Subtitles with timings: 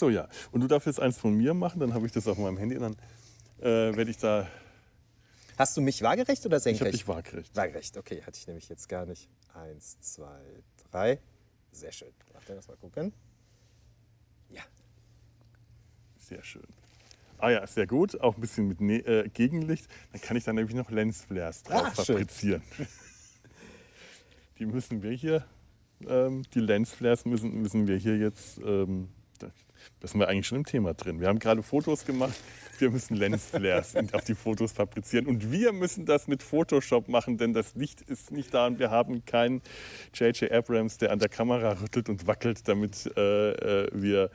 [0.00, 0.28] so, ja.
[0.50, 2.76] Und du darfst jetzt eins von mir machen, dann habe ich das auf meinem Handy
[2.76, 2.96] und dann
[3.60, 4.48] äh, werde ich da.
[5.56, 6.94] Hast du mich waagerecht oder Ich habe senkrecht?
[6.94, 7.54] dich waagerecht.
[7.56, 9.28] Waagerecht, okay, hatte ich nämlich jetzt gar nicht.
[9.54, 10.40] Eins, zwei,
[10.90, 11.20] drei.
[11.72, 12.08] Sehr schön.
[12.48, 13.12] Lass mal gucken.
[14.48, 14.62] Ja.
[16.18, 16.66] Sehr schön.
[17.38, 18.20] Ah ja, sehr gut.
[18.20, 19.86] Auch ein bisschen mit ne äh, Gegenlicht.
[20.12, 22.62] Dann kann ich dann nämlich noch Lensflares drauf Ah, fabrizieren.
[24.58, 25.44] die müssen wir hier,
[26.08, 29.08] ähm, die Lensflares müssen, müssen wir hier jetzt, ähm,
[29.42, 29.52] das,
[30.00, 31.20] das sind wir eigentlich schon im Thema drin.
[31.20, 32.38] Wir haben gerade Fotos gemacht.
[32.78, 35.26] Wir müssen Lensflares auf die Fotos fabrizieren.
[35.26, 38.90] Und wir müssen das mit Photoshop machen, denn das Licht ist nicht da und wir
[38.90, 39.60] haben keinen
[40.14, 40.50] J.J.
[40.50, 44.30] Abrams, der an der Kamera rüttelt und wackelt, damit äh, äh, wir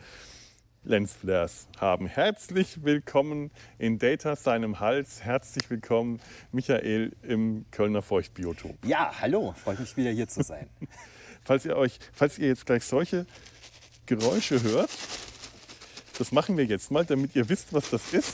[0.83, 2.05] Lensflares haben.
[2.05, 5.23] Herzlich willkommen in Data seinem Hals.
[5.23, 8.85] Herzlich willkommen, Michael im Kölner Feuchtbiotop.
[8.85, 10.69] Ja, hallo, freut mich wieder hier zu sein.
[11.43, 13.27] Falls ihr euch, falls ihr jetzt gleich solche
[14.05, 14.89] Geräusche hört,
[16.17, 18.33] das machen wir jetzt mal, damit ihr wisst, was das ist.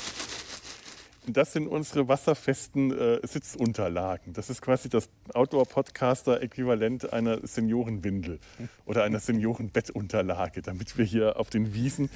[1.27, 4.33] Das sind unsere wasserfesten äh, Sitzunterlagen.
[4.33, 8.39] Das ist quasi das Outdoor-Podcaster-Äquivalent einer Seniorenwindel
[8.85, 12.09] oder einer Seniorenbettunterlage, damit wir hier auf den Wiesen.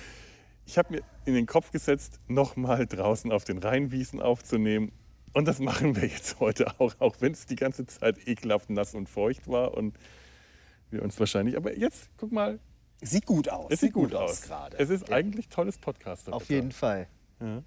[0.66, 4.92] Ich habe mir in den Kopf gesetzt, nochmal draußen auf den Rheinwiesen aufzunehmen.
[5.34, 8.96] Und das machen wir jetzt heute auch, auch wenn es die ganze Zeit ekelhaft nass
[8.96, 9.96] und feucht war und
[10.90, 11.58] wir uns wahrscheinlich.
[11.58, 12.60] Aber jetzt, guck mal,
[13.06, 13.68] Sieht gut aus.
[13.70, 14.42] es sieht gut, aus.
[14.42, 14.78] gerade.
[14.80, 16.34] Es ist eigentlich tolles Podcaster.
[16.34, 17.08] Auf jeden Fall.
[17.40, 17.64] Ja.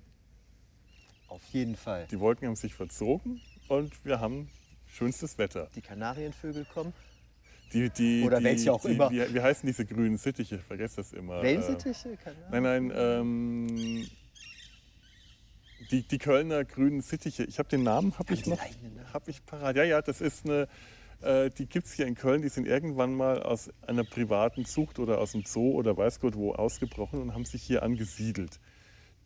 [1.28, 2.06] Auf jeden Fall.
[2.10, 4.49] Die Wolken haben sich verzogen und wir haben
[4.87, 5.69] schönstes Wetter.
[5.75, 6.93] Die Kanarienvögel kommen.
[7.72, 9.10] Die, die, Oder die, welche auch die, immer.
[9.10, 10.56] Wie, wie heißen diese grünen Sittiche?
[10.56, 11.43] Ich vergesse das immer.
[11.43, 12.12] Wellensittiche?
[12.12, 12.50] Äh, Kanarien?
[12.50, 14.09] nein, nein, ähm,
[15.91, 17.44] die, die Kölner grünen Sittiche.
[17.44, 18.59] Ich habe den Namen, habe ich noch,
[19.12, 19.76] habe ich parat.
[19.76, 20.66] Ja, ja, das ist eine,
[21.23, 22.43] äh, die gibt es hier in Köln.
[22.43, 26.37] Die sind irgendwann mal aus einer privaten Zucht oder aus dem Zoo oder weiß Gott
[26.37, 28.61] wo ausgebrochen und haben sich hier angesiedelt.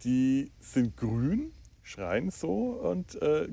[0.05, 3.49] Die sind grün, schreien so und äh,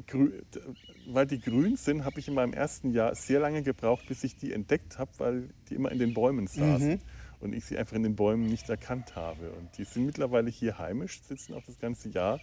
[1.08, 4.36] weil die grün sind, habe ich in meinem ersten Jahr sehr lange gebraucht, bis ich
[4.36, 7.02] die entdeckt habe, weil die immer in den Bäumen saßen
[7.40, 9.52] und ich sie einfach in den Bäumen nicht erkannt habe.
[9.52, 12.40] Und die sind mittlerweile hier heimisch, sitzen auch das ganze Jahr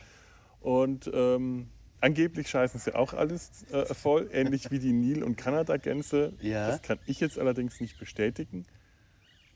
[0.61, 1.69] und ähm,
[2.01, 6.33] angeblich scheißen sie auch alles äh, voll, ähnlich wie die Nil- und Kanadagänse.
[6.41, 6.69] Ja.
[6.69, 8.67] Das kann ich jetzt allerdings nicht bestätigen.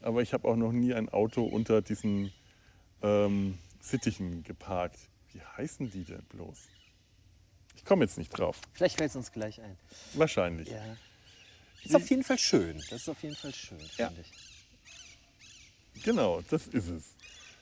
[0.01, 2.33] Aber ich habe auch noch nie ein Auto unter diesen
[3.03, 4.99] ähm, Sittichen geparkt.
[5.33, 6.59] Wie heißen die denn bloß?
[7.77, 8.61] Ich komme jetzt nicht drauf.
[8.73, 9.77] Vielleicht fällt es uns gleich ein.
[10.15, 10.69] Wahrscheinlich.
[10.69, 10.83] Ja.
[11.85, 12.77] Ist auf jeden Fall schön.
[12.91, 14.09] Das ist auf jeden Fall schön, Ja.
[14.09, 16.03] finde ich.
[16.05, 17.15] Genau, das ist es.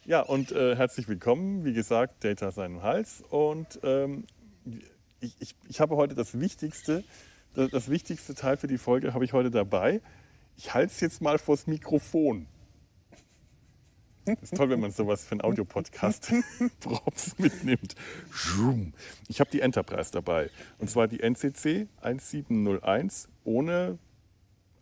[0.05, 3.23] Ja, und äh, herzlich willkommen, wie gesagt, Data seinem Hals.
[3.31, 4.25] Und ähm,
[5.21, 7.05] ich, ich, ich habe heute das Wichtigste,
[7.55, 10.01] das, das wichtigste Teil für die Folge habe ich heute dabei.
[10.57, 12.47] Ich halte es jetzt mal vors Mikrofon.
[14.43, 16.33] ist toll, wenn man sowas für einen Audiopodcast
[16.81, 17.95] Props mitnimmt.
[19.29, 20.51] Ich habe die Enterprise dabei.
[20.79, 23.99] Und zwar die NCC 1701 ohne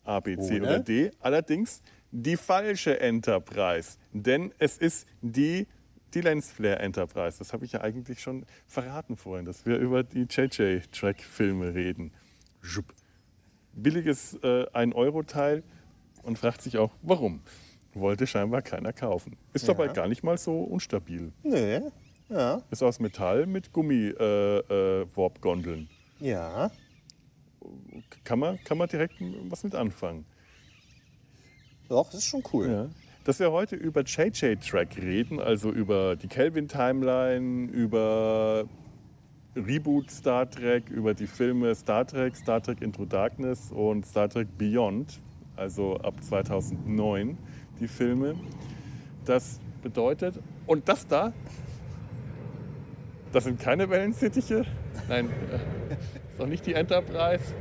[0.04, 0.62] A, B, C Ohne?
[0.62, 1.10] oder D.
[1.20, 3.98] Allerdings die falsche Enterprise.
[4.12, 5.66] Denn es ist die,
[6.16, 7.38] die Lensflare Enterprise.
[7.38, 12.10] Das habe ich ja eigentlich schon verraten vorhin, dass wir über die JJ-Track-Filme reden.
[12.62, 12.94] Schupp.
[13.74, 15.62] Billiges äh, 1-Euro-Teil
[16.22, 17.42] und fragt sich auch, warum.
[17.92, 19.36] Wollte scheinbar keiner kaufen.
[19.52, 21.34] Ist dabei gar nicht mal so unstabil.
[21.42, 21.90] Nö.
[22.30, 22.62] Ja.
[22.70, 25.90] Ist aus Metall mit Gummi-Warp-Gondeln.
[26.18, 26.70] Ja.
[28.24, 29.16] kann, man, kann man direkt
[29.50, 30.24] was mit anfangen.
[31.88, 32.70] Doch, das ist schon cool.
[32.70, 32.88] Ja.
[33.26, 38.66] Dass wir heute über JJ-Track reden, also über die Kelvin-Timeline, über
[39.56, 44.46] Reboot Star Trek, über die Filme Star Trek, Star Trek Into Darkness und Star Trek
[44.56, 45.20] Beyond,
[45.56, 47.36] also ab 2009
[47.80, 48.36] die Filme.
[49.24, 50.38] Das bedeutet,
[50.68, 51.32] und das da,
[53.32, 54.64] das sind keine Wellensittiche,
[55.08, 55.94] nein, äh,
[56.32, 57.56] ist auch nicht die Enterprise,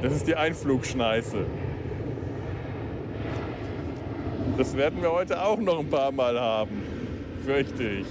[0.00, 1.44] das ist die Einflugschneiße.
[4.56, 6.82] Das werden wir heute auch noch ein paar Mal haben,
[7.44, 8.06] fürchte ich.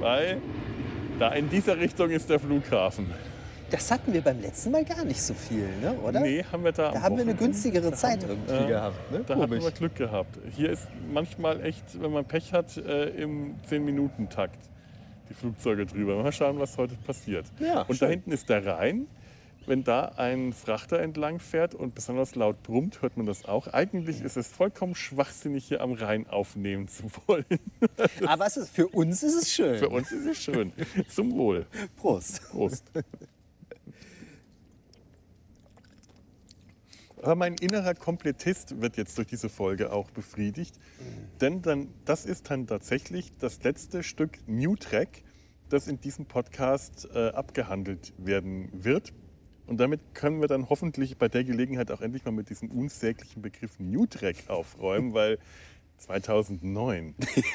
[0.00, 0.38] Weil
[1.18, 3.06] da in dieser Richtung ist der Flughafen.
[3.70, 5.94] das hatten wir beim letzten Mal gar nicht so viel, ne?
[6.04, 6.20] oder?
[6.20, 6.92] Nee, haben wir da.
[6.92, 9.10] Da haben wir eine günstigere da Zeit wir- irgendwie ja, gehabt.
[9.12, 9.20] Ne?
[9.26, 9.64] Da hatten Komisch.
[9.64, 10.38] wir Glück gehabt.
[10.54, 14.58] Hier ist manchmal echt, wenn man Pech hat, äh, im 10-Minuten-Takt
[15.30, 16.22] die Flugzeuge drüber.
[16.22, 17.46] Mal schauen, was heute passiert.
[17.58, 18.06] Ja, und schön.
[18.06, 19.06] da hinten ist der Rhein.
[19.68, 23.66] Wenn da ein Frachter entlang fährt und besonders laut brummt, hört man das auch.
[23.66, 27.44] Eigentlich ist es vollkommen schwachsinnig, hier am Rhein aufnehmen zu wollen.
[28.24, 29.78] Aber ist, für uns ist es schön.
[29.78, 30.72] Für uns ist es schön.
[31.10, 31.66] Zum Wohl.
[31.98, 32.48] Prost.
[32.48, 32.84] Prost.
[37.20, 40.80] Aber mein innerer Komplettist wird jetzt durch diese Folge auch befriedigt.
[41.42, 45.24] Denn dann, das ist dann tatsächlich das letzte Stück New Track,
[45.68, 49.12] das in diesem Podcast äh, abgehandelt werden wird.
[49.68, 53.42] Und damit können wir dann hoffentlich bei der Gelegenheit auch endlich mal mit diesem unsäglichen
[53.42, 55.38] Begriff New Track aufräumen, weil
[55.98, 57.14] 2009,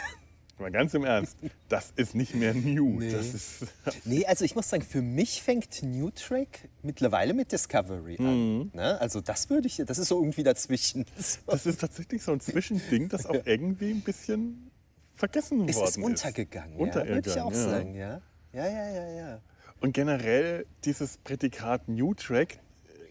[0.59, 1.37] mal ganz im Ernst,
[1.69, 2.99] das ist nicht mehr New.
[2.99, 3.11] Nee.
[3.11, 3.65] Das ist
[4.05, 8.57] Nee, also ich muss sagen, für mich fängt New Track mittlerweile mit Discovery an.
[8.57, 8.71] Mhm.
[8.73, 9.01] Ne?
[9.01, 11.05] Also das würde ich, das ist so irgendwie dazwischen.
[11.47, 14.69] Das ist tatsächlich so ein Zwischending, das auch irgendwie ein bisschen
[15.15, 17.69] vergessen Es worden ist untergegangen, ja, Untergegangen, würde ich auch ja.
[17.69, 18.21] sagen, ja.
[18.53, 19.41] Ja, ja, ja, ja.
[19.83, 22.59] Und generell dieses Prädikat New Track,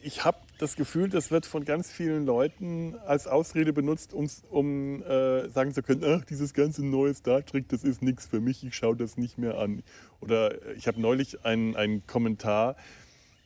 [0.00, 5.50] ich habe das Gefühl, das wird von ganz vielen Leuten als Ausrede benutzt, um äh,
[5.50, 8.74] sagen zu können, ach, dieses ganze neue Star Trek, das ist nichts für mich, ich
[8.74, 9.82] schaue das nicht mehr an.
[10.20, 12.76] Oder äh, ich habe neulich einen, Kommentar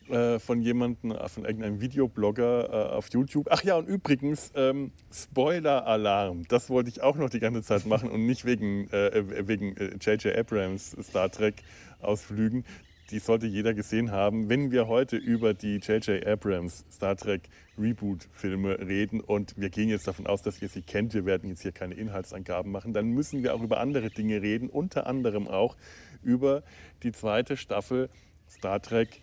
[0.08, 3.48] äh, von jemandem, äh, von irgendeinem Videoblogger auf YouTube.
[3.50, 8.08] Ach ja, und übrigens, ähm, Spoiler-Alarm, das wollte ich auch noch die ganze Zeit machen
[8.08, 10.26] und nicht wegen wegen äh, J.J.
[10.38, 12.64] Abrams Star Trek-Ausflügen.
[13.10, 16.26] Die sollte jeder gesehen haben, wenn wir heute über die J.J.
[16.26, 17.42] Abrams Star Trek
[17.78, 21.62] Reboot-Filme reden und wir gehen jetzt davon aus, dass ihr sie kennt, wir werden jetzt
[21.62, 25.76] hier keine Inhaltsangaben machen, dann müssen wir auch über andere Dinge reden, unter anderem auch
[26.24, 26.64] über
[27.04, 28.08] die zweite Staffel
[28.50, 29.20] Star Trek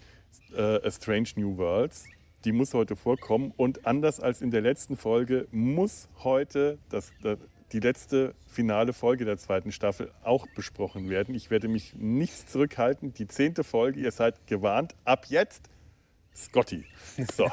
[0.55, 2.05] äh, A Strange New Worlds.
[2.45, 7.37] Die muss heute vorkommen und anders als in der letzten Folge muss heute das, das,
[7.73, 11.33] die letzte finale Folge der zweiten Staffel auch besprochen werden.
[11.35, 13.13] Ich werde mich nichts zurückhalten.
[13.13, 14.95] Die zehnte Folge, ihr seid gewarnt.
[15.05, 15.69] Ab jetzt
[16.35, 16.85] Scotty.
[17.35, 17.49] So,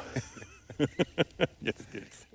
[1.61, 2.27] jetzt geht's.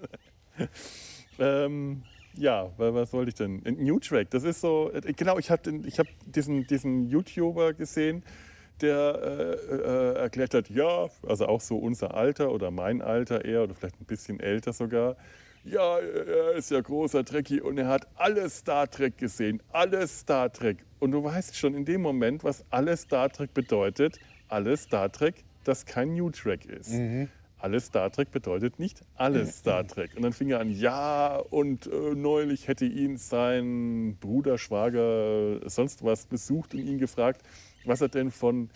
[1.39, 2.03] ähm,
[2.35, 3.61] ja, wa- was wollte ich denn?
[3.77, 8.23] New Track, das ist so, äh, genau, ich habe ich hab diesen, diesen YouTuber gesehen,
[8.81, 13.63] der äh, äh, erklärt hat, ja, also auch so unser Alter oder mein Alter eher
[13.63, 15.15] oder vielleicht ein bisschen älter sogar.
[15.65, 20.53] Ja, er ist ja großer Trekkie und er hat alles Star Trek gesehen, alles Star
[20.53, 20.77] Trek.
[21.00, 25.44] Und du weißt schon in dem Moment, was alles Star Trek bedeutet, alles Star Trek,
[25.63, 26.91] das kein New Track ist.
[27.57, 30.12] Alles Star Trek bedeutet nicht alles Star Trek.
[30.15, 36.03] Und dann fing er an, ja, und äh, neulich hätte ihn sein Bruder, Schwager, sonst
[36.03, 37.41] was besucht und ihn gefragt,
[37.85, 38.69] was er denn von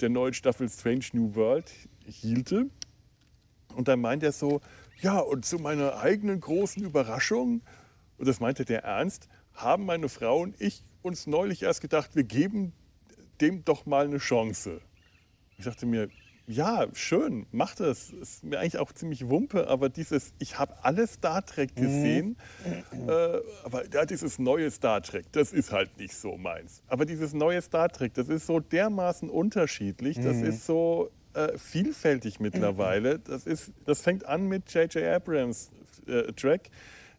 [0.00, 1.70] der neuen Staffel Strange New World
[2.06, 2.66] hielte.
[3.76, 4.60] Und dann meint er so,
[5.00, 7.62] ja, und zu meiner eigenen großen Überraschung,
[8.18, 12.24] und das meinte der ernst, haben meine Frau und ich uns neulich erst gedacht, wir
[12.24, 12.72] geben
[13.40, 14.80] dem doch mal eine Chance.
[15.58, 16.08] Ich dachte mir,
[16.46, 18.10] ja, schön, mach das.
[18.10, 22.36] Ist mir eigentlich auch ziemlich Wumpe, aber dieses, ich habe alle Star Trek gesehen,
[22.92, 26.82] äh, aber ja, dieses neue Star Trek, das ist halt nicht so meins.
[26.86, 32.40] Aber dieses neue Star Trek, das ist so dermaßen unterschiedlich, das ist so äh, vielfältig
[32.40, 33.18] mittlerweile.
[33.18, 35.04] Das, ist, das fängt an mit J.J.
[35.04, 35.70] Abrams
[36.06, 36.70] äh, Track.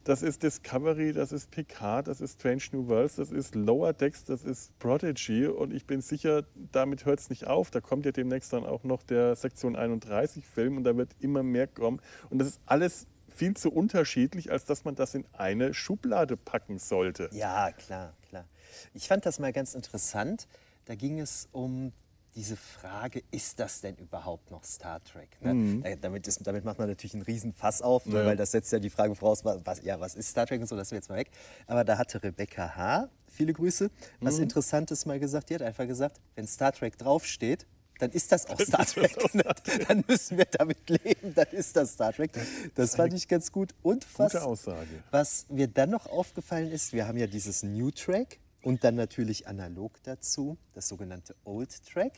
[0.06, 4.24] Das ist Discovery, das ist Picard, das ist Strange New Worlds, das ist Lower Decks,
[4.24, 7.72] das ist Prodigy und ich bin sicher, damit hört es nicht auf.
[7.72, 11.42] Da kommt ja demnächst dann auch noch der Sektion 31 Film und da wird immer
[11.42, 12.00] mehr kommen.
[12.30, 16.78] Und das ist alles viel zu unterschiedlich, als dass man das in eine Schublade packen
[16.78, 17.30] sollte.
[17.32, 18.46] Ja, klar, klar.
[18.94, 20.48] Ich fand das mal ganz interessant.
[20.86, 21.94] Da ging es um
[22.36, 25.30] diese Frage, ist das denn überhaupt noch Star Trek?
[25.42, 25.82] Ne?
[25.84, 28.20] Da- Damit, ist, damit macht man natürlich einen riesen Fass auf, ne?
[28.20, 28.26] Ja.
[28.26, 30.76] weil das setzt ja die Frage voraus, was, ja, was ist Star Trek und so,
[30.76, 31.32] das wir jetzt mal weg.
[31.68, 33.90] Aber da hatte Rebecca H., viele Grüße,
[34.22, 35.50] was Interessantes mal gesagt.
[35.50, 37.66] Die hat einfach gesagt, wenn Star Trek draufsteht,
[38.00, 39.34] dann ist das auch Star ist das Trek.
[39.36, 39.44] Ne?
[39.88, 42.32] dann müssen wir damit leben, dann ist das Star Trek.
[42.76, 43.74] Das fand ich ganz gut.
[43.84, 44.88] Und was, Gute Aussage.
[45.12, 49.48] was mir dann noch aufgefallen ist, wir haben ja dieses New Track und dann natürlich
[49.48, 52.14] analog dazu das sogenannte Old Track.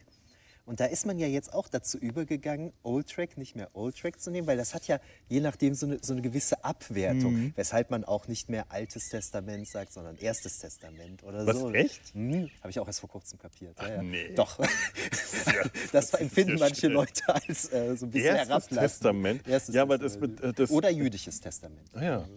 [0.65, 4.19] Und da ist man ja jetzt auch dazu übergegangen, Old Track nicht mehr Old Track
[4.19, 4.99] zu nehmen, weil das hat ja
[5.29, 7.53] je nachdem so eine, so eine gewisse Abwertung, Mhm.
[7.55, 11.71] weshalb man auch nicht mehr Altes Testament sagt, sondern Erstes Testament oder Was, so.
[11.71, 12.13] echt?
[12.13, 13.77] Hm, Habe ich auch erst vor kurzem kapiert.
[13.81, 14.03] Ja, ja.
[14.03, 14.33] nee.
[14.35, 14.59] Doch.
[14.59, 14.67] ja-
[15.93, 16.91] das empfinden manche schräg.
[16.91, 18.79] Leute als äh, so ein bisschen Erstes herablassend.
[18.81, 19.47] Testament?
[19.47, 20.41] Erstes Ja, aber das Testament.
[20.41, 21.89] bet- äh, das- Oder jüdisches Testament.
[21.93, 22.17] Ah ja.
[22.17, 22.29] Das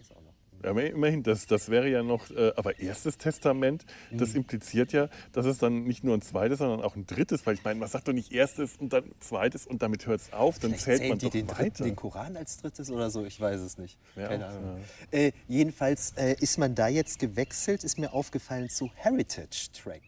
[0.63, 4.37] Ja, immerhin, das, das wäre ja noch, äh, aber erstes Testament, das Mhm.
[4.37, 7.63] impliziert ja, dass es dann nicht nur ein zweites, sondern auch ein drittes, weil ich
[7.63, 10.71] meine, man sagt doch nicht erstes und dann zweites und damit hört es auf, dann
[10.75, 11.83] Vielleicht zählt man die doch den, dritten, weiter.
[11.85, 13.97] den Koran als drittes oder so, ich weiß es nicht.
[14.15, 14.81] Ja, Keine Ahnung.
[15.11, 20.01] Äh, jedenfalls äh, ist man da jetzt gewechselt, ist mir aufgefallen zu Heritage Track.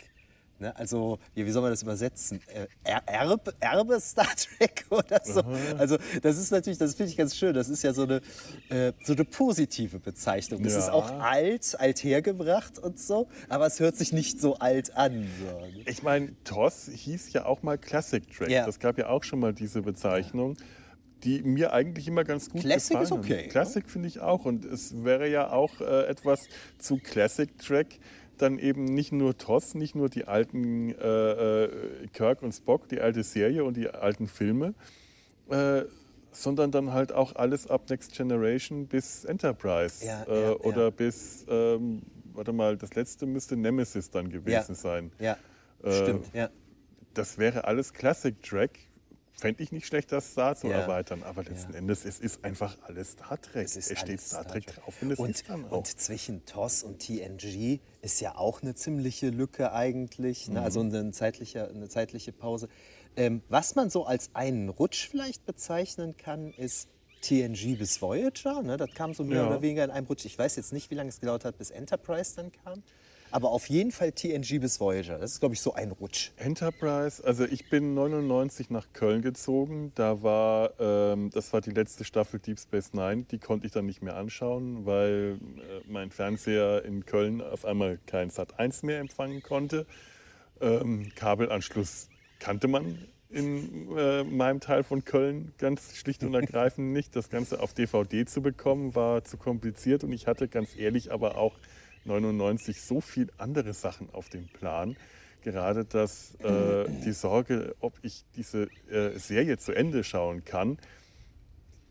[0.59, 0.75] Ne?
[0.77, 2.39] Also, wie, wie soll man das übersetzen?
[2.53, 5.41] Äh, Er- Erbe, Erbe Star Trek oder so?
[5.77, 7.53] Also, das ist natürlich, das finde ich ganz schön.
[7.53, 8.21] Das ist ja so eine,
[8.69, 10.63] äh, so eine positive Bezeichnung.
[10.63, 10.93] Es ist Ja.
[10.93, 15.27] auch alt, althergebracht und so, aber es hört sich nicht so alt an.
[15.39, 15.45] So.
[15.65, 15.83] ne?
[15.85, 18.49] Ich meine, TOS hieß ja auch mal Classic Track.
[18.49, 18.65] Ja.
[18.65, 20.55] Das gab ja auch schon mal diese Bezeichnung,
[21.23, 23.47] die mir eigentlich immer ganz gut Classic gefallen ist okay, ne?
[23.47, 24.45] Classic finde ich auch.
[24.45, 27.87] Und es wäre ja auch äh, etwas zu Classic Track,
[28.43, 32.99] dann eben nicht nur TOS, nicht nur die alten äh, äh, Kirk und Spock, die
[32.99, 34.73] alte Serie und die alten Filme,
[35.49, 35.83] äh,
[36.31, 40.89] sondern dann halt auch alles ab Next Generation bis Enterprise Ja, äh, ja, oder ja.
[40.89, 42.01] bis, ähm,
[42.33, 45.11] warte mal, das letzte müsste Nemesis dann gewesen sein.
[45.19, 45.37] Ja,
[45.83, 46.33] Äh, stimmt.
[46.33, 46.49] Ja.
[47.13, 48.79] Das wäre alles Classic Track.
[49.43, 50.79] Fände ich nicht schlecht, das da zu Ja.
[50.79, 51.21] erweitern.
[51.23, 53.65] Aber letzten Endes, es ist einfach alles Star Trek.
[53.65, 55.77] Es, ist steht alles Star Trek drauf und es und, ist dann auch.
[55.79, 60.61] und zwischen TOS und TNG ist ja auch eine ziemliche Lücke eigentlich, ne?
[60.61, 60.95] also Mhm.
[60.95, 62.69] eine zeitliche, eine zeitliche Pause.
[63.17, 66.87] Ähm, was man so als einen Rutsch vielleicht bezeichnen kann, ist
[67.21, 68.61] TNG bis Voyager.
[68.63, 68.77] Ne?
[68.77, 69.47] Das kam so mehr Ja.
[69.47, 70.25] oder weniger in einem Rutsch.
[70.25, 72.81] Ich weiß jetzt nicht, wie lange es gedauert hat, bis Enterprise dann kam.
[73.33, 75.17] Aber auf jeden Fall TNG bis Voyager.
[75.17, 76.29] Das ist, glaube ich, so ein Rutsch.
[76.37, 79.91] Enterprise, also ich bin 99 nach Köln gezogen.
[79.95, 83.23] Da war, ähm, das war die letzte Staffel Deep Space Nine.
[83.31, 87.97] Die konnte ich dann nicht mehr anschauen, weil äh, mein Fernseher in Köln auf einmal
[88.05, 89.87] kein Sat 1 mehr empfangen konnte.
[90.61, 92.99] Ähm, Kabelanschluss kannte man
[93.31, 97.15] in äh, meinem Teil von Köln ganz schlicht und ergreifend nicht.
[97.15, 101.35] Das Ganze auf DVD zu bekommen war zu kompliziert und ich hatte ganz ehrlich aber
[101.35, 101.57] auch
[102.05, 104.95] 99 so viel andere Sachen auf dem Plan.
[105.41, 110.77] Gerade dass äh, die Sorge, ob ich diese äh, Serie zu Ende schauen kann,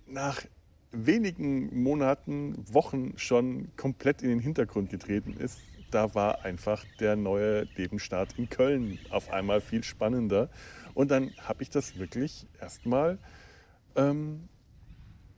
[0.07, 0.43] nach
[0.91, 5.61] wenigen Monaten, Wochen schon komplett in den Hintergrund getreten ist.
[5.91, 10.49] Da war einfach der neue Lebensstart in Köln auf einmal viel spannender.
[10.95, 13.19] Und dann habe ich das wirklich erstmal
[13.97, 14.49] ähm,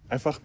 [0.09, 0.41] einfach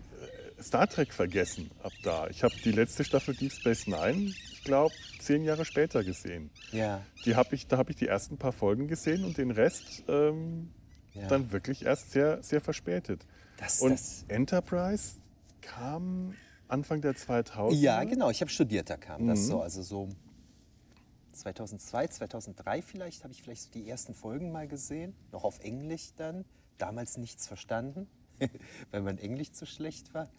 [0.61, 2.27] Star Trek vergessen ab da.
[2.27, 6.49] Ich habe die letzte Staffel Deep Space Nine, ich glaube, zehn Jahre später gesehen.
[6.71, 7.01] Ja.
[7.25, 10.71] Die hab ich, da habe ich die ersten paar Folgen gesehen und den Rest ähm,
[11.13, 11.27] Ja.
[11.27, 13.25] dann wirklich erst sehr, sehr verspätet.
[13.57, 15.15] Das, Und das, Enterprise
[15.61, 16.35] kam
[16.67, 18.29] Anfang der 2000 ja, genau.
[18.29, 19.43] Ich habe studiert, da kam das Mhm.
[19.45, 19.61] so.
[19.61, 20.09] Also so
[21.33, 25.15] 2002, 2003 vielleicht, habe ich vielleicht so die ersten Folgen mal gesehen.
[25.31, 26.45] Noch auf Englisch dann.
[26.77, 28.07] Damals nichts verstanden,
[28.91, 30.29] weil mein Englisch zu schlecht war.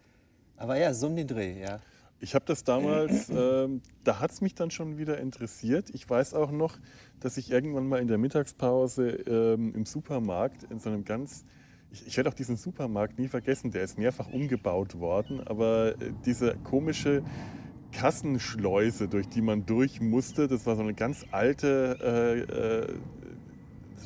[0.60, 1.80] Aber ja, so um den Dreh, ja.
[2.20, 5.88] Ich habe das damals, ähm, da hat es mich dann schon wieder interessiert.
[5.94, 6.78] Ich weiß auch noch,
[7.18, 11.46] dass ich irgendwann mal in der Mittagspause ähm, im Supermarkt in so einem ganz,
[11.90, 16.12] ich, ich werde auch diesen Supermarkt nie vergessen, der ist mehrfach umgebaut worden, aber äh,
[16.26, 17.22] diese komische
[17.92, 22.94] Kassenschleuse, durch die man durch musste, das war so eine ganz alte, äh, äh,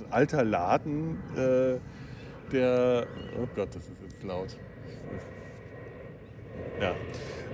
[0.06, 1.80] ein alter Laden, äh,
[2.52, 3.08] der,
[3.42, 4.56] oh Gott, das ist jetzt laut.
[6.80, 6.94] Ja.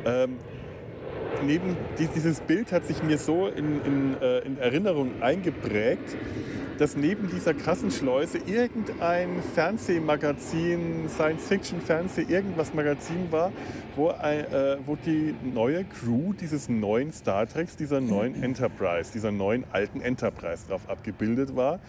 [0.04, 0.36] Ähm,
[1.44, 6.16] neben die- dieses Bild hat sich mir so in, in, äh, in Erinnerung eingeprägt,
[6.78, 13.52] dass neben dieser Kassenschleuse irgendein Fernsehmagazin, Science-Fiction-Fernseh, irgendwas Magazin war,
[13.96, 19.64] wo, äh, wo die neue Crew dieses neuen Star Treks, dieser neuen Enterprise, dieser neuen
[19.72, 21.80] alten Enterprise drauf abgebildet war.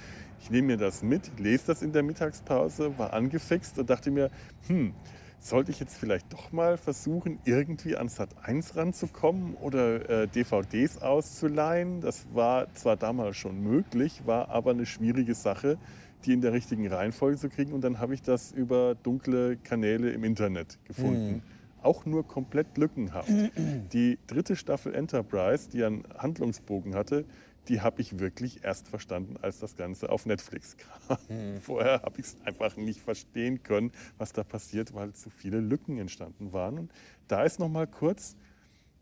[0.42, 4.30] Ich nehme mir das mit, lese das in der Mittagspause, war angefixt und dachte mir,
[4.68, 4.94] hm,
[5.42, 11.02] sollte ich jetzt vielleicht doch mal versuchen, irgendwie an Sat 1 ranzukommen oder äh, DVDs
[11.02, 12.00] auszuleihen.
[12.00, 15.78] Das war zwar damals schon möglich, war aber eine schwierige Sache,
[16.26, 17.74] die in der richtigen Reihenfolge zu kriegen.
[17.74, 21.42] Und dann habe ich das über dunkle Kanäle im Internet gefunden.
[21.82, 23.32] Auch nur komplett lückenhaft.
[23.94, 27.26] Die dritte Staffel Enterprise, die einen Handlungsbogen hatte,
[27.68, 30.76] die habe ich wirklich erst verstanden, als das Ganze auf Netflix
[31.08, 31.18] kam.
[31.62, 35.98] Vorher habe ich es einfach nicht verstehen können, was da passiert, weil zu viele Lücken
[35.98, 36.80] entstanden waren.
[36.80, 36.92] Und
[37.28, 38.36] da ist noch mal kurz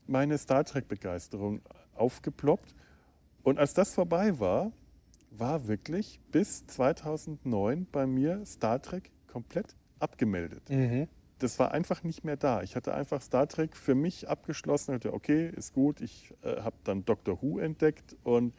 [0.07, 1.61] meine Star Trek-Begeisterung
[1.95, 2.75] aufgeploppt.
[3.43, 4.71] Und als das vorbei war,
[5.31, 10.63] war wirklich bis 2009 bei mir Star Trek komplett abgemeldet.
[11.39, 12.61] Das war einfach nicht mehr da.
[12.63, 14.95] Ich hatte einfach Star Trek für mich abgeschlossen.
[14.95, 16.01] Hatte, okay, ist gut.
[16.01, 18.53] Ich äh, habe dann Doctor Who entdeckt und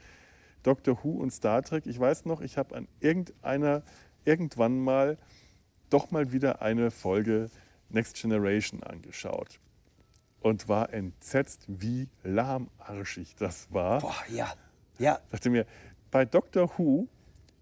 [0.62, 1.86] Doctor Who und Star Trek.
[1.86, 3.82] Ich weiß noch, ich habe an irgendeiner
[4.24, 5.18] irgendwann mal
[5.90, 7.50] doch mal wieder eine Folge
[7.88, 9.60] Next Generation angeschaut.
[10.40, 14.00] und war entsetzt, wie lahmarschig das war.
[14.00, 14.52] Boah, ja.
[14.98, 15.20] Ja.
[15.24, 15.66] Ich dachte mir,
[16.10, 17.08] bei Doctor Who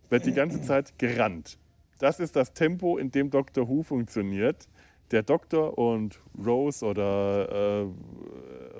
[0.08, 1.58] wird die ganze Zeit gerannt.
[1.98, 4.68] Das ist das Tempo, in dem Doctor Who funktioniert.
[5.10, 7.86] Der Doktor und Rose oder, äh,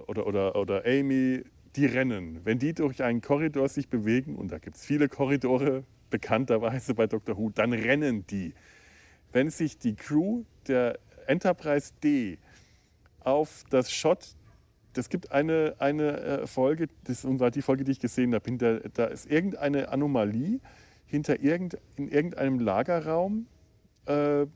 [0.06, 1.42] oder, oder, oder Amy,
[1.76, 2.40] die rennen.
[2.44, 7.06] Wenn die durch einen Korridor sich bewegen, und da gibt es viele Korridore bekannterweise bei
[7.06, 8.54] Doctor Who, dann rennen die.
[9.32, 12.38] Wenn sich die Crew der Enterprise D
[13.20, 14.35] auf das Shot
[14.99, 18.44] es gibt eine, eine äh, Folge, das war die Folge, die ich gesehen habe.
[18.44, 20.61] Hinter, da ist irgendeine Anomalie
[21.06, 23.47] hinter irgend, in irgendeinem Lagerraum.
[24.06, 24.47] Äh,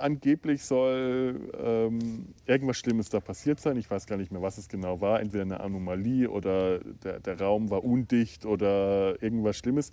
[0.00, 3.76] angeblich soll ähm, irgendwas Schlimmes da passiert sein.
[3.76, 5.20] Ich weiß gar nicht mehr, was es genau war.
[5.20, 9.92] Entweder eine Anomalie oder der, der Raum war undicht oder irgendwas Schlimmes.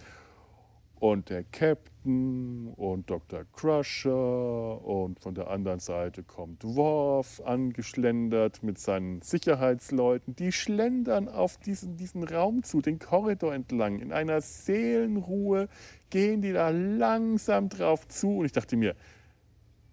[0.99, 3.45] Und der Captain und Dr.
[3.53, 10.35] Crusher und von der anderen Seite kommt Worf angeschlendert mit seinen Sicherheitsleuten.
[10.35, 13.99] Die schlendern auf diesen, diesen Raum zu, den Korridor entlang.
[13.99, 15.69] In einer Seelenruhe
[16.09, 18.39] gehen die da langsam drauf zu.
[18.39, 18.95] Und ich dachte mir,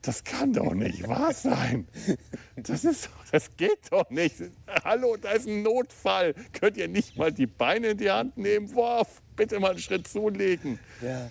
[0.05, 1.89] das kann doch nicht wahr sein.
[2.57, 4.37] Das, ist, das geht doch nicht.
[4.85, 6.35] Hallo, da ist ein Notfall.
[6.53, 8.75] Könnt ihr nicht mal die Beine in die Hand nehmen?
[8.75, 10.79] Worf, bitte mal einen Schritt zulegen.
[11.01, 11.31] Ja.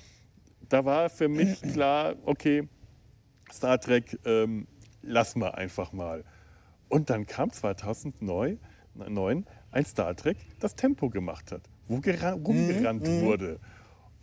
[0.70, 2.68] Da war für mich klar, okay,
[3.52, 4.68] Star Trek, ähm,
[5.02, 6.24] lass mal einfach mal.
[6.90, 8.60] Und dann kam 2009
[9.72, 13.22] ein Star Trek, das Tempo gemacht hat, wo rumgerannt mhm.
[13.22, 13.60] wurde.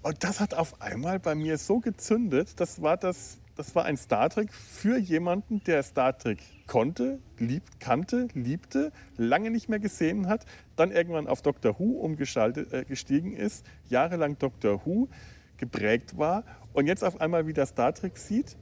[0.02, 3.96] Und das hat auf einmal bei mir so gezündet, das war das das war ein
[3.96, 10.28] Star Trek für jemanden, der Star Trek konnte, liebt, kannte, liebte, lange nicht mehr gesehen
[10.28, 15.08] hat, dann irgendwann auf Doctor Who umgestiegen äh, ist, jahrelang Doctor Who
[15.56, 18.56] geprägt war und jetzt auf einmal wieder Star Trek sieht,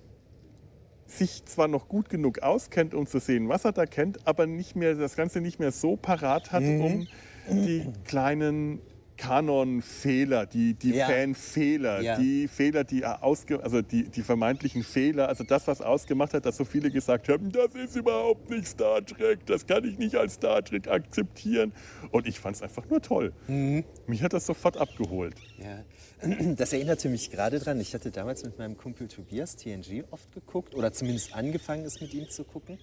[1.07, 4.77] sich zwar noch gut genug auskennt, um zu sehen, was er da kennt, aber nicht
[4.77, 7.09] mehr, das Ganze nicht mehr so parat hat, mhm.
[7.49, 8.81] um die kleinen
[9.19, 11.07] Kanon-Fehler, die, die ja.
[11.07, 12.19] Fan-Fehler, ja.
[12.19, 16.57] die Fehler, die, ausge also die, die vermeintlichen Fehler, also das, was ausgemacht hat, dass
[16.57, 20.35] so viele gesagt haben, das ist überhaupt nicht Star Trek, das kann ich nicht als
[20.35, 21.73] Star Trek akzeptieren.
[22.11, 23.33] Und ich fand es einfach nur toll.
[23.49, 23.85] Mhm.
[24.07, 25.35] Mich hat das sofort abgeholt.
[25.59, 25.85] Ja.
[26.57, 27.81] Das erinnerte mich gerade dran.
[27.81, 32.13] Ich hatte damals mit meinem Kumpel Tobias TNG oft geguckt oder zumindest angefangen, es mit
[32.13, 32.79] ihm zu gucken.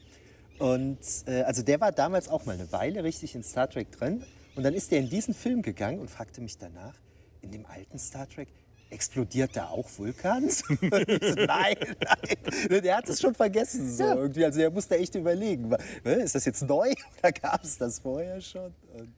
[0.59, 4.23] Und äh, also der war damals auch mal eine Weile richtig in Star Trek drin.
[4.55, 6.95] Und dann ist er in diesen Film gegangen und fragte mich danach,
[7.41, 8.47] in dem alten Star Trek,
[8.89, 10.43] explodiert da auch Vulkan?
[10.81, 12.81] nein, nein.
[12.81, 13.93] Der hat es schon vergessen.
[13.93, 14.15] So ja.
[14.15, 14.45] irgendwie.
[14.45, 18.73] Also er musste echt überlegen, ist das jetzt neu oder gab es das vorher schon?
[18.93, 19.13] Und,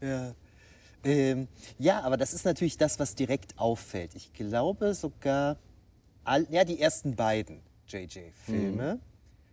[0.00, 0.34] ja.
[1.02, 4.14] Ähm, ja, aber das ist natürlich das, was direkt auffällt.
[4.14, 5.56] Ich glaube sogar,
[6.24, 9.00] all, ja, die ersten beiden JJ-Filme mhm.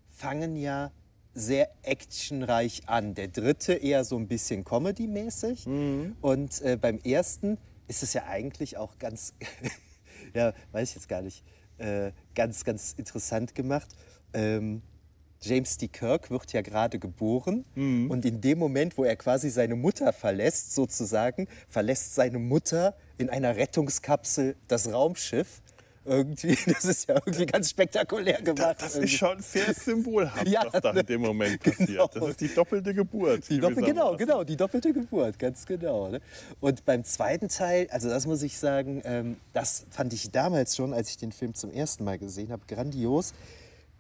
[0.10, 0.92] fangen ja
[1.38, 3.14] sehr actionreich an.
[3.14, 5.68] Der dritte eher so ein bisschen Comedy-mäßig.
[5.68, 6.16] Mhm.
[6.22, 9.34] Und äh, beim ersten ist es ja eigentlich auch ganz,
[10.34, 11.44] ja, weiß ich jetzt gar nicht,
[11.78, 13.90] äh, ganz, ganz interessant gemacht.
[14.34, 14.82] Ähm,
[15.40, 15.88] James D.
[15.88, 18.10] Kirk wird ja gerade geboren mhm.
[18.10, 23.30] und in dem Moment, wo er quasi seine Mutter verlässt, sozusagen, verlässt seine Mutter in
[23.30, 25.62] einer Rettungskapsel das Raumschiff
[26.08, 26.58] irgendwie.
[26.68, 28.78] Das ist ja irgendwie ganz spektakulär gemacht.
[28.80, 31.76] Das, das ist schon sehr symbolhaft, ja, was da in dem Moment genau.
[31.78, 32.16] passiert.
[32.16, 33.50] Das ist die doppelte Geburt.
[33.50, 36.10] Die Doppel, genau, genau, die doppelte Geburt, ganz genau.
[36.10, 36.22] Ne?
[36.60, 40.94] Und beim zweiten Teil, also das muss ich sagen, ähm, das fand ich damals schon,
[40.94, 43.34] als ich den Film zum ersten Mal gesehen habe, grandios.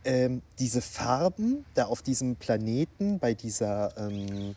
[0.04, 4.56] Ähm, diese Farben da auf diesem Planeten bei dieser ähm,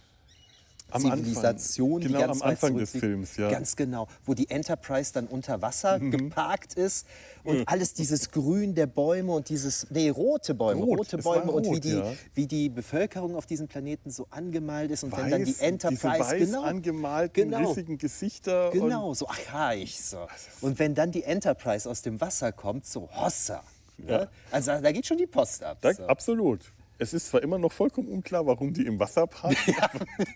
[0.93, 2.09] am Zivilisation, Anfang.
[2.09, 3.51] Genau, die ganz am Anfang des Films, ja.
[3.51, 6.11] Ganz genau, wo die Enterprise dann unter Wasser mhm.
[6.11, 7.07] geparkt ist
[7.45, 7.65] und mhm.
[7.67, 11.75] alles dieses Grün der Bäume und dieses, nee, rote Bäume, rot, rote Bäume rot, und
[11.75, 12.13] wie die, ja.
[12.35, 16.21] wie die Bevölkerung auf diesem Planeten so angemalt ist und weiß, wenn dann die Enterprise,
[16.21, 18.71] weiß genau, angemalten, genau, rissigen Gesichter.
[18.73, 20.27] Genau, so archaisch so.
[20.61, 23.63] Und wenn dann die Enterprise aus dem Wasser kommt, so Hossa.
[23.99, 24.13] Ne?
[24.13, 24.29] Ja.
[24.51, 25.79] Also da geht schon die Post ab.
[25.81, 26.07] Da, so.
[26.07, 26.73] Absolut.
[27.01, 29.57] Es ist zwar immer noch vollkommen unklar, warum die im Wasser parken.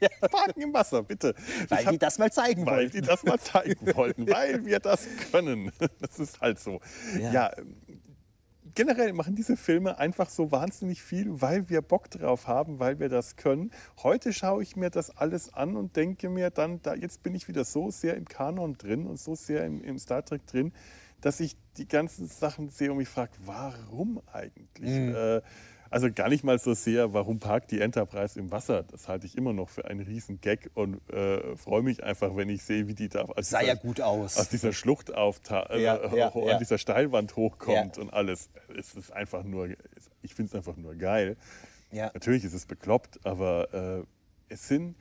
[0.00, 0.08] Ja.
[0.28, 1.34] parken im Wasser, bitte.
[1.68, 2.94] Weil hab, die das mal zeigen weil wollten.
[2.94, 5.70] Weil die das mal zeigen wollten, weil wir das können.
[6.00, 6.80] Das ist halt so.
[7.18, 7.32] Ja.
[7.32, 7.50] ja.
[8.74, 13.08] generell machen diese Filme einfach so wahnsinnig viel, weil wir Bock drauf haben, weil wir
[13.08, 13.70] das können.
[14.02, 17.48] Heute schaue ich mir das alles an und denke mir dann, da, jetzt bin ich
[17.48, 20.72] wieder so sehr im Kanon drin und so sehr im, im Star Trek drin,
[21.20, 24.90] dass ich die ganzen Sachen sehe und mich frage, warum eigentlich?
[24.90, 25.14] Mhm.
[25.14, 25.42] Äh,
[25.94, 28.82] also gar nicht mal so sehr, warum parkt die Enterprise im Wasser.
[28.82, 32.48] Das halte ich immer noch für einen riesen Gag und äh, freue mich einfach, wenn
[32.48, 34.36] ich sehe, wie die da aus, Sah dieser, ja gut aus.
[34.36, 36.58] aus dieser Schlucht äh, ja, ja, an ja.
[36.58, 38.50] dieser Steilwand hochkommt und alles.
[38.76, 39.68] Es ist einfach nur,
[40.22, 41.36] ich finde es einfach nur geil.
[41.92, 44.96] Natürlich ist es bekloppt, aber äh, es sind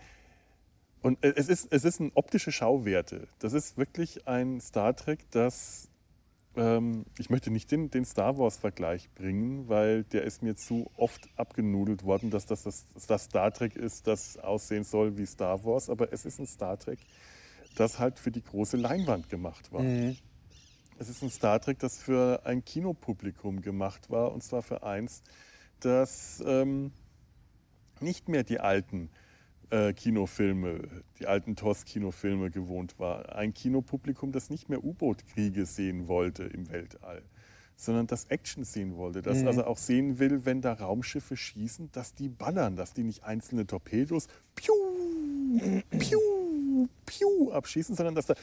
[1.02, 3.28] und äh, es ist, es ist ein optische Schauwerte.
[3.40, 5.90] Das ist wirklich ein Star Trek, das
[6.56, 11.28] ähm, ich möchte nicht den, den Star Wars-Vergleich bringen, weil der ist mir zu oft
[11.36, 15.90] abgenudelt worden, dass das, das, das Star Trek ist, das aussehen soll wie Star Wars.
[15.90, 17.00] Aber es ist ein Star Trek,
[17.76, 19.82] das halt für die große Leinwand gemacht war.
[19.82, 20.18] Mhm.
[21.00, 25.24] Es ist ein Star Trek, das für ein Kinopublikum gemacht war, und zwar für eins,
[25.80, 26.92] das ähm,
[28.00, 29.10] nicht mehr die alten
[29.74, 30.82] äh, Kinofilme,
[31.20, 33.36] die alten TOS-Kinofilme gewohnt war.
[33.36, 37.24] Ein Kinopublikum, das nicht mehr U-Boot-Kriege sehen wollte im Weltall,
[37.76, 39.24] sondern das Action sehen wollte.
[39.24, 39.48] Das Mhm.
[39.48, 43.66] also auch sehen will, wenn da Raumschiffe schießen, dass die ballern, dass die nicht einzelne
[43.66, 44.74] Torpedos piu,
[45.98, 46.20] piu,
[47.08, 48.36] piu abschießen, sondern dass da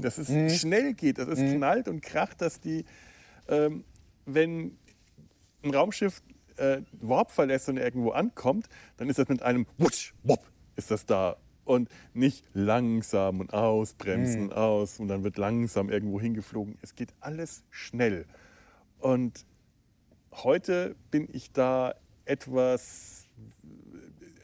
[0.00, 0.48] dass es Mhm.
[0.50, 2.86] schnell geht, dass es knallt und kracht, dass die,
[3.48, 3.84] ähm,
[4.24, 4.78] wenn
[5.62, 6.22] ein Raumschiff
[6.60, 8.68] äh, Warp verlässt und irgendwo ankommt,
[8.98, 10.44] dann ist das mit einem Wutsch, Wop,
[10.76, 11.36] ist das da.
[11.64, 16.76] Und nicht langsam und ausbremsen und aus und dann wird langsam irgendwo hingeflogen.
[16.82, 18.26] Es geht alles schnell.
[18.98, 19.44] Und
[20.32, 21.94] heute bin ich da
[22.24, 23.26] etwas.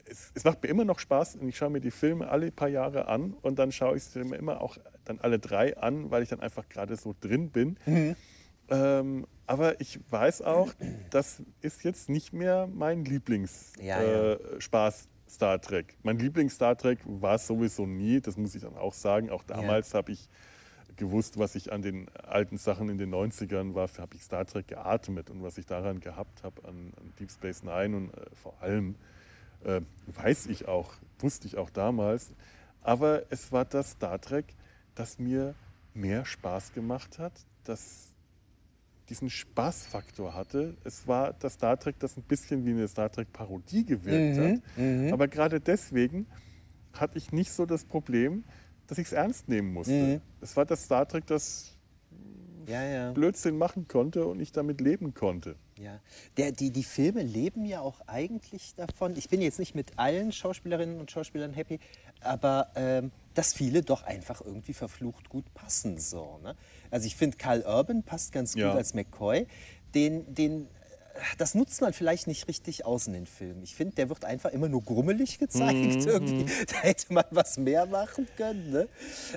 [0.05, 2.69] Es, es macht mir immer noch Spaß und ich schaue mir die Filme alle paar
[2.69, 6.23] Jahre an und dann schaue ich sie mir immer auch dann alle drei an, weil
[6.23, 7.77] ich dann einfach gerade so drin bin.
[8.69, 10.73] Ähm, aber ich weiß auch,
[11.09, 14.33] das ist jetzt nicht mehr mein Lieblings-Spaß Ja, ja.
[14.33, 14.91] äh,
[15.29, 15.97] Star Trek.
[16.03, 19.29] Mein Lieblings-Star Trek war es sowieso nie, das muss ich dann auch sagen.
[19.29, 20.29] Auch damals habe ich
[20.95, 24.67] gewusst, was ich an den alten Sachen in den 90ern war, habe ich Star Trek
[24.67, 28.55] geatmet und was ich daran gehabt habe an, an Deep Space Nine und äh, vor
[28.61, 28.95] allem
[29.63, 32.31] äh, weiß ich auch, wusste ich auch damals.
[32.81, 34.45] Aber es war das Star Trek,
[34.95, 35.55] das mir
[35.93, 38.13] mehr Spaß gemacht hat, das
[39.09, 40.75] diesen Spaßfaktor hatte.
[40.83, 45.13] Es war das Star Trek, das ein bisschen wie eine Star Trek-Parodie gewirkt hat.
[45.13, 46.27] Aber gerade deswegen
[46.93, 48.43] hatte ich nicht so das Problem,
[48.87, 50.21] dass ich es ernst nehmen musste.
[50.41, 51.77] Es war das Star Trek, das
[52.67, 53.11] Ja, ja.
[53.11, 55.55] Blödsinn machen konnte und ich damit leben konnte.
[55.79, 55.99] Ja,
[56.37, 59.15] der, die, die Filme leben ja auch eigentlich davon.
[59.15, 61.79] Ich bin jetzt nicht mit allen Schauspielerinnen und Schauspielern happy,
[62.21, 65.99] aber ähm, dass viele doch einfach irgendwie verflucht gut passen.
[65.99, 66.55] So, ne?
[66.89, 68.73] Also ich finde, Carl Urban passt ganz gut Ja.
[68.73, 69.45] als McCoy.
[69.93, 70.67] Den, den,
[71.37, 73.63] das nutzt man vielleicht nicht richtig aus in den Filmen.
[73.63, 76.05] Ich finde, der wird einfach immer nur grummelig gezeigt.
[76.05, 76.45] Irgendwie.
[76.67, 78.71] Da hätte man was mehr machen können.
[78.71, 78.87] Ne?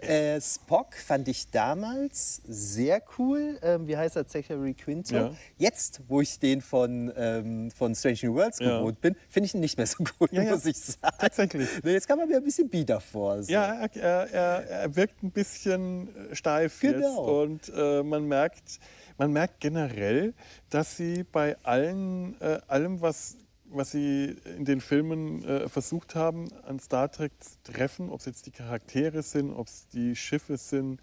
[0.02, 3.58] Äh, Spock fand ich damals sehr cool.
[3.62, 4.26] Ähm, wie heißt er?
[4.26, 5.14] Zachary Quinto.
[5.14, 5.30] Ja.
[5.58, 8.78] Jetzt, wo ich den von, ähm, von Strange New Worlds Ja.
[8.78, 11.16] gewohnt bin, finde ich ihn nicht mehr so gut, Ja, muss ich sagen.
[11.18, 11.68] Tatsächlich.
[11.84, 13.42] Jetzt kam er mir ein bisschen bieder vor.
[13.42, 13.52] So.
[13.52, 17.42] Ja, er, er, er, wirkt ein bisschen äh, steif jetzt Genau.
[17.42, 18.78] und äh, man merkt,
[19.20, 20.32] man merkt generell,
[20.70, 26.50] dass sie bei allen, äh, allem, was, was sie in den Filmen äh, versucht haben,
[26.62, 30.56] an Star Trek zu treffen, ob es jetzt die Charaktere sind, ob es die Schiffe
[30.56, 31.00] sind,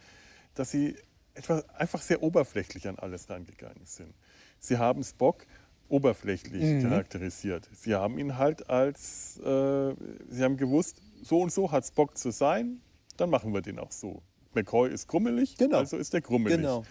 [0.56, 0.95] dass sie
[1.36, 4.15] etwas, einfach sehr oberflächlich an alles rangegangen sind.
[4.60, 5.45] Sie haben Spock
[5.88, 7.69] oberflächlich charakterisiert.
[7.71, 9.93] Sie haben ihn halt als, äh,
[10.27, 12.82] sie haben gewusst, so und so hat Spock zu sein,
[13.17, 14.23] dann machen wir den auch so.
[14.56, 15.77] McCoy ist grummelig, Genau.
[15.77, 16.58] also ist er grummelig.
[16.58, 16.84] Genau.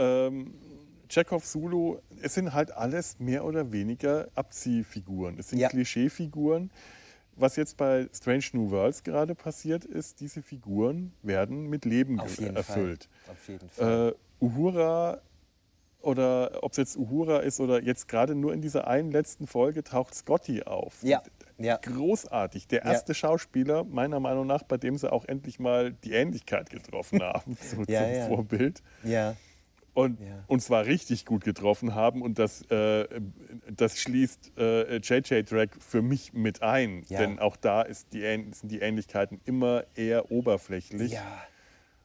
[0.00, 0.54] Ähm,
[1.08, 5.38] Chekhov, Zulu, es sind halt alles mehr oder weniger Abziehfiguren.
[5.38, 5.68] Es sind Ja.
[5.68, 6.70] Klischeefiguren.
[7.36, 12.38] Was jetzt bei Strange New Worlds gerade passiert ist, diese Figuren werden mit Leben Auf
[12.40, 13.08] erfüllt.
[13.24, 13.32] Fall.
[13.34, 14.14] Auf jeden Fall.
[14.40, 15.20] Äh, Uhura
[16.02, 19.82] oder ob es jetzt Uhura ist oder jetzt gerade nur in dieser einen letzten Folge
[19.84, 21.02] taucht Scotty auf.
[21.02, 21.22] ja,
[21.58, 21.76] ja.
[21.76, 22.68] Großartig.
[22.68, 22.92] Der Ja.
[22.92, 27.56] erste Schauspieler, meiner Meinung nach, bei dem sie auch endlich mal die Ähnlichkeit getroffen haben
[27.60, 28.26] so Ja, zum ja.
[28.28, 28.82] Vorbild.
[29.02, 29.34] ja.
[29.94, 30.44] Und, Ja.
[30.46, 32.22] und zwar richtig gut getroffen haben.
[32.22, 33.06] Und das, äh,
[33.68, 37.04] das schließt äh, JJ Drag für mich mit ein.
[37.08, 37.18] Ja.
[37.18, 38.20] Denn auch da die,
[38.52, 41.12] sind die Ähnlichkeiten immer eher oberflächlich.
[41.12, 41.44] Ja.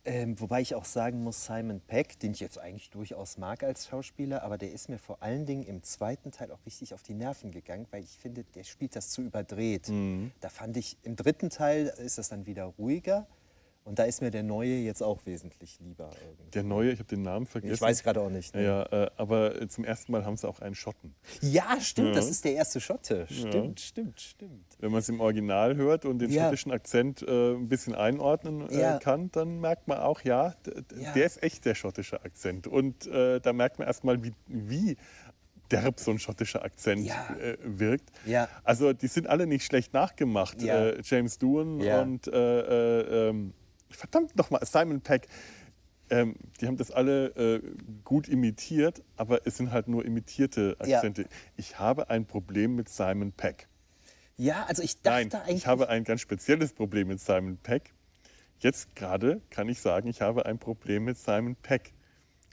[0.08, 3.88] Ähm, wobei ich auch sagen muss, Simon Peck, den ich jetzt eigentlich durchaus mag als
[3.88, 7.15] Schauspieler, aber der ist mir vor allen Dingen im zweiten Teil auch richtig auf die
[7.15, 9.89] Nerven gegangen, weil ich finde, der spielt das zu überdreht.
[9.89, 10.32] Mhm.
[10.41, 13.26] Da fand ich, im dritten Teil ist das dann wieder ruhiger
[13.86, 16.10] und da ist mir der neue jetzt auch wesentlich lieber.
[16.21, 16.52] Irgendwie.
[16.52, 17.76] Der neue, ich habe den Namen vergessen.
[17.76, 18.54] Ich weiß gerade auch nicht.
[18.56, 18.65] Ja, Ne?
[18.91, 21.13] ja, äh, aber äh, zum ersten Mal haben sie auch einen Schotten.
[21.41, 22.13] Ja, stimmt, Ja.
[22.15, 23.28] das ist der erste Schotte.
[23.30, 24.65] Stimmt, stimmt, stimmt.
[24.80, 26.45] Wenn man es im Original hört und den Ja.
[26.45, 28.98] schottischen Akzent äh, ein bisschen einordnen äh, Ja.
[29.00, 30.56] kann, dann merkt man auch, ja,
[31.00, 31.13] Ja.
[31.13, 32.65] der ist echt der schottische Akzent.
[32.67, 34.98] Und äh, da merkt man erstmal, wie, wie
[35.71, 37.36] derb so ein schottischer Akzent Ja.
[37.39, 38.10] äh, wirkt.
[38.26, 38.48] Ja.
[38.63, 40.62] Also die sind alle nicht schlecht nachgemacht.
[40.62, 40.88] Ja.
[40.89, 42.02] Äh, James Doohan Ja.
[42.02, 43.54] und äh, äh, ähm,
[43.89, 45.28] verdammt nochmal, Simon Peck.
[46.10, 47.62] ähm, die haben das alle äh,
[48.04, 50.98] gut imitiert, aber es sind halt nur imitierte Ja.
[50.98, 51.28] Akzente.
[51.58, 53.67] Ich habe ein Problem mit Simon Peck.
[54.38, 55.58] Ja, also ich Nein, dachte eigentlich.
[55.58, 57.93] ich habe ein ganz spezielles Problem mit Simon Peck.
[58.60, 61.93] Jetzt gerade kann ich sagen, ich habe ein Problem mit Simon Peck.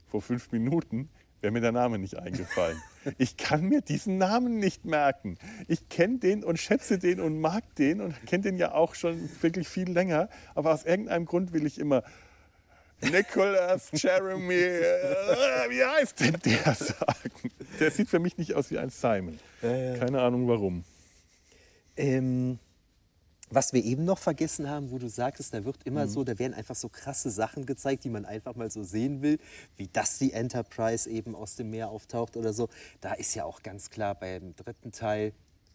[0.07, 1.09] Vor fünf Minuten
[1.41, 2.77] wäre mir der Name nicht eingefallen.
[3.17, 5.37] Ich kann mir diesen Namen nicht merken.
[5.67, 9.29] Ich kenne den und schätze den und mag den und kenne den ja auch schon
[9.41, 10.29] wirklich viel länger.
[10.55, 12.03] Aber aus irgendeinem Grund will ich immer
[13.01, 17.51] Nicholas Jeremy, äh, wie heißt denn der sagen?
[17.79, 19.39] Der sieht für mich nicht aus wie ein Simon.
[19.61, 20.83] Keine Ahnung warum.
[21.97, 22.59] Ähm,
[23.53, 25.81] was wir eben noch vergessen haben, wo du sagtest, da wird Mhm.
[25.85, 29.21] immer so, da werden einfach so krasse Sachen gezeigt, die man einfach mal so sehen
[29.21, 29.39] will,
[29.77, 32.69] wie dass die Enterprise eben aus dem Meer auftaucht oder so.
[33.01, 35.33] Da ist ja auch ganz klar beim dritten Teil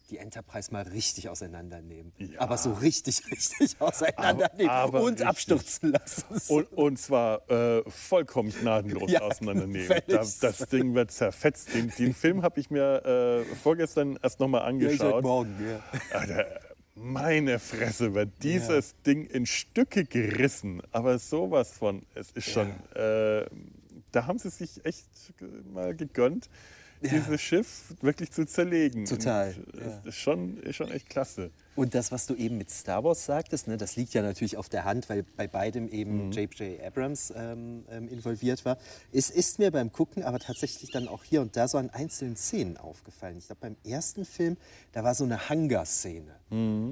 [0.09, 2.11] die Enterprise mal richtig auseinandernehmen.
[2.17, 2.41] Ja.
[2.41, 5.27] Aber so richtig, richtig auseinandernehmen Aber- aber und richtig.
[5.27, 6.23] abstürzen lassen.
[6.47, 9.85] Und, und zwar äh, vollkommen gnadenlos Ja, auseinandernehmen.
[9.85, 10.05] völlig.
[10.07, 11.75] Das, das Ding wird zerfetzt.
[11.75, 15.21] Den, den Film habe ich mir äh, vorgestern erst nochmal Ja, angeschaut.
[15.23, 16.17] Morgen, ja.
[16.17, 16.59] Alter,
[17.01, 20.81] meine Fresse, wird dieses Ding in Stücke gerissen.
[20.91, 23.45] Aber sowas von, es ist schon, äh,
[24.11, 25.07] da haben sie sich echt
[25.73, 26.49] mal gegönnt,
[27.01, 29.05] dieses Schiff wirklich zu zerlegen.
[29.05, 29.99] Total, Und, äh, ja.
[29.99, 31.51] Es ist schon, ist schon echt klasse.
[31.75, 34.67] Und das, was du eben mit Star Wars sagtest, ne, das liegt ja natürlich auf
[34.67, 36.81] der Hand, weil bei beidem eben J.J.
[36.83, 38.77] Abrams ähm, ähm, involviert war.
[39.13, 42.35] Es ist mir beim Gucken aber tatsächlich dann auch hier und da so an einzelnen
[42.35, 43.37] Szenen aufgefallen.
[43.37, 44.57] Ich glaube, beim ersten Film,
[44.91, 46.35] da war so eine Hangar-Szene,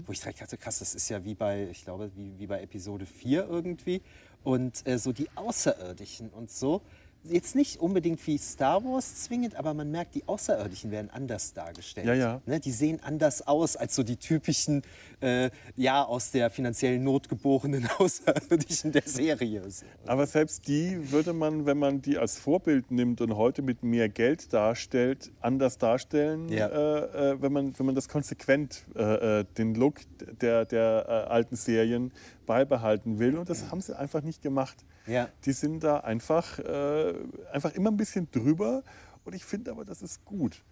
[0.05, 2.61] wo ich direkt dachte, krass, das ist ja wie bei, ich glaube, wie, wie bei
[2.61, 4.01] Episode 4 irgendwie.
[4.43, 6.81] Und äh, so die Außerirdischen und so.
[7.29, 12.07] Jetzt nicht unbedingt wie Star Wars zwingend, aber man merkt, die Außerirdischen werden anders dargestellt.
[12.07, 12.41] Ja, ja.
[12.45, 14.81] Ne, die sehen anders aus als so die typischen,
[15.21, 19.61] äh, ja, aus der finanziellen Not geborenen Außerirdischen der Serie.
[20.05, 24.09] Aber selbst die würde man, wenn man die als Vorbild nimmt und heute mit mehr
[24.09, 26.67] Geld darstellt, anders darstellen, Ja.
[26.67, 29.95] äh, äh, wenn, man, wenn man das konsequent, äh, äh, den Look
[30.41, 32.11] der, der äh, alten Serien
[32.45, 33.37] beibehalten will.
[33.37, 34.77] Und das haben sie einfach nicht gemacht.
[35.07, 35.29] Ja.
[35.45, 37.13] Die sind da einfach, äh,
[37.51, 38.83] einfach immer ein bisschen drüber.
[39.25, 40.63] Und ich finde aber, das ist gut.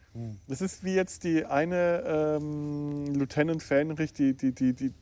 [0.47, 2.03] Das ist wie jetzt die eine
[2.39, 4.93] ähm, Lieutenant Fähnrich, die, die, die, die,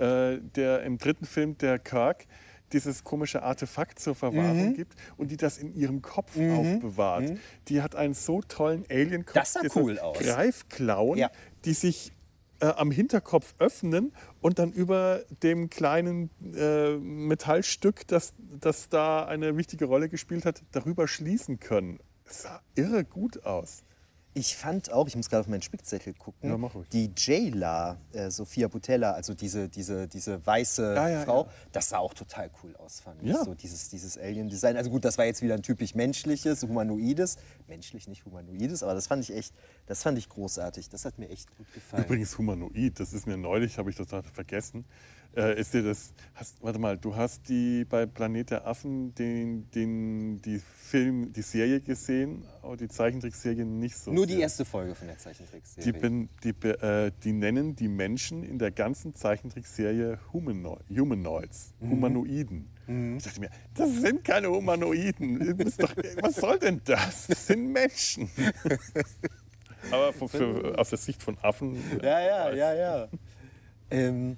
[0.00, 2.24] äh, der im dritten Film, der Kirk,
[2.72, 4.74] dieses komische Artefakt zur Verwahrung Mhm.
[4.74, 7.34] gibt und die das in ihrem Kopf aufbewahrt.
[7.68, 9.34] Die hat einen so tollen Alien-Kopf.
[9.34, 10.18] Das sah cool aus.
[10.18, 11.30] Greifklauen, Ja.
[11.66, 12.12] die sich
[12.60, 19.56] äh, am Hinterkopf öffnen und dann über dem kleinen äh, Metallstück, das, das da eine
[19.56, 22.00] wichtige Rolle gespielt hat, darüber schließen können.
[22.24, 23.84] Es sah irre gut aus.
[24.36, 28.66] Ich fand auch, ich muss gerade auf meinen Spickzettel gucken, Ja, die Jayla, äh, Sophia
[28.66, 32.98] Butella, also diese, diese, diese weiße Ja, ja, Frau, das sah auch total cool aus,
[32.98, 33.32] fand ich.
[33.36, 34.76] So dieses, dieses Alien-Design.
[34.76, 37.36] Also gut, das war jetzt wieder ein typisch menschliches, humanoides.
[37.68, 39.54] Menschlich, nicht humanoides, aber das fand ich echt,
[39.86, 40.88] das fand ich großartig.
[40.88, 42.04] Das hat mir echt gut gefallen.
[42.04, 44.84] Übrigens humanoid, das ist mir neulich, habe ich total vergessen.
[45.36, 49.68] Äh, ist dir das, hast, warte mal, du hast die bei Planet der Affen den,
[49.72, 54.12] den, die Film, die Serie gesehen, aber die Zeichentrickserie nicht so.
[54.12, 54.42] Nur die sehr.
[54.42, 55.92] erste Folge von der Zeichentrickserie.
[55.92, 61.74] Die, ben, die, be- äh, die nennen die Menschen in der ganzen Zeichentrickserie Humano Humanoids,
[61.80, 61.90] Mhm.
[61.90, 62.68] Humanoiden.
[63.16, 65.56] Ich dachte mir, das sind keine Humanoiden.
[65.78, 67.26] Doch, was soll denn das?
[67.28, 68.28] Das sind Menschen.
[69.90, 71.76] Aber für, für, aus der Sicht von Affen.
[72.00, 73.08] äh, Ja, ja, als- ja, ja.
[73.90, 74.36] Ähm,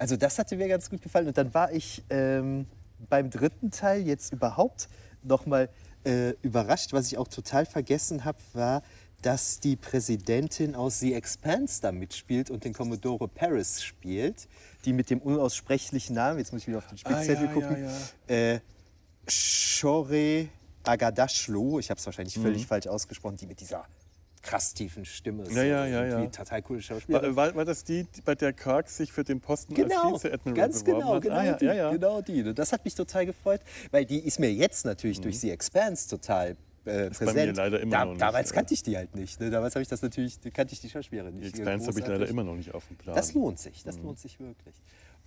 [0.00, 1.26] also das hatte mir ganz gut gefallen.
[1.26, 2.66] Und dann war ich ähm,
[3.10, 4.88] beim dritten Teil jetzt überhaupt
[5.22, 5.68] noch mal
[6.04, 6.94] äh, überrascht.
[6.94, 8.82] Was ich auch total vergessen habe, war,
[9.20, 14.48] dass die Präsidentin aus The Expanse da mitspielt und den Commodore Paris spielt,
[14.86, 17.84] die mit dem unaussprechlichen Namen, jetzt muss ich wieder auf den Spickzettel ja, gucken,
[18.26, 18.60] ja, Äh,
[19.28, 20.48] Shore
[20.82, 23.84] Agadashlo, ich habe es wahrscheinlich völlig falsch ausgesprochen, die mit dieser
[24.42, 25.44] krass tiefen Stimme.
[25.44, 25.56] Mhm.
[25.56, 26.30] Ja, ja, ja, irgendwie ja.
[26.30, 27.36] Total coole Schauspielerin.
[27.36, 30.22] War, war, war das die, die- bei der Kirk sich für den Posten Genau, als
[30.22, 31.22] Vize-Admiral ganz genau, hat?
[31.22, 31.90] genau, ah, ja, die, ja, ja.
[31.92, 32.42] genau die.
[32.44, 36.08] Und Das hat mich total gefreut, weil die ist mir jetzt natürlich durch The Expanse
[36.08, 37.12] total äh, Mhm.
[37.12, 37.56] präsent.
[37.58, 39.38] leider immer da, noch nicht, damals äh, kannte ich die halt nicht.
[39.38, 39.50] Ne?
[39.50, 41.56] Damals habe ich das natürlich, kannte ich die Schauspielerin Die nicht.
[41.58, 43.14] Expanse habe ich leider immer noch nicht auf dem Plan.
[43.14, 44.74] Das lohnt sich, das lohnt sich wirklich.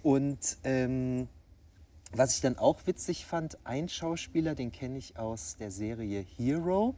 [0.02, 1.28] Und ähm,
[2.12, 6.95] was ich dann auch witzig fand, ein Schauspieler, den kenne ich aus der Serie Hero.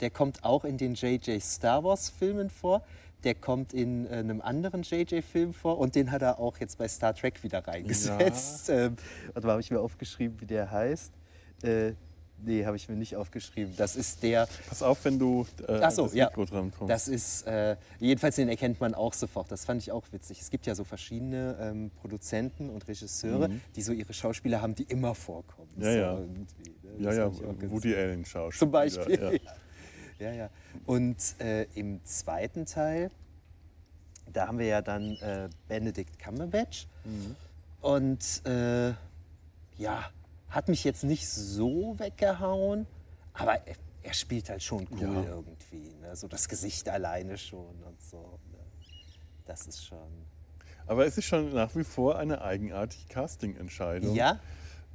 [0.00, 1.42] Der kommt auch in den J.J.
[1.42, 2.82] Star Wars Filmen vor.
[3.24, 5.22] Der kommt in äh, einem anderen J.J.
[5.22, 8.70] Film vor und den hat er auch jetzt bei Star Trek wieder reingesetzt.
[8.70, 8.96] Ähm,
[9.32, 11.12] warte mal, habe ich mir aufgeschrieben, wie der heißt.
[11.62, 11.92] Äh,
[12.42, 13.74] Nee, habe ich mir nicht aufgeschrieben.
[13.76, 14.48] Das ist der.
[14.68, 16.26] Pass auf, wenn du äh, Ach so, das ja.
[16.26, 16.90] Mikro dran kommst.
[16.90, 19.50] Das ist, äh, jedenfalls den erkennt man auch sofort.
[19.52, 20.40] Das fand ich auch witzig.
[20.40, 24.84] Es gibt ja so verschiedene ähm, Produzenten und Regisseure, die so ihre Schauspieler haben, die
[24.84, 25.68] immer vorkommen.
[25.76, 25.82] Mhm.
[25.82, 26.18] Ja, so ja.
[26.18, 26.46] ne?
[26.98, 27.30] ja, ja,
[27.70, 28.58] Woody Allen Schauspieler.
[28.58, 29.40] Zum Beispiel.
[29.44, 29.52] Ja.
[30.20, 30.50] Ja, ja.
[30.86, 33.10] Und äh, im zweiten Teil,
[34.32, 36.86] da haben wir ja dann äh, Benedict Cumberbatch.
[37.04, 37.36] Mhm.
[37.80, 38.90] Und äh,
[39.78, 40.10] ja,
[40.50, 42.86] hat mich jetzt nicht so weggehauen,
[43.32, 45.22] aber er, er spielt halt schon cool Ja.
[45.24, 45.94] irgendwie.
[46.00, 46.14] Ne?
[46.14, 48.38] So das Gesicht alleine schon und so.
[48.52, 48.58] Ne?
[49.46, 50.26] Das ist schon.
[50.86, 54.14] Aber es ist schon nach wie vor eine eigenartige Casting-Entscheidung.
[54.14, 54.40] Ja,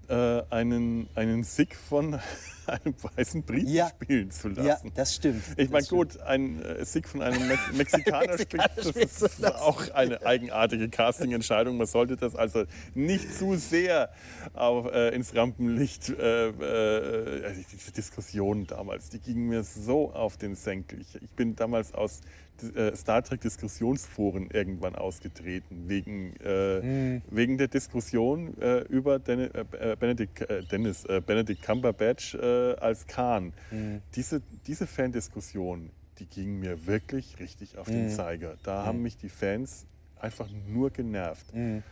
[0.10, 2.20] äh, einen, einen Sick von
[2.68, 3.90] einem weißen Briten Ja.
[3.90, 4.92] spielen zu ja, lassen.
[4.96, 5.44] das stimmt.
[5.58, 9.06] Ich meine, Das gut, ein äh, Sick von einem Me Mexikaner spielen, Mexikaner das spielen
[9.06, 11.78] ist, auch eine eigenartige Casting-Entscheidung.
[11.78, 12.64] Man sollte das also
[12.94, 14.10] nicht zu sehr
[14.54, 16.10] auf, äh, ins Rampenlicht.
[16.10, 21.02] Äh, äh, also diese Diskussion damals, die ging mir so auf den Senkel.
[21.02, 22.22] Ich, ich bin damals aus
[22.64, 27.22] äh, Star Trek-Diskussionsforen irgendwann ausgetreten, wegen, äh, Hm.
[27.30, 33.06] wegen der Diskussion äh, über Den äh, Benedict, äh, Dennis, äh, Benedict Cumberbatch äh, als
[33.08, 33.54] Khan.
[33.70, 34.02] Hm.
[34.16, 35.90] Diese, diese Fan-Diskussion,
[36.20, 37.94] die ging mir wirklich richtig auf Hm.
[37.94, 38.56] den Zeiger.
[38.64, 39.86] Da haben mich die Fans
[40.20, 41.52] einfach nur genervt.
[41.54, 41.84] Hm.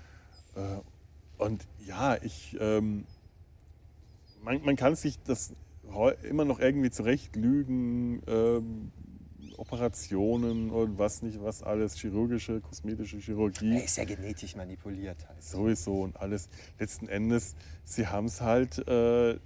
[0.55, 0.59] Äh,
[1.37, 3.05] und ja, ich, ähm,
[4.43, 5.53] man, man kann sich das
[6.23, 8.91] immer noch irgendwie zurechtlügen, ähm,
[9.59, 13.75] Operationen und was nicht, was alles, chirurgische, kosmetische Chirurgie.
[13.75, 15.43] Er ist ja genetisch manipuliert halt.
[15.43, 16.49] Sowieso und alles.
[16.79, 19.37] Letzten Endes, sie haben es halt, äh,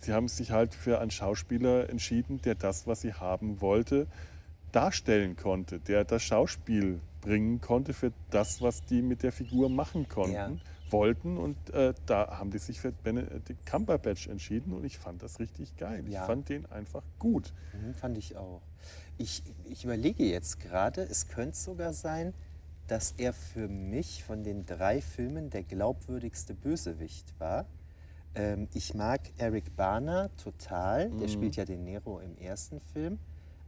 [0.00, 4.06] sie haben sich halt für einen Schauspieler entschieden, der das, was sie haben wollte,
[4.72, 10.08] darstellen konnte, der das Schauspiel bringen konnte für das, was die mit der Figur machen
[10.08, 10.50] konnten, Ja.
[10.90, 11.36] wollten.
[11.36, 15.76] Und äh, da haben die sich für Benedict Cumberbatch entschieden und ich fand das richtig
[15.76, 16.04] geil.
[16.08, 16.20] Ja.
[16.22, 17.52] Ich fand den einfach gut.
[17.72, 18.60] Mhm, fand ich auch.
[19.18, 22.34] Ich, ich überlege jetzt gerade, es könnte sogar sein,
[22.88, 27.66] dass er für mich von den drei Filmen der glaubwürdigste Bösewicht war.
[28.34, 33.18] Ähm, ich mag Eric Bana total, der spielt ja den Nero im ersten Film,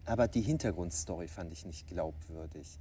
[0.05, 2.79] aber die Hintergrundstory fand ich nicht glaubwürdig.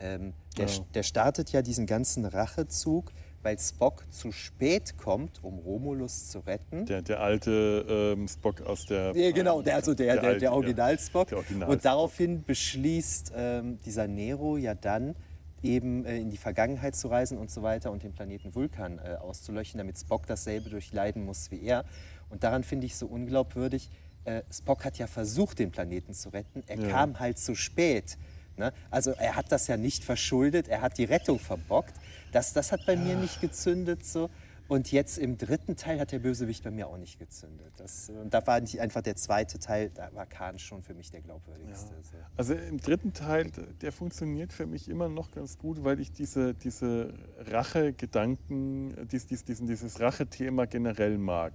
[0.00, 0.84] Ähm, der, Ja.
[0.94, 3.12] der startet ja diesen ganzen Rachezug,
[3.44, 6.86] weil Spock zu spät kommt, um Romulus zu retten.
[6.86, 9.14] Der, der alte ähm, Spock aus der.
[9.14, 10.52] Ja, genau, der, also der, der, der ja.
[10.52, 11.28] Original-Spock.
[11.28, 15.14] Der Original Und daraufhin beschließt ähm, dieser Nero ja dann
[15.62, 19.16] eben äh, in die Vergangenheit zu reisen und so weiter und den Planeten Vulkan äh,
[19.16, 21.84] auszulöschen, damit Spock dasselbe durchleiden muss wie er.
[22.30, 23.90] Und daran finde ich so unglaubwürdig,
[24.24, 26.88] äh, Spock hat ja versucht, den Planeten zu retten, er Ja.
[26.88, 28.16] kam halt zu spät.
[28.56, 28.72] Ne?
[28.90, 31.94] Also er hat das ja nicht verschuldet, er hat die Rettung verbockt.
[32.32, 34.30] Das, das hat bei mir nicht gezündet so.
[34.66, 37.70] Und jetzt im dritten Teil hat der Bösewicht bei mir auch nicht gezündet.
[37.76, 41.10] Das, und da war nicht einfach der zweite Teil, da war Khan schon für mich
[41.10, 41.94] der glaubwürdigste.
[42.02, 42.16] So.
[42.36, 43.50] Also im dritten Teil,
[43.82, 47.12] der funktioniert für mich immer noch ganz gut, weil ich diese, diese
[47.50, 51.52] Rache-Gedanken, dies, dies, diesen, dieses Rache-Thema generell mag.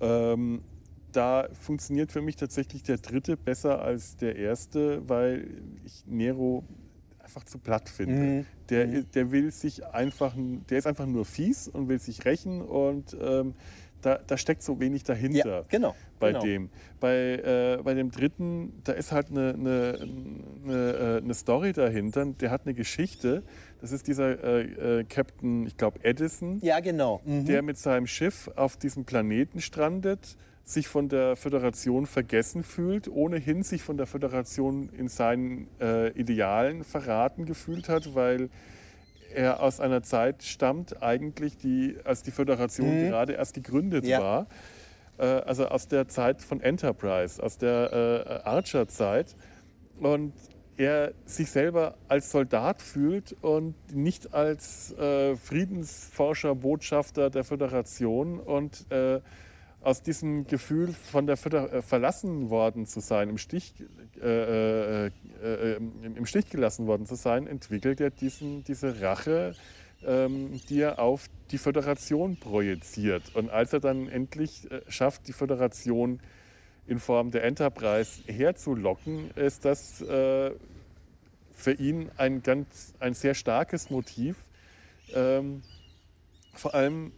[0.00, 0.64] Ähm,
[1.16, 5.48] da funktioniert für mich tatsächlich der dritte besser als der erste, weil
[5.84, 6.64] ich Nero
[7.22, 8.14] einfach zu platt finde.
[8.14, 8.46] Mhm.
[8.68, 13.16] Der, der will sich einfach, der ist einfach nur fies und will sich rächen und
[13.20, 13.54] ähm,
[14.02, 15.94] da, da steckt so wenig dahinter Ja, genau.
[16.20, 16.44] bei genau.
[16.44, 16.70] dem.
[17.00, 19.98] Bei, äh, bei dem dritten, da ist halt eine, eine,
[20.64, 22.26] eine, äh, eine Story dahinter.
[22.26, 23.42] Der hat eine Geschichte.
[23.80, 27.22] Das ist dieser äh, äh, Captain, ich glaube Edison, Ja, genau.
[27.24, 27.46] Mhm.
[27.46, 33.62] der mit seinem Schiff auf diesem Planeten strandet, sich von der Föderation vergessen fühlt, ohnehin
[33.62, 38.48] sich von der Föderation in seinen äh, Idealen verraten gefühlt hat, weil
[39.34, 44.10] er aus einer Zeit stammt, eigentlich, die, als die Föderation gerade erst gegründet Mhm.
[44.10, 44.20] Ja.
[44.20, 44.46] war.
[45.18, 49.36] Äh, also aus der Zeit von Enterprise, aus der äh, Archer-Zeit.
[50.00, 50.32] Und
[50.76, 58.90] er sich selber als Soldat fühlt und nicht als äh, Friedensforscher, Botschafter der Föderation und
[58.90, 59.20] äh,
[59.84, 63.74] aus diesem Gefühl von der Föder äh, verlassen worden zu sein, im Stich,
[64.20, 65.10] äh, äh,
[65.42, 69.54] äh, im Stich gelassen worden zu sein, entwickelt er diesen, diese Rache,
[70.04, 73.34] ähm, die er auf die Föderation projiziert.
[73.34, 76.20] Und als er dann endlich äh, schafft, die Föderation
[76.86, 80.50] in Form der Enterprise herzulocken, ist das äh,
[81.52, 84.36] für ihn ein, ganz, ein sehr starkes Motiv.
[85.14, 85.62] Ähm,
[86.54, 87.12] vor allem,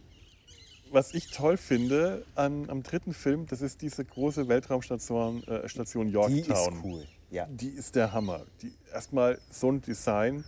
[0.91, 6.07] was ich toll finde an, am dritten Film, das ist diese große Weltraumstation äh, Station
[6.07, 6.39] Die Yorktown.
[6.39, 7.07] ist cool.
[7.29, 7.45] Ja.
[7.47, 8.45] Die ist der Hammer.
[8.61, 10.45] Die, erstmal so ein Design,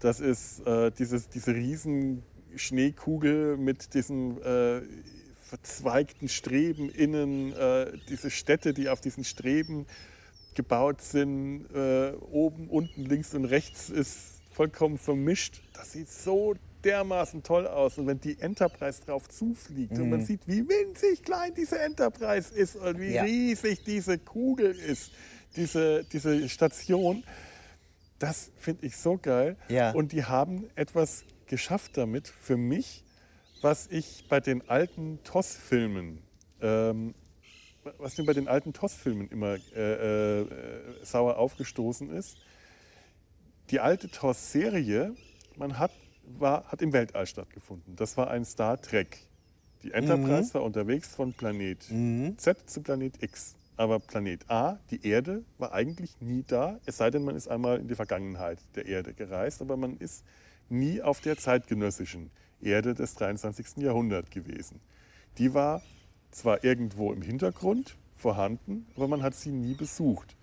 [0.00, 2.22] das ist äh, dieses, diese riesen
[2.56, 4.80] Schneekugel mit diesem äh,
[5.42, 9.86] verzweigten Streben innen, äh, diese Städte, die auf diesen Streben
[10.54, 15.62] gebaut sind, äh, oben, unten, links und rechts ist vollkommen vermischt.
[15.72, 16.54] Das sieht so
[16.84, 17.98] dermaßen toll aus.
[17.98, 22.76] Und wenn die Enterprise drauf zufliegt und man sieht, wie winzig klein diese Enterprise ist
[22.76, 23.22] und wie Ja.
[23.22, 25.12] riesig diese Kugel ist,
[25.56, 27.24] diese, diese Station,
[28.18, 29.56] das finde ich so geil.
[29.68, 29.92] Ja.
[29.92, 33.04] Und die haben etwas geschafft damit für mich,
[33.62, 36.22] was ich bei den alten TOS-Filmen,
[36.62, 37.14] ähm,
[37.98, 40.46] was mir bei den alten TOS-Filmen immer äh, äh,
[41.02, 42.36] sauer aufgestoßen ist.
[43.70, 45.14] Die alte TOS-Serie,
[45.56, 45.90] man hat,
[46.38, 47.96] war, hat im Weltall stattgefunden.
[47.96, 49.18] Das war ein Star Trek.
[49.82, 51.82] Die Enterprise war unterwegs von Planet
[52.36, 53.56] Z zu Planet X.
[53.76, 57.78] Aber Planet A, die Erde, war eigentlich nie da, es sei denn, man ist einmal
[57.78, 60.22] in die Vergangenheit der Erde gereist, aber man ist
[60.68, 63.78] nie auf der zeitgenössischen Erde des 23.
[63.78, 64.80] Jahrhunderts gewesen.
[65.38, 65.80] Die war
[66.30, 70.36] zwar irgendwo im Hintergrund vorhanden, aber man hat sie nie besucht,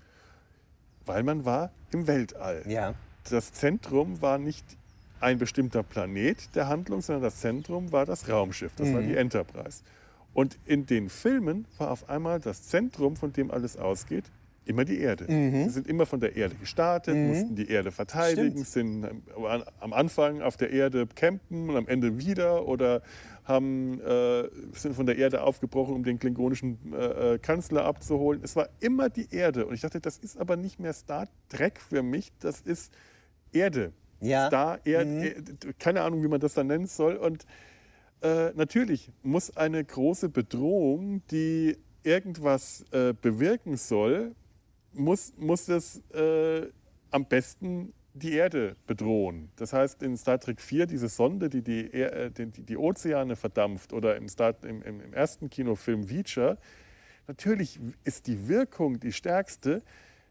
[1.06, 2.64] weil man war im Weltall.
[2.68, 2.96] Ja.
[3.30, 4.66] Das Zentrum war nicht
[5.20, 9.82] ein bestimmter Planet der Handlung, sondern das Zentrum war das Raumschiff, das war die Enterprise.
[10.34, 14.26] Und in den Filmen war auf einmal das Zentrum, von dem alles ausgeht,
[14.66, 15.26] immer die Erde.
[15.64, 19.06] Sie sind immer von der Erde gestartet, mussten die Erde verteidigen, sind
[19.36, 23.02] am- am Anfang auf der Erde campen und am Ende wieder oder
[23.46, 28.42] haben, äh, sind von der Erde aufgebrochen, um den klingonischen äh, äh, Kanzler abzuholen.
[28.44, 29.66] Es war immer die Erde.
[29.66, 32.92] Und ich dachte, das ist aber nicht mehr Star Trek für mich, das ist
[33.54, 33.94] Erde.
[34.20, 34.48] Ja.
[34.48, 37.16] Star, Erde, Erde, keine Ahnung, wie man das dann nennen soll.
[37.16, 37.46] Und
[38.22, 44.34] äh, natürlich muss eine große Bedrohung, die irgendwas äh, bewirken soll,
[44.94, 46.68] muss, muss es äh,
[47.12, 49.50] am besten die Erde bedrohen.
[49.58, 53.36] Das heißt, in Star Trek 4, diese Sonde, die die, Er- äh, die, die, Ozeane
[53.36, 56.58] verdampft, oder im, Star, im, im, ersten Kinofilm Reacher,
[57.28, 59.84] natürlich ist die Wirkung die stärkste,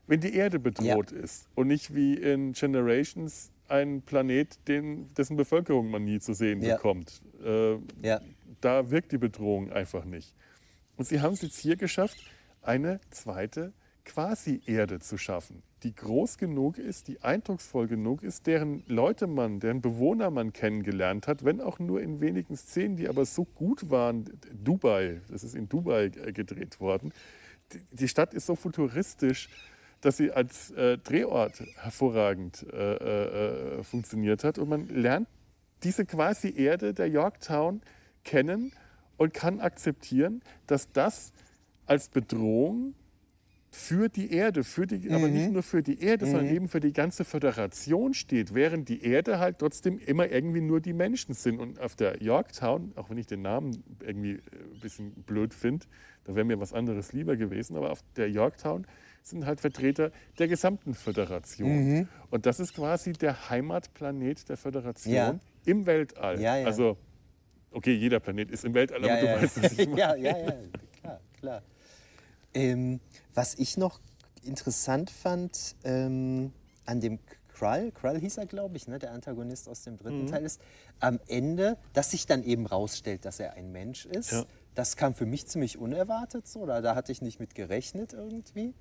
[0.09, 5.90] wenn die Erde bedroht ist und nicht wie in Generations ein Planet, den, dessen Bevölkerung
[5.90, 6.76] man nie zu sehen Ja.
[6.76, 7.20] bekommt.
[7.44, 8.20] Äh, Ja.
[8.60, 10.34] da wirkt die Bedrohung einfach nicht.
[10.96, 12.16] Und sie haben es jetzt hier geschafft,
[12.62, 13.72] eine zweite
[14.04, 19.82] Quasi-Erde zu schaffen, die groß genug ist, die eindrucksvoll genug ist, deren Leute man, deren
[19.82, 24.24] Bewohner man kennengelernt hat, wenn auch nur in wenigen Szenen, die aber so gut waren.
[24.54, 27.12] Dubai, das ist in Dubai äh, gedreht worden.
[27.72, 29.48] Die- Die Stadt ist so futuristisch,
[30.07, 34.57] dass sie als äh, Drehort hervorragend äh, äh, äh, funktioniert hat.
[34.57, 35.26] Und man lernt
[35.82, 37.82] diese quasi Erde der Yorktown
[38.22, 38.72] kennen
[39.16, 41.32] und kann akzeptieren, dass das
[41.86, 42.94] als Bedrohung
[43.72, 46.92] für die Erde, für die, aber nicht nur für die Erde, sondern eben für die
[46.92, 51.59] ganze Föderation steht, während die Erde halt trotzdem immer irgendwie nur die Menschen sind.
[51.59, 54.38] Und auf der Yorktown, auch wenn ich den Namen irgendwie äh,
[54.72, 55.84] ein bisschen blöd finde,
[56.24, 58.86] da wäre mir was anderes lieber gewesen, aber auf der Yorktown
[59.29, 62.09] sind halt Vertreter der gesamten Föderation.
[62.31, 65.39] Und das ist quasi der Heimatplanet der Föderation Ja.
[65.64, 66.41] im Weltall.
[66.41, 66.66] Ja, ja.
[66.66, 66.97] Also,
[67.72, 70.01] okay, jeder Planet ist im Weltall, aber du weißt, was ich meine.
[70.01, 70.55] ja, ja, ja,
[71.01, 71.62] klar, klar.
[72.55, 73.01] Ähm,
[73.35, 74.01] was ich noch
[74.43, 76.53] interessant fand ähm,
[76.85, 77.18] an dem
[77.49, 79.99] Krull, Krull hieß er, glaube ich, ne, der Antagonist aus dem Mhm.
[79.99, 80.61] dritten Teil ist,
[81.01, 84.31] am Ende, dass sich dann eben rausstellt, dass er ein Mensch ist.
[84.33, 84.45] Ja.
[84.74, 88.74] Das kam für mich ziemlich unerwartet so, da, da hatte ich nicht mit gerechnet irgendwie.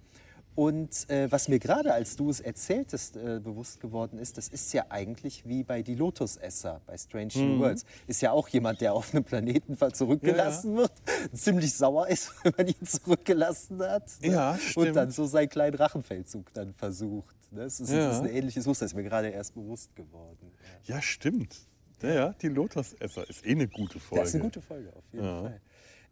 [0.56, 4.72] Und äh, was mir gerade, als du es erzähltest, äh, bewusst geworden ist, das ist
[4.74, 7.86] ja eigentlich wie bei die Lotusesser bei Strange New Worlds.
[8.08, 10.94] Ist ja auch jemand, der auf einem Planeten zurückgelassen wird,
[11.34, 14.10] ziemlich sauer ist, wenn man ihn zurückgelassen hat.
[14.22, 14.30] ne?
[14.32, 14.88] Ja, stimmt.
[14.88, 17.36] Und dann so seinen kleinen Rachenfeldzug dann versucht.
[17.52, 17.64] Ne?
[17.64, 18.08] Das, ist, Ja.
[18.08, 20.52] das ist ein ähnliches Muster, ist mir gerade erst bewusst geworden.
[20.86, 20.96] Ja.
[20.96, 21.54] Ja, stimmt.
[22.02, 24.22] Ja, ja, die Lotusesser ist eh eine gute Folge.
[24.22, 25.42] Das ist eine gute Folge, auf jeden Ja.
[25.42, 25.62] Fall.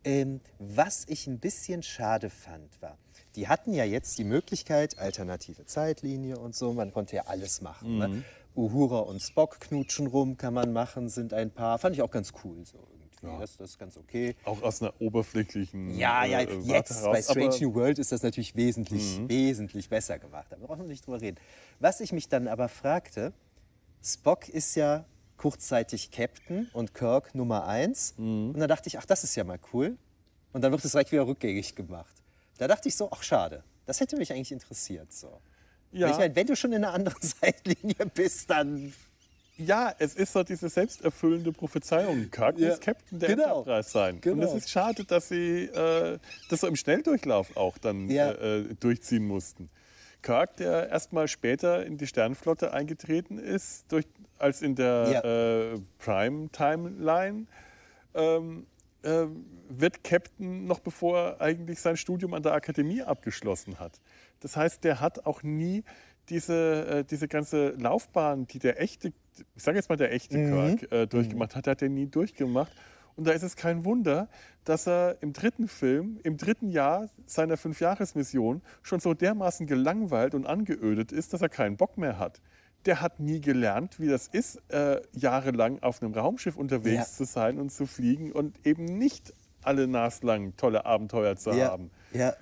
[0.05, 2.97] Ähm, was ich ein bisschen schade fand, war,
[3.35, 7.97] die hatten ja jetzt die Möglichkeit, alternative Zeitlinie und so, man konnte ja alles machen.
[7.97, 8.07] Ne?
[8.07, 8.23] Mhm.
[8.55, 11.79] Uhura und Spock knutschen rum, kann man machen, sind ein Paar.
[11.79, 13.39] Fand ich auch ganz cool so irgendwie.
[13.39, 14.35] Das, das ist ganz okay.
[14.43, 15.97] Auch aus einer oberflächlichen.
[15.97, 17.21] Ja, ja, äh, jetzt bei.
[17.21, 19.29] Strange New World ist das natürlich wesentlich, Mhm.
[19.29, 20.47] wesentlich besser gemacht.
[20.49, 21.37] Da brauchen wir nicht drüber reden.
[21.79, 23.31] Was ich mich dann aber fragte,
[24.03, 25.05] Spock ist ja
[25.37, 28.13] kurzzeitig Captain und Kirk Nummer eins.
[28.17, 28.51] Mhm.
[28.53, 29.97] Und dann dachte ich, ach, das ist ja mal cool.
[30.51, 32.22] Und dann wird es direkt wieder rückgängig gemacht.
[32.63, 33.61] Da dachte ich so, ach, schade.
[33.85, 35.11] Das hätte mich eigentlich interessiert.
[35.11, 35.41] So.
[35.91, 36.09] Ja.
[36.09, 38.93] Ich meine, wenn du schon in einer anderen Zeitlinie bist, dann
[39.57, 42.31] Ja, es ist so diese selbsterfüllende Prophezeiung.
[42.31, 44.15] Kirk Ja, muss Captain der genau, Enterprise sein.
[44.15, 44.45] Und genau.
[44.47, 46.17] es ist schade, dass sie äh,
[46.49, 48.31] das so im Schnelldurchlauf auch dann Ja.
[48.31, 49.69] äh, äh, durchziehen mussten.
[50.21, 54.05] Kirk, der erst mal später in die Sternenflotte eingetreten ist, durch,
[54.39, 55.73] als in der Ja.
[55.73, 57.45] äh, Prime-Timeline,
[58.15, 58.65] ähm,
[59.03, 59.27] äh,
[59.69, 63.99] wird Captain noch bevor er eigentlich sein Studium an der Akademie abgeschlossen hat.
[64.39, 65.83] Das heißt, der hat auch nie
[66.29, 69.13] diese, äh, diese ganze Laufbahn, die der echte,
[69.55, 70.77] ich sage jetzt mal der echte Mhm.
[70.77, 72.71] Kirk äh, durchgemacht hat, hat er nie durchgemacht.
[73.15, 74.27] Und da ist es kein Wunder,
[74.63, 80.47] dass er im dritten Film, im dritten Jahr seiner Fünfjahresmission schon so dermaßen gelangweilt und
[80.47, 82.41] angeödet ist, dass er keinen Bock mehr hat.
[82.85, 87.17] Der hat nie gelernt, wie das ist, äh, jahrelang auf einem Raumschiff unterwegs Ja.
[87.17, 91.89] zu sein und zu fliegen und eben nicht alle naslang tolle Abenteuer zu ja, haben.
[92.11, 92.33] ja,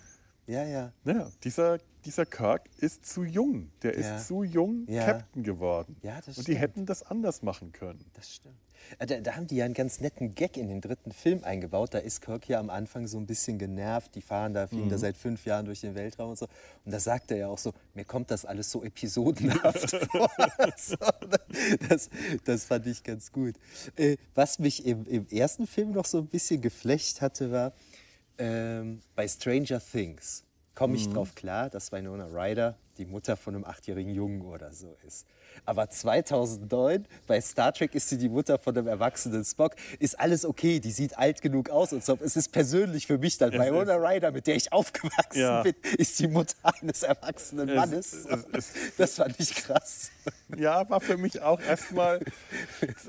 [0.48, 0.92] ja, ja.
[1.06, 3.72] Ja, dieser, dieser Kirk ist zu jung.
[3.84, 4.18] Der ist Ja.
[4.18, 5.06] zu jung Ja.
[5.06, 5.96] Captain geworden.
[6.02, 6.60] Ja, das und die stimmt.
[6.60, 8.04] hätten das anders machen können.
[8.14, 8.56] Das stimmt.
[8.98, 11.94] Äh, Da, da haben die ja einen ganz netten Gag in den dritten Film eingebaut.
[11.94, 14.16] Da ist Kirk ja am Anfang so ein bisschen genervt.
[14.16, 16.48] Die fahren da, fliegen da seit fünf Jahren durch den Weltraum und so.
[16.84, 20.30] Und da sagt er ja auch so, mir kommt das alles so episodenhaft vor.
[21.88, 22.10] das,
[22.44, 23.56] das fand ich ganz gut.
[23.96, 27.74] Äh, was mich im, im ersten Film noch so ein bisschen geflecht hatte, war
[28.38, 30.44] ähm, bei Stranger Things.
[30.74, 34.98] Komme ich drauf klar, dass Winona Ryder die Mutter von einem achtjährigen Jungen oder so
[35.06, 35.28] ist.
[35.66, 39.76] Aber 2009 bei Star Trek ist sie die Mutter von einem erwachsenen Spock.
[40.00, 42.18] Ist alles okay, die sieht alt genug aus und so.
[42.24, 43.54] Es ist persönlich für mich dann.
[43.54, 45.62] Es Winona Ryder, mit der ich aufgewachsen Ja.
[45.64, 48.14] bin, ist die Mutter eines erwachsenen Es- Mannes.
[48.14, 50.12] es- es- das fand ich krass.
[50.58, 52.20] Ja, war für mich auch erstmal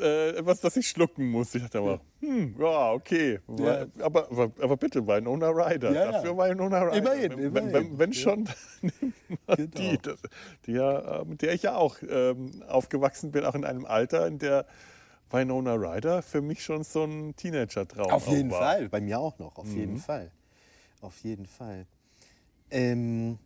[0.00, 1.58] äh, etwas, das ich schlucken musste.
[1.58, 3.40] Ich dachte aber, hm, ja, okay.
[3.58, 3.86] Ja.
[4.00, 5.92] Aber, aber, aber bitte, Winona Ryder.
[5.92, 6.12] Ja.
[6.12, 6.96] Dafür Winona Ryder.
[6.96, 7.54] Immerhin, wenn, immerhin.
[7.54, 8.48] Wenn, wenn, wenn schon,
[9.46, 9.68] Genau.
[9.76, 10.18] die, das,
[10.66, 11.96] die ja, äh, mit der ich ja auch
[12.32, 14.66] ähm, aufgewachsen bin, auch in einem Alter, in der
[15.30, 18.60] Winona Ryder für mich schon so ein Teenager-Traum Auf jeden war.
[18.60, 20.30] Fall, bei mir auch noch, auf jeden Fall.
[21.00, 21.86] Auf jeden Fall.
[22.70, 23.38] Ähm,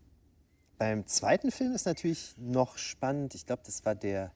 [0.78, 4.32] beim zweiten Film ist natürlich noch spannend, ich glaube, das war der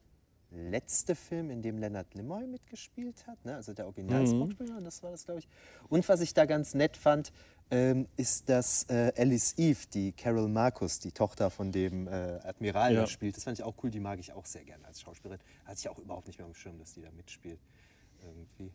[0.51, 3.55] letzte Film, in dem Leonard Nimoy mitgespielt hat, ne?
[3.55, 5.47] also der Original-Spock-Spieler, das war das, glaube ich.
[5.89, 7.31] Und was ich da ganz nett fand,
[7.71, 12.11] ähm, ist, dass äh, Alice Eve, die Carol Marcus, die Tochter von dem äh,
[12.43, 13.07] Admiral, Ja.
[13.07, 13.37] spielt.
[13.37, 15.39] Das fand ich auch cool, die mag ich auch sehr gerne als Schauspielerin.
[15.63, 17.59] Hatte ich auch überhaupt nicht mehr am Schirm, dass die da mitspielt.
[18.21, 18.73] Irgendwie.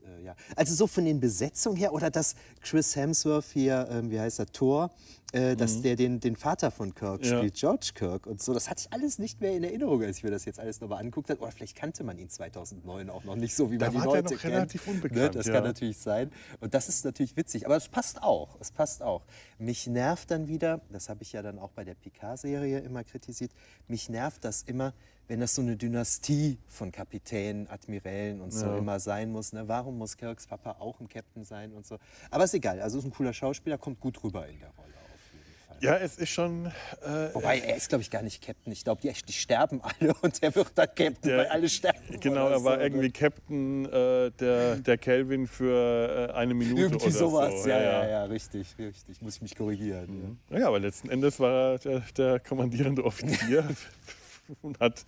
[0.00, 4.18] Äh, ja, also so von den Besetzungen her oder dass Chris Hemsworth hier, ähm, wie
[4.18, 4.90] heißt er, Thor,
[5.32, 7.26] äh, dass der den, den Vater von Kirk Mhm.
[7.26, 7.38] Ja.
[7.38, 10.24] spielt, George Kirk und so, das hatte ich alles nicht mehr in Erinnerung, als ich
[10.24, 11.40] mir das jetzt alles nochmal angeguckt habe.
[11.40, 14.36] Oder vielleicht kannte man ihn 2009 auch noch nicht so, wie Da man ihn heute
[14.36, 14.44] kennt.
[14.54, 15.52] relativ Ne, unbekannt, das ja.
[15.54, 16.30] kann natürlich sein.
[16.60, 18.56] Und das ist natürlich witzig, aber es passt auch.
[18.60, 19.22] Es passt auch.
[19.58, 23.52] Mich nervt dann wieder, das habe ich ja dann auch bei der Picard-Serie immer kritisiert,
[23.88, 24.92] mich nervt das immer,
[25.28, 28.76] wenn das so eine Dynastie von Kapitänen, Admirälen und so Ja.
[28.78, 29.52] immer sein muss.
[29.52, 29.66] Ne?
[29.66, 31.98] Warum muss Kirks Papa auch ein Captain sein und so?
[32.30, 35.32] Aber ist egal, also ist ein cooler Schauspieler, kommt gut rüber in der Rolle auf
[35.32, 35.76] jeden Fall.
[35.80, 36.66] Ja, es ist schon.
[36.66, 38.72] Äh, Wobei, er ist, glaube ich, gar nicht Captain.
[38.72, 41.98] Ich glaube, die, die sterben alle und er wird dann Captain, Der- weil alle sterben.
[42.20, 42.82] Genau, oder er war so, ne?
[42.84, 47.68] irgendwie Captain äh, der, der Kelvin für äh, eine Minute Irgendwie oder sowas, so.
[47.70, 49.22] ja, ja, ja, richtig, richtig.
[49.22, 50.36] Muss ich mich korrigieren.
[50.50, 50.58] ja.
[50.58, 53.64] Ja, aber letzten Endes war er der, der kommandierende Offizier
[54.60, 55.06] und hat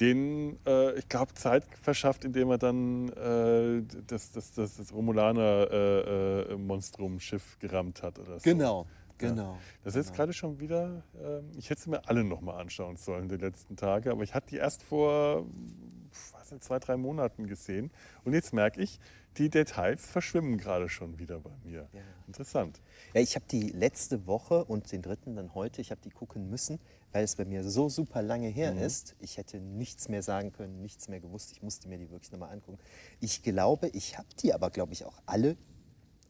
[0.00, 7.58] den, äh, ich glaube, Zeit verschafft, indem er dann äh, das, das, das, das Romulaner-Monstrum-Schiff
[7.58, 8.44] gerammt hat oder so.
[8.44, 8.86] Genau,
[9.18, 9.58] genau.
[9.82, 13.28] Das ist jetzt gerade schon wieder, ähm, ich hätte sie mir alle nochmal anschauen sollen
[13.28, 15.44] die letzten Tage, aber ich hatte die erst vor
[16.50, 17.90] nicht, zwei, drei Monaten gesehen
[18.24, 18.98] und jetzt merke ich,
[19.38, 21.88] die Details verschwimmen gerade schon wieder bei mir.
[22.26, 22.80] Interessant.
[23.14, 26.50] Ja, ich habe die letzte Woche und den dritten dann heute, ich habe die gucken
[26.50, 26.78] müssen,
[27.12, 29.14] weil es bei mir so super lange her ist.
[29.20, 31.52] Ich hätte nichts mehr sagen können, nichts mehr gewusst.
[31.52, 32.78] Ich musste mir die wirklich nochmal angucken.
[33.20, 35.56] Ich glaube, ich habe die aber, glaube ich, auch alle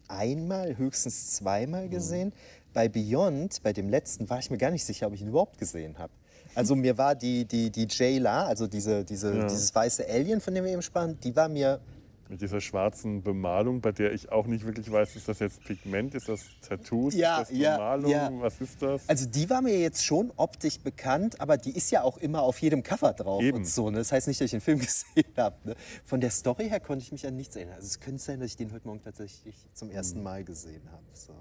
[0.06, 2.32] einmal, höchstens zweimal gesehen.
[2.72, 5.58] Bei Beyond, bei dem letzten, war ich mir gar nicht sicher, ob ich ihn überhaupt
[5.58, 6.12] gesehen habe.
[6.54, 9.46] Also mir war die, die, die Jayla, also diese, diese, Ja.
[9.46, 11.80] dieses weiße Alien, von dem wir eben sprachen, die war mir
[12.28, 16.14] Mit dieser schwarzen Bemalung, bei der ich auch nicht wirklich weiß, ist das jetzt Pigment,
[16.14, 18.30] ist das Tattoos, Ja, ist das ja, Bemalung, ja.
[18.34, 19.08] was ist das?
[19.08, 22.60] Also die war mir jetzt schon optisch bekannt, aber die ist ja auch immer auf
[22.60, 23.58] jedem Cover drauf Eben.
[23.58, 23.88] und so.
[23.88, 23.96] Ne?
[23.96, 25.56] Das heißt nicht, dass ich den Film gesehen habe.
[25.64, 25.74] Ne?
[26.04, 27.76] Von der Story her konnte ich mich an nichts erinnern.
[27.76, 31.04] Also es könnte sein, dass ich den heute Morgen tatsächlich zum ersten Mal gesehen habe.
[31.14, 31.32] So.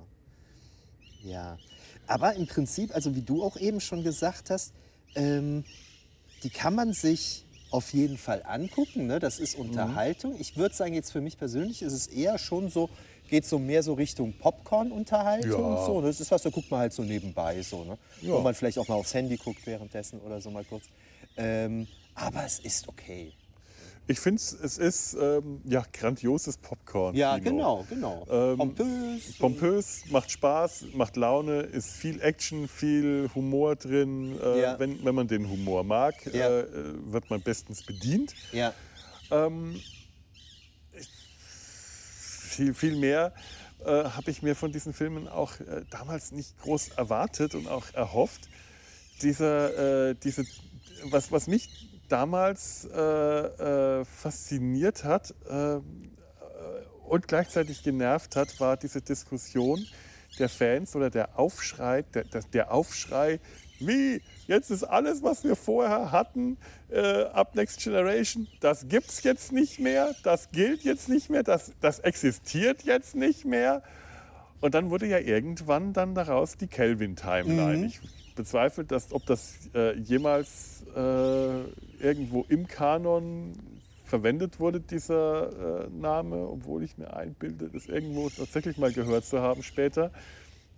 [1.22, 1.58] Ja,
[2.08, 4.74] aber im Prinzip, also wie du auch eben schon gesagt hast,
[5.16, 5.66] ähm,
[6.44, 9.08] die kann man sich auf jeden Fall angucken.
[9.08, 9.20] Ne?
[9.20, 10.36] Das ist Unterhaltung.
[10.40, 12.90] Ich würde sagen, jetzt für mich persönlich ist es eher schon so,
[13.30, 15.76] geht so mehr so Richtung Popcorn-Unterhaltung.
[15.76, 15.86] Ja.
[15.86, 17.62] So, das ist was, da guckt man halt so nebenbei.
[17.62, 17.98] So, ne?
[18.22, 18.34] Ja.
[18.34, 20.86] Wo man vielleicht auch mal aufs Handy guckt währenddessen oder so mal kurz.
[21.36, 23.34] Ähm, aber es ist okay.
[24.08, 27.16] Ich finde, es ist ähm, ja, grandioses Popcorn.
[27.16, 28.26] Ja, genau, genau.
[28.30, 29.38] Ähm, Pompös.
[29.38, 34.40] Pompös, macht Spaß, macht Laune, ist viel Action, viel Humor drin.
[34.42, 34.80] Äh, Ja.
[34.80, 36.48] wenn, wenn man den Humor mag, Ja.
[36.60, 36.66] äh,
[37.12, 38.34] wird man bestens bedient.
[38.54, 38.74] Ja.
[39.30, 39.80] Ähm,
[42.20, 43.34] viel, viel mehr
[43.86, 47.86] äh, habe ich mir von diesen Filmen auch äh, damals nicht groß erwartet und auch
[47.94, 48.48] erhofft.
[49.22, 50.46] Dieser, äh, diese,
[51.06, 51.70] was, was mich
[52.08, 55.80] damals äh, äh, fasziniert hat äh,
[57.08, 59.86] und gleichzeitig genervt hat, war diese Diskussion
[60.40, 63.40] der Fans oder der Aufschrei, der, der, Aufschrei,
[63.80, 66.58] wie, jetzt ist alles, was wir vorher hatten,
[66.90, 71.44] äh, ab Next Generation, das gibt es jetzt nicht mehr, das gilt jetzt nicht mehr,
[71.44, 73.84] das, das existiert jetzt nicht mehr.
[74.60, 77.78] Und dann wurde ja irgendwann dann daraus die Kelvin-Timeline.
[77.78, 77.84] Mhm.
[77.86, 78.00] Ich
[78.38, 81.64] bezweifle, dass, ob das äh, jemals äh,
[82.00, 83.54] irgendwo im Kanon
[84.06, 89.42] verwendet wurde, dieser äh, Name, obwohl ich mir einbilde, das irgendwo tatsächlich mal gehört zu
[89.42, 90.12] haben später.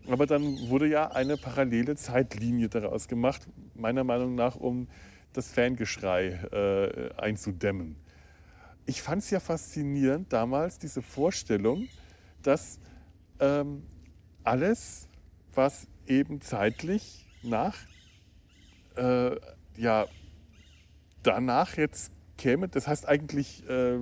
[0.08, 4.88] Aber dann wurde ja eine parallele Zeitlinie daraus gemacht, meiner Meinung nach, um
[5.34, 7.96] das Fangeschrei äh, einzudämmen.
[8.88, 11.88] Ich fand es ja faszinierend damals, diese Vorstellung,
[12.42, 12.80] dass
[13.40, 13.84] ähm,
[14.44, 15.08] alles,
[15.54, 17.76] was eben zeitlich nach,
[18.96, 19.36] äh,
[19.76, 20.08] ja,
[21.24, 24.00] danach jetzt käme, das heißt eigentlich äh,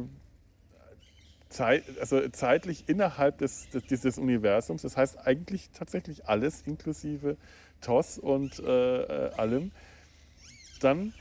[1.50, 7.38] Zeit, also zeitlich innerhalb des, des, des, Universums, das heißt eigentlich tatsächlich alles inklusive
[7.82, 9.72] TOS und äh, äh, allem,
[10.82, 11.14] dann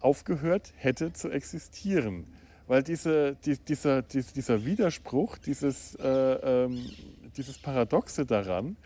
[0.00, 2.26] aufgehört hätte zu existieren.
[2.66, 6.90] Weil diese, die, dieser, die, dieser Widerspruch, dieses, äh, ähm,
[7.36, 8.76] dieses Paradoxe daran,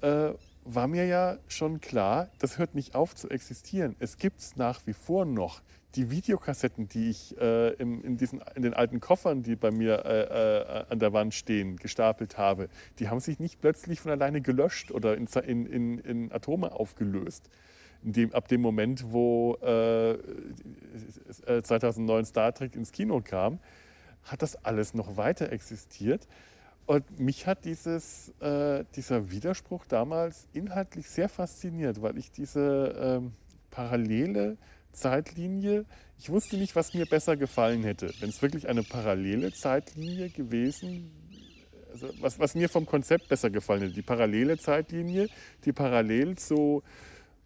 [0.00, 0.30] äh,
[0.74, 3.96] war mir ja schon klar, das hört nicht auf zu existieren.
[3.98, 5.62] Es gibt es nach wie vor noch
[5.94, 10.04] die Videokassetten, die ich äh, in, in, diesen, in den alten Koffern, die bei mir
[10.04, 14.42] äh, äh, an der Wand stehen, gestapelt habe, die haben sich nicht plötzlich von alleine
[14.42, 15.26] gelöscht oder in,
[15.66, 17.48] in, in Atome aufgelöst.
[18.02, 23.58] Dem, ab dem Moment, wo 2009 äh, äh, Star Trek ins Kino kam,
[24.24, 26.28] hat das alles noch weiter existiert.
[26.88, 33.32] Und mich hat dieses, äh, dieser Widerspruch damals inhaltlich sehr fasziniert, weil ich diese ähm,
[33.68, 34.56] parallele
[34.92, 35.84] Zeitlinie.
[36.18, 38.10] Ich wusste nicht, was mir besser gefallen hätte.
[38.20, 41.10] Wenn es wirklich eine parallele Zeitlinie gewesen
[41.92, 43.92] also was, was mir vom Konzept besser gefallen hätte.
[43.92, 45.28] Die parallele Zeitlinie,
[45.66, 46.82] die parallel zu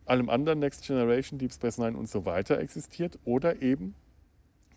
[0.05, 3.19] allem anderen Next Generation, Deep Space Nine und so weiter existiert.
[3.25, 3.97] Oder eben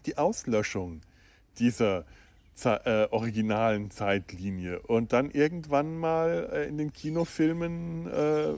[0.08, 1.02] die Auslöschung
[1.60, 2.04] dieser äh,
[3.12, 4.80] originalen Zeitlinie.
[4.80, 8.54] Und dann irgendwann mal äh, in den Kinofilmen äh,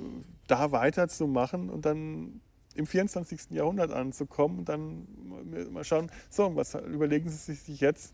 [0.48, 2.42] da weiterzumachen und dann
[2.76, 3.52] im 24.
[3.52, 5.08] Jahrhundert anzukommen und dann
[5.72, 8.14] mal schauen, so, was überlegen Sie sich jetzt,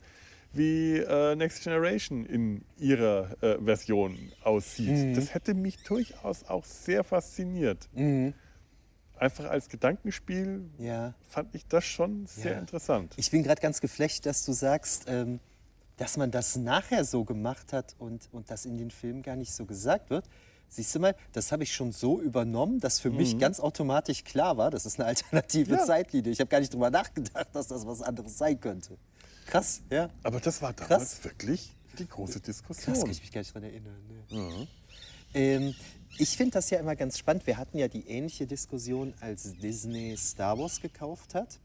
[0.54, 5.08] wie äh, Next Generation in ihrer äh, Version aussieht.
[5.08, 5.16] Mhm.
[5.16, 7.90] Das hätte mich durchaus auch sehr fasziniert.
[7.94, 8.34] Mhm.
[9.18, 11.14] Einfach als Gedankenspiel ja.
[11.28, 12.60] fand ich das schon sehr ja.
[12.60, 13.14] interessant.
[13.18, 15.40] Ich bin gerade ganz geflecht, dass du sagst, ähm,
[15.98, 19.54] dass man das nachher so gemacht hat und, und das in den Filmen gar nicht
[19.54, 20.26] so gesagt wird.
[20.70, 23.18] Siehst du mal, das habe ich schon so übernommen, dass für mhm.
[23.18, 25.86] mich ganz automatisch klar war, das ist eine alternative ja.
[25.86, 26.32] Zeitlinie.
[26.32, 28.98] Ich habe gar nicht drüber nachgedacht, dass das was anderes sein könnte.
[29.46, 30.10] Krass, ja.
[30.24, 31.24] Aber das war damals Krass.
[31.26, 32.94] wirklich die große Diskussion.
[32.94, 34.26] Krass, kann ich mich gar nicht daran erinnern.
[34.30, 34.40] Ne?
[34.40, 34.68] Mhm.
[35.36, 35.76] Ähm,
[36.18, 37.46] ich finde das ja immer ganz spannend.
[37.46, 41.60] Wir hatten ja die ähnliche Diskussion, als Disney Star Wars gekauft hat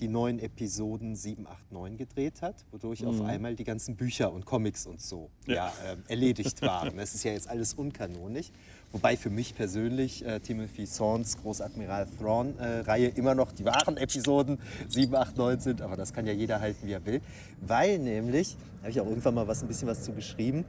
[0.00, 3.08] die neuen Episoden 7, 8, 9 gedreht hat, wodurch mhm.
[3.08, 5.54] auf einmal die ganzen Bücher und Comics und so ja.
[5.54, 6.96] ja äh, erledigt waren.
[6.96, 8.50] Das ist ja jetzt alles unkanonisch.
[8.92, 14.58] Wobei für mich persönlich äh, Timothy Sawns Großadmiral Thrawn-Reihe äh, immer noch die wahren Episoden
[14.88, 15.82] 7, 8, 9 sind.
[15.82, 17.20] Aber das kann ja jeder halten, wie er will.
[17.60, 20.64] Weil nämlich, da habe ich auch irgendwann mal was, ein bisschen was zu geschrieben,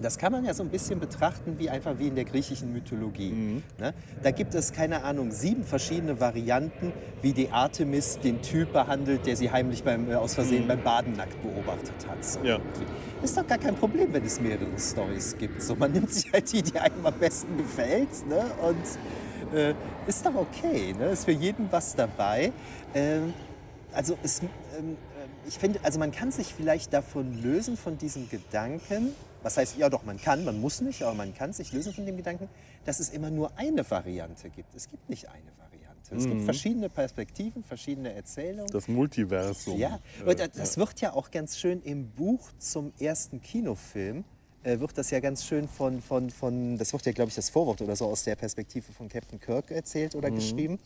[0.00, 3.30] das kann man ja so ein bisschen betrachten wie einfach wie in der griechischen Mythologie.
[3.30, 3.62] Mhm.
[3.78, 3.94] Ne?
[4.22, 6.92] Da gibt es, keine Ahnung, sieben verschiedene Varianten,
[7.22, 10.68] wie die Artemis den Typ behandelt, der sie heimlich beim, äh, aus Versehen mhm.
[10.68, 12.24] beim Baden nackt beobachtet hat.
[12.24, 12.58] So ja.
[13.22, 15.62] Ist doch gar kein Problem, wenn es mehrere Stories gibt.
[15.62, 18.26] So, man nimmt sich halt die, die einem am besten gefällt.
[18.28, 18.44] Ne?
[18.62, 19.74] Und äh,
[20.06, 20.92] ist doch okay.
[20.98, 21.06] Ne?
[21.06, 22.52] Ist für jeden was dabei.
[22.94, 23.32] Ähm,
[23.92, 24.48] also es, ähm,
[24.90, 29.14] äh, ich finde, also man kann sich vielleicht davon lösen, von diesem Gedanken,
[29.44, 32.06] was heißt, ja doch, man kann, man muss nicht, aber man kann sich lösen von
[32.06, 32.48] dem Gedanken,
[32.84, 34.74] dass es immer nur eine Variante gibt.
[34.74, 36.16] Es gibt nicht eine Variante.
[36.16, 36.30] Es mhm.
[36.30, 38.72] gibt verschiedene Perspektiven, verschiedene Erzählungen.
[38.72, 39.78] Das Multiversum.
[39.78, 44.24] Ja, und das wird ja auch ganz schön im Buch zum ersten Kinofilm
[44.62, 47.50] äh, wird das ja ganz schön von, von, von das wird ja, glaube ich, das
[47.50, 50.36] Vorwort oder so aus der Perspektive von Captain Kirk erzählt oder mhm.
[50.36, 50.78] geschrieben.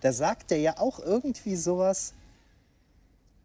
[0.00, 2.14] Da sagt er ja auch irgendwie sowas,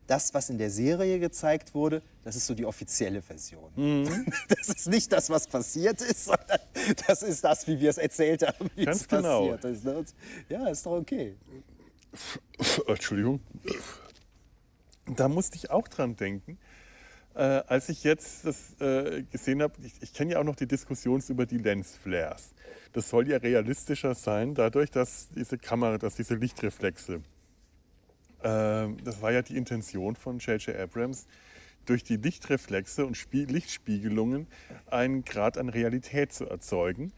[0.09, 3.71] das, was in der Serie gezeigt wurde, das ist so die offizielle Version.
[3.75, 4.25] Mhm.
[4.47, 6.59] Das ist nicht das, was passiert ist, sondern
[7.07, 9.49] das ist das, wie wir es erzählt haben, wie Ganz es genau.
[9.49, 9.85] passiert ist.
[9.85, 10.05] Ne?
[10.49, 11.35] Ja, ist doch okay.
[12.87, 13.39] Entschuldigung.
[15.15, 16.57] Da musste ich auch dran denken.
[17.35, 20.67] äh, als ich jetzt das äh, gesehen habe, ich, ich kenne ja auch noch die
[20.67, 22.51] Diskussion über die Lensflares.
[22.93, 27.21] Das soll ja realistischer sein, dadurch, dass diese Kamera, dass diese Lichtreflexe,
[28.41, 30.75] das war ja die Intention von J.J.
[30.75, 31.27] Abrams,
[31.85, 34.47] durch die Lichtreflexe und Spie Lichtspiegelungen
[34.87, 37.11] einen Grad an Realität zu erzeugen,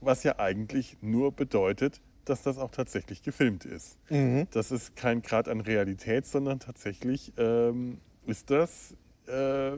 [0.00, 3.98] was ja eigentlich nur bedeutet, dass das auch tatsächlich gefilmt ist.
[4.10, 4.48] Mhm.
[4.50, 8.96] Das ist kein Grad an Realität, sondern tatsächlich ähm, ist das
[9.28, 9.76] äh,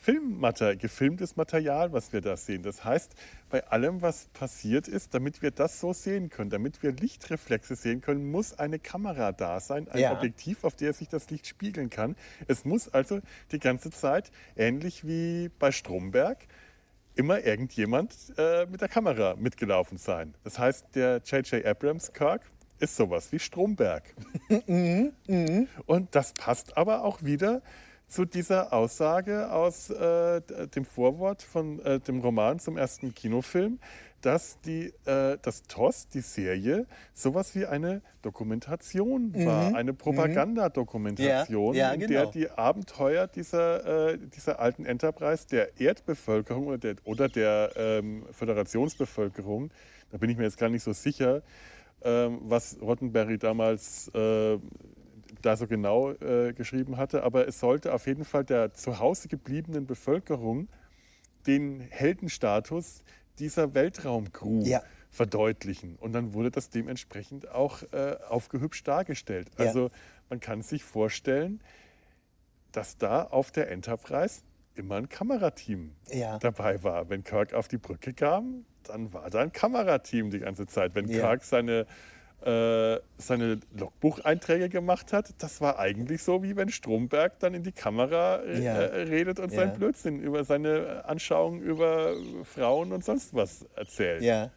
[0.00, 2.62] Filmmater gefilmtes Material, was wir da sehen.
[2.62, 3.14] Das heißt,
[3.50, 8.00] bei allem, was passiert ist, damit wir das so sehen können, damit wir Lichtreflexe sehen
[8.00, 10.12] können, muss eine Kamera da sein, ein Ja.
[10.12, 12.16] Objektiv, auf der sich das Licht spiegeln kann.
[12.46, 13.20] Es muss also
[13.52, 16.46] die ganze Zeit, ähnlich wie bei Stromberg,
[17.14, 20.34] immer irgendjemand äh, mit der Kamera mitgelaufen sein.
[20.44, 21.64] Das heißt, der J.J.
[21.66, 22.42] Abrams Kirk
[22.78, 24.14] ist sowas wie Stromberg.
[25.86, 27.60] Und das passt aber auch wieder
[28.08, 30.40] zu dieser Aussage aus äh,
[30.74, 33.78] dem Vorwort von äh, dem Roman zum ersten Kinofilm,
[34.22, 41.88] dass die, äh, das TOS, die Serie, sowas wie eine Dokumentation war, eine Propagandadokumentation, Ja,
[41.88, 42.12] ja, in genau.
[42.12, 48.24] der die Abenteuer dieser, äh, dieser alten Enterprise, der Erdbevölkerung oder der, oder der ähm,
[48.32, 49.70] Föderationsbevölkerung,
[50.10, 51.42] da bin ich mir jetzt gar nicht so sicher,
[52.02, 54.58] ähm, was Rottenberry damals äh,
[55.42, 59.28] da so genau äh, geschrieben hatte, aber es sollte auf jeden Fall der zu Hause
[59.28, 60.68] gebliebenen Bevölkerung
[61.46, 63.02] den Heldenstatus
[63.38, 64.82] dieser Weltraumcrew Ja.
[65.10, 65.96] verdeutlichen.
[65.96, 69.48] Und dann wurde das dementsprechend auch äh, aufgehübscht dargestellt.
[69.58, 69.66] Ja.
[69.66, 69.90] Also
[70.28, 71.60] man kann sich vorstellen,
[72.72, 74.42] dass da auf der Enterprise
[74.74, 76.38] immer ein Kamerateam Ja.
[76.38, 77.08] dabei war.
[77.08, 80.94] Wenn Kirk auf die Brücke kam, dann war da ein Kamerateam die ganze Zeit.
[80.94, 81.06] Wenn.
[81.08, 81.86] Kirk seine,
[82.48, 87.72] äh, seine Logbucheinträge gemacht hat, das war eigentlich so, wie wenn Stromberg dann in die
[87.72, 88.74] Kamera äh, Ja.
[88.76, 89.56] äh, redet und Ja.
[89.56, 94.22] sein Blödsinn über seine Anschauungen über Frauen und sonst was erzählt.
[94.22, 94.50] Ja.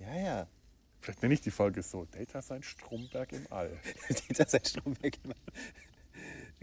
[0.00, 0.46] Ja, ja.
[1.00, 3.70] Vielleicht nenne ich die Folge so, Data sein Stromberg im All.
[4.36, 5.14] das ist Stromberg.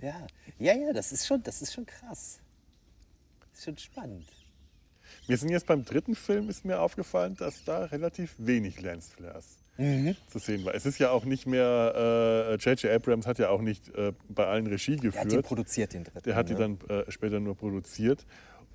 [0.01, 0.27] Ja.
[0.59, 2.39] ja, ja, das ist schon, das ist schon krass.
[3.51, 4.27] Das ist schon spannend.
[5.27, 10.15] Mir sind jetzt beim dritten Film ist mir aufgefallen, dass da relativ wenig Lensflares Mhm.
[10.27, 10.75] zu sehen war.
[10.75, 11.93] Es ist ja auch nicht mehr,
[12.47, 12.91] äh, J.J.
[12.91, 15.45] Abrams hat ja auch nicht äh, bei allen Regie Er hat den geführt.
[15.45, 16.23] produziert, den dritten.
[16.23, 16.59] Der hat die ne?
[16.59, 18.25] dann äh, später nur produziert.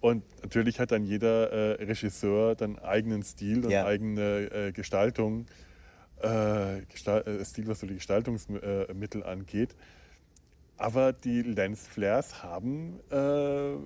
[0.00, 3.84] Und natürlich hat dann jeder äh, Regisseur dann eigenen Stil und Ja.
[3.86, 4.22] eigene
[4.68, 5.46] äh, Gestaltung,
[6.20, 9.74] äh, Gestal äh, Stil, was so die Gestaltungsmittel äh, Mittel angeht.
[10.76, 13.76] Aber die Lensflares haben, äh,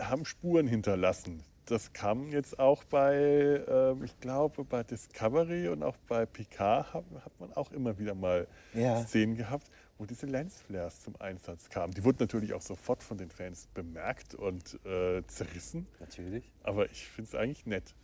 [0.00, 1.42] haben Spuren hinterlassen.
[1.66, 7.04] Das kam jetzt auch bei, äh, ich glaube, bei Discovery und auch bei Picard hat,
[7.24, 9.02] hat man auch immer wieder mal Ja.
[9.04, 11.94] Szenen gehabt, wo diese Lensflares zum Einsatz kamen.
[11.94, 16.44] Die wurden natürlich auch sofort von den Fans bemerkt und äh, zerrissen, Natürlich.
[16.62, 17.94] aber ich finde es eigentlich nett.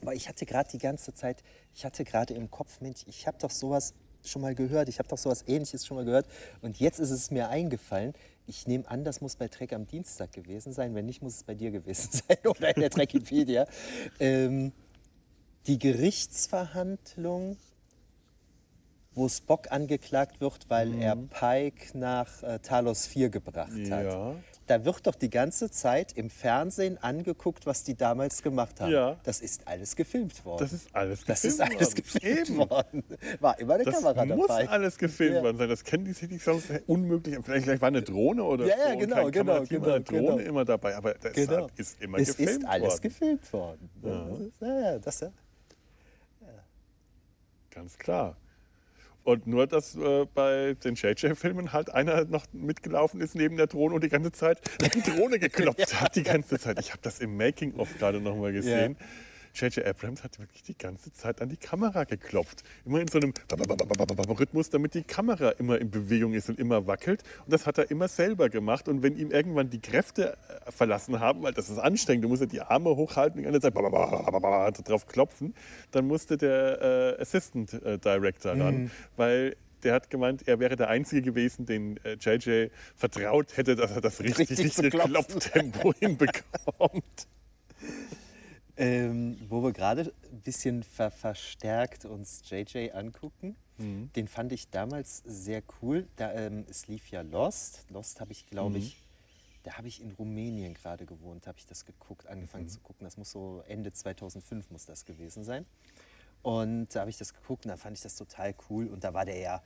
[0.00, 1.42] Aber ich hatte gerade die ganze Zeit,
[1.74, 3.94] ich hatte gerade im Kopf, Mensch, ich habe doch sowas
[4.24, 6.26] schon mal gehört, ich habe doch sowas ähnliches schon mal gehört
[6.60, 8.14] und jetzt ist es mir eingefallen.
[8.46, 11.42] Ich nehme an, das muss bei Trek am Dienstag gewesen sein, wenn nicht, muss es
[11.44, 13.66] bei dir gewesen sein oder in der Trekipedia.
[14.18, 14.72] ähm,
[15.66, 17.56] die Gerichtsverhandlung,
[19.14, 24.04] wo Spock angeklagt wird, weil er Pike nach äh, Talos 4 gebracht hat.
[24.68, 24.78] Ja.
[24.78, 28.92] Da wird doch die ganze Zeit im Fernsehen angeguckt, was die damals gemacht haben.
[28.92, 29.16] Ja.
[29.24, 30.60] Das ist alles gefilmt worden.
[30.60, 31.94] Das ist alles Das gefilmt ist alles worden.
[31.94, 32.58] gefilmt Eben.
[32.70, 33.04] worden.
[33.40, 34.68] War immer eine Das Kamera muss dabei.
[34.68, 35.42] alles gefilmt Ja.
[35.42, 35.68] worden sein.
[35.68, 37.38] Das kennen die sich sonst unmöglich.
[37.42, 38.82] Vielleicht, vielleicht war eine Drohne oder Ja, so.
[38.88, 40.38] ja, genau, genau, genau, eine Drohne genau.
[40.38, 40.96] immer dabei.
[40.96, 41.68] Aber das Genau.
[41.76, 43.00] ist immer es gefilmt ist alles worden.
[43.02, 43.90] gefilmt worden.
[44.02, 45.32] Das ist, ja, ja, das, ja.
[47.70, 48.36] Ganz klar.
[49.24, 53.94] Und nur, dass äh, bei den JJ-Filmen halt einer noch mitgelaufen ist neben der Drohne
[53.94, 54.60] und die ganze Zeit
[54.94, 56.16] die Drohne geklopft hat.
[56.16, 56.80] Die ganze Zeit.
[56.80, 58.96] Ich habe das im Making-of gerade noch mal gesehen.
[59.54, 59.84] J.J.
[59.84, 62.62] Abrams hat wirklich die ganze Zeit an die Kamera geklopft.
[62.84, 63.32] Immer in so einem
[64.38, 67.22] Rhythmus, damit die Kamera immer in Bewegung ist und immer wackelt.
[67.44, 68.88] Und das hat er immer selber gemacht.
[68.88, 70.36] Und wenn ihm irgendwann die Kräfte
[70.66, 73.60] äh, verlassen haben, weil das ist anstrengend, du musst ja die Arme hochhalten und die
[73.60, 75.54] ganze Zeit drauf klopfen,
[75.90, 80.88] dann musste der äh, Assistant äh, Director ran, weil der hat gemeint, er wäre der
[80.88, 84.90] Einzige gewesen, den äh, JJ vertraut hätte, dass er das richtig, richtige.
[84.90, 87.26] Klopftempo hinbekommt.
[88.76, 93.54] Ähm, wo wir gerade ein bisschen ver verstärkt uns JJ angucken.
[93.76, 94.10] Mhm.
[94.14, 96.08] Den fand ich damals sehr cool.
[96.16, 97.84] Da, ähm, es lief ja Lost.
[97.90, 98.76] Lost habe ich, glaube Mhm.
[98.84, 98.96] ich,
[99.64, 102.30] da habe ich in Rumänien gerade gewohnt, habe ich das geguckt, Mhm.
[102.30, 103.04] angefangen zu gucken.
[103.04, 105.66] Das muss so Ende 2005 muss das gewesen sein.
[106.42, 108.86] Und da habe ich das geguckt und da fand ich das total cool.
[108.88, 109.62] Und da war der ja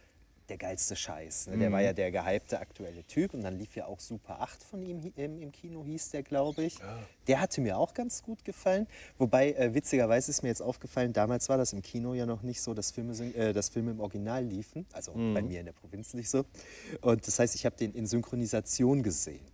[0.49, 1.49] der geilste Scheiß.
[1.49, 1.59] Ne?
[1.59, 4.83] Der war ja der gehypte aktuelle Typ und dann lief ja auch Super 8 von
[4.83, 6.79] ihm im, im Kino, hieß der, glaube ich.
[7.27, 8.87] Der hatte mir auch ganz gut gefallen.
[9.19, 12.61] Wobei, äh, witzigerweise ist mir jetzt aufgefallen, damals war das im Kino ja noch nicht
[12.61, 14.87] so, dass Filme, äh, dass Filme im Original liefen.
[14.93, 16.45] Also bei mir in der Provinz nicht so.
[17.01, 19.45] Und das heißt, ich habe den in Synchronisation gesehen.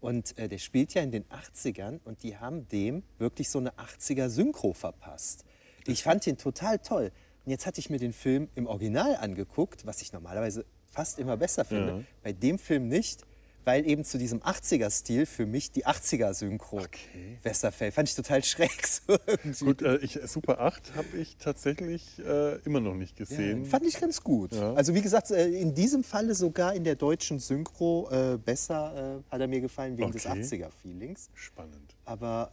[0.00, 3.72] Und äh, der spielt ja in den 80ern und die haben dem wirklich so eine
[3.72, 5.44] 80er Synchro verpasst.
[5.86, 7.10] Ich fand den total toll.
[7.44, 11.36] Und jetzt hatte ich mir den Film im Original angeguckt, was ich normalerweise fast immer
[11.36, 11.92] besser finde.
[11.98, 12.00] Ja.
[12.22, 13.22] Bei dem Film nicht,
[13.64, 17.38] weil eben zu diesem 80er-Stil für mich die 80er-Synchro Okay.
[17.42, 17.92] besser fällt.
[17.94, 18.86] Fand ich total schräg.
[18.86, 19.66] So.
[19.66, 23.66] Gut, äh, ich, Super 8 habe ich tatsächlich äh, immer noch nicht gesehen.
[23.66, 24.52] Fand ich ganz gut.
[24.52, 24.72] Ja.
[24.72, 29.30] Also wie gesagt, äh, in diesem Falle sogar in der deutschen Synchro äh, besser äh,
[29.32, 30.40] hat er mir gefallen wegen des Okay.
[30.40, 31.28] 80er-Feelings.
[31.34, 31.94] Spannend.
[32.06, 32.50] Aber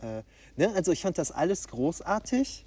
[0.57, 2.65] äh, ne, also ich fand das alles großartig,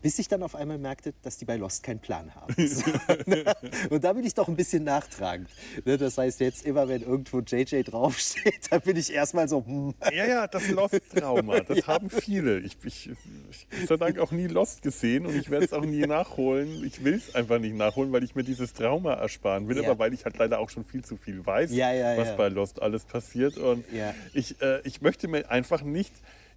[0.00, 2.54] bis ich dann auf einmal merkte, dass die bei Lost keinen Plan haben.
[3.26, 3.44] Ne?
[3.90, 5.48] Und da bin ich doch ein bisschen nachtragend.
[5.84, 9.94] Ne, Das heißt, jetzt immer, wenn irgendwo JJ draufsteht, dann bin ich erstmal so, hm,
[10.12, 12.60] Ja, ja, das Lost-Trauma, das haben viele.
[12.60, 16.84] Ich, Gott sei Dank auch nie Lost gesehen und ich werde es auch nie nachholen.
[16.84, 19.90] Ich will es einfach nicht nachholen, weil ich mir dieses Trauma ersparen will, Ja.
[19.90, 22.36] aber weil ich halt leider auch schon viel zu viel weiß, Ja, ja, was ja.
[22.36, 23.56] bei Lost alles passiert.
[23.58, 24.14] Und Ja.
[24.32, 26.14] ich, äh, ich möchte mir einfach nicht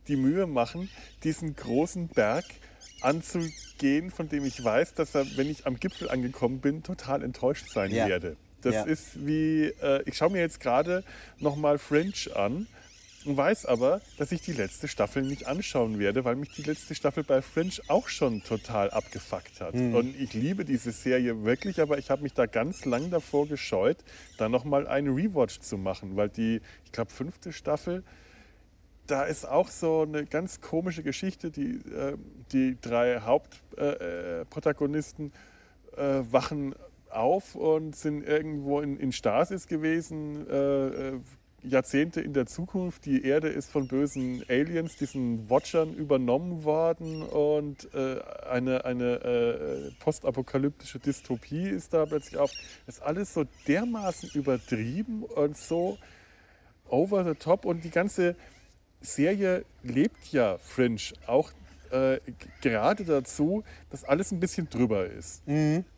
[0.08, 0.90] die Mühe machen,
[1.24, 2.46] diesen großen Berg
[3.02, 7.70] anzugehen, von dem ich weiß, dass er, wenn ich am Gipfel angekommen bin, total enttäuscht
[7.70, 8.08] sein Ja.
[8.08, 8.38] werde.
[8.62, 8.84] Das Ja.
[8.84, 11.04] ist wie, äh, ich schaue mir jetzt gerade
[11.40, 12.68] nochmal Fringe an
[13.26, 16.94] und weiß aber, dass ich die letzte Staffel nicht anschauen werde, weil mich die letzte
[16.96, 19.74] Staffel bei Fringe auch schon total abgefuckt hat.
[19.76, 24.04] Und ich liebe diese Serie wirklich, aber ich habe mich da ganz lang davor gescheut,
[24.38, 28.04] da nochmal einen Rewatch zu machen, weil die, ich glaube, fünfte Staffel,
[29.12, 31.52] da ist auch so eine ganz komische Geschichte.
[31.52, 32.16] Die, äh,
[32.54, 35.34] die drei Hauptprotagonisten äh, Protagonisten,
[35.98, 36.74] äh, wachen
[37.10, 41.20] auf und sind irgendwo in, in Stasis gewesen, äh, äh,
[41.62, 43.06] Jahrzehnte in der Zukunft.
[43.06, 49.92] Die Erde ist von bösen Aliens, diesen Watchern, übernommen worden und äh, eine, eine äh,
[50.00, 52.52] postapokalyptische Dystopie ist da plötzlich auf.
[52.86, 55.98] Das ist alles so dermaßen übertrieben und so
[56.88, 58.36] over the top und die ganze
[59.02, 61.52] Serie lebt ja Fringe auch
[61.92, 62.20] äh,
[62.62, 65.44] gerade dazu, dass alles ein bisschen drüber ist.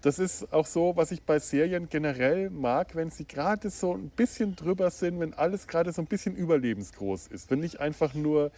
[0.01, 4.09] Das ist auch so, was ich bei Serien generell mag, wenn sie gerade so ein
[4.09, 7.51] bisschen drüber sind, wenn alles gerade so ein bisschen überlebensgroß ist.
[7.51, 8.51] Wenn nicht einfach nur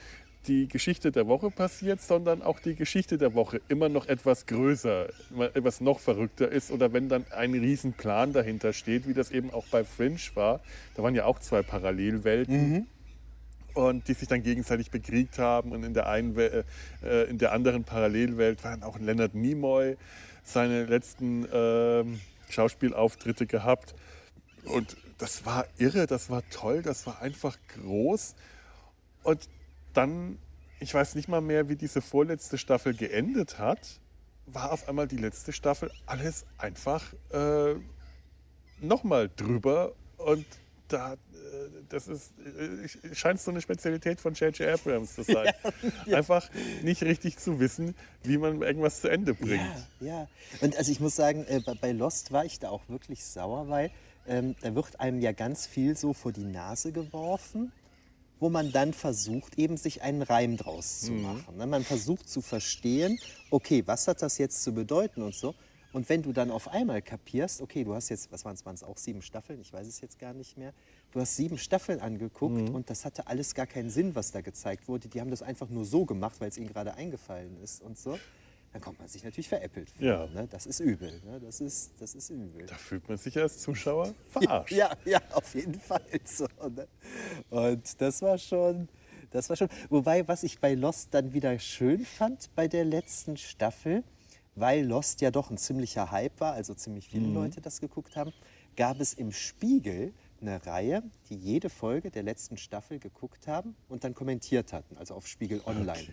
[0.48, 5.08] die Geschichte der Woche passiert, sondern auch die Geschichte der Woche immer noch etwas größer,
[5.54, 9.66] etwas noch verrückter ist oder wenn dann ein Riesenplan dahinter steht, wie das eben auch
[9.72, 10.62] bei Fringe war.
[10.96, 12.88] Da waren ja auch zwei Parallelwelten
[13.76, 15.71] und die sich dann gegenseitig bekriegt haben.
[15.71, 16.63] Und in der, einen, äh,
[17.30, 19.97] in der anderen Parallelwelt war dann auch Leonard Nimoy
[20.43, 22.19] seine letzten ähm,
[22.49, 23.93] Schauspielauftritte gehabt.
[24.63, 28.36] Und das war irre, das war toll, das war einfach groß.
[29.23, 29.49] Und
[29.93, 30.39] dann,
[30.80, 33.99] ich weiß nicht mal mehr, wie diese vorletzte Staffel geendet hat,
[34.45, 37.76] war auf einmal die letzte Staffel alles einfach äh,
[38.80, 39.93] nochmal drüber.
[40.17, 40.45] Und
[40.88, 41.18] da, äh,
[41.90, 44.68] das ist, äh, scheint so eine Spezialität von J.J.
[44.70, 45.54] Abrams zu sein.
[46.14, 46.50] Einfach
[46.84, 49.62] nicht richtig zu wissen, wie man irgendwas zu Ende bringt.
[50.00, 50.28] Ja, ja.
[50.62, 53.92] Und also ich muss sagen, äh, bei- Lost war ich da auch wirklich sauer, weil
[54.28, 57.72] ähm, da wird einem ja ganz viel so vor die Nase geworfen,
[58.40, 61.58] wo man dann versucht, eben sich einen Reim draus zu machen.
[61.58, 61.66] ne?
[61.68, 63.18] Man versucht zu verstehen,
[63.50, 65.56] okay, was hat das jetzt zu bedeuten und so.
[65.96, 68.98] Und wenn du dann auf einmal kapierst, okay, du hast jetzt, was waren es, auch
[68.98, 70.74] sieben Staffeln, ich weiß es jetzt gar nicht mehr,
[71.14, 74.89] du hast sieben Staffeln angeguckt und das hatte alles gar keinen Sinn, was da gezeigt
[74.89, 75.08] wurde.
[75.08, 78.20] Die haben das einfach nur so gemacht, weil es ihnen gerade eingefallen ist und so.
[78.74, 80.06] Dann kommt man sich natürlich veräppelt vor.
[80.06, 80.28] Ja.
[80.28, 80.50] Ne?
[80.52, 81.22] Das ist übel.
[81.24, 81.39] Ne?
[81.39, 82.66] Das, ist, das ist übel.
[82.66, 84.74] Da fühlt man sich als Zuschauer verarscht.
[84.74, 86.46] Ja, ja, auf jeden Fall so.
[86.72, 86.89] Ne?
[87.50, 88.89] Und das war schon,
[89.32, 89.70] das war schon.
[89.89, 94.04] Wobei, was ich bei Lost dann wieder schön fand bei der letzten Staffel,
[94.56, 98.34] weil Lost ja doch ein ziemlicher Hype war, also ziemlich viele Leute das geguckt haben,
[98.76, 104.04] gab es im Spiegel eine Reihe, die jede Folge der letzten Staffel geguckt haben und
[104.04, 106.04] dann kommentiert hatten, also auf Spiegel Online.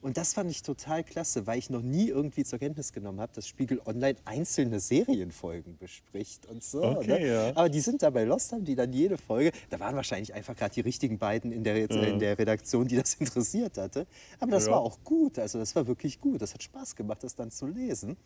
[0.00, 3.32] Und das fand ich total klasse, weil ich noch nie irgendwie zur Kenntnis genommen habe,
[3.34, 6.82] dass Spiegel Online einzelne Serienfolgen bespricht und so.
[6.82, 7.26] Okay, ne?
[7.26, 7.48] ja.
[7.56, 10.56] Aber die sind da bei Lost, haben die dann jede Folge, da waren wahrscheinlich einfach
[10.56, 14.06] gerade die richtigen beiden in der, in der Redaktion, die das interessiert hatte.
[14.40, 14.72] Aber das Ja.
[14.72, 16.40] war auch gut, also das war wirklich gut.
[16.40, 18.16] Das hat Spaß gemacht, das dann zu lesen.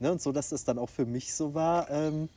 [0.00, 0.10] Ne?
[0.10, 2.28] Und so, dass das dann auch für mich so war, ähm,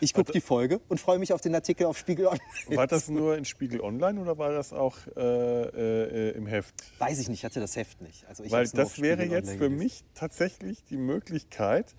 [0.00, 2.42] ich gucke die Folge und freue mich auf den Artikel auf Spiegel Online.
[2.68, 6.74] War das nur in Spiegel Online oder war das auch äh, äh, im Heft?
[6.98, 8.26] Weiß ich nicht, ich hatte das Heft nicht.
[8.26, 9.76] Also ich Weil das wäre jetzt für gelesen.
[9.76, 11.94] mich tatsächlich die Möglichkeit,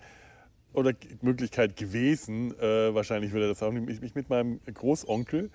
[0.72, 0.92] oder
[1.22, 5.50] Möglichkeit gewesen, äh, wahrscheinlich würde er das auch nicht, mich mit meinem Großonkel,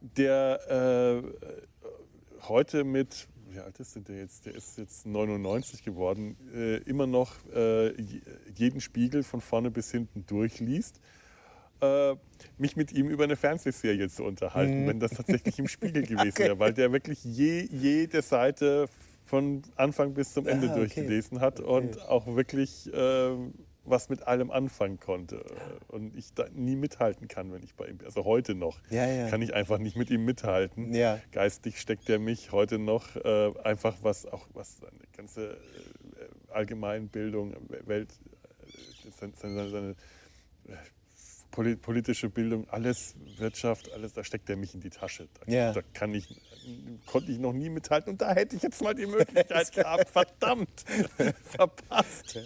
[0.00, 4.46] der äh, heute mit, wie alt ist denn der jetzt?
[4.46, 7.94] Der ist jetzt 99 geworden, äh, immer noch äh,
[8.54, 11.00] jeden Spiegel von vorne bis hinten durchliest.
[11.80, 12.16] Äh,
[12.56, 14.88] mich mit ihm über eine Fernsehserie zu unterhalten, mhm.
[14.88, 16.44] wenn das tatsächlich im Spiegel gewesen okay.
[16.44, 18.88] wäre, weil der wirklich je, jede Seite
[19.24, 20.80] von Anfang bis zum Ende ah, okay.
[20.80, 21.68] durchgelesen hat okay.
[21.68, 23.30] und auch wirklich äh,
[23.84, 25.44] was mit allem anfangen konnte.
[25.88, 28.06] Und ich da nie mithalten kann, wenn ich bei ihm bin.
[28.06, 29.28] Also heute noch ja, ja.
[29.28, 30.92] kann ich einfach nicht mit ihm mithalten.
[30.94, 31.20] Ja.
[31.32, 37.54] Geistig steckt er mich heute noch äh, einfach was auch was seine ganze äh, Allgemeinbildung,
[37.86, 38.12] Welt,
[38.62, 39.96] äh, seine, seine, seine
[41.50, 45.28] politische Bildung, alles Wirtschaft, alles, da steckt er mich in die Tasche.
[45.34, 45.72] Da, ja.
[45.72, 46.40] da kann ich,
[47.06, 50.08] konnte ich noch nie mithalten und da hätte ich jetzt mal die Möglichkeit gehabt.
[50.08, 50.84] Verdammt,
[51.42, 52.38] verpasst.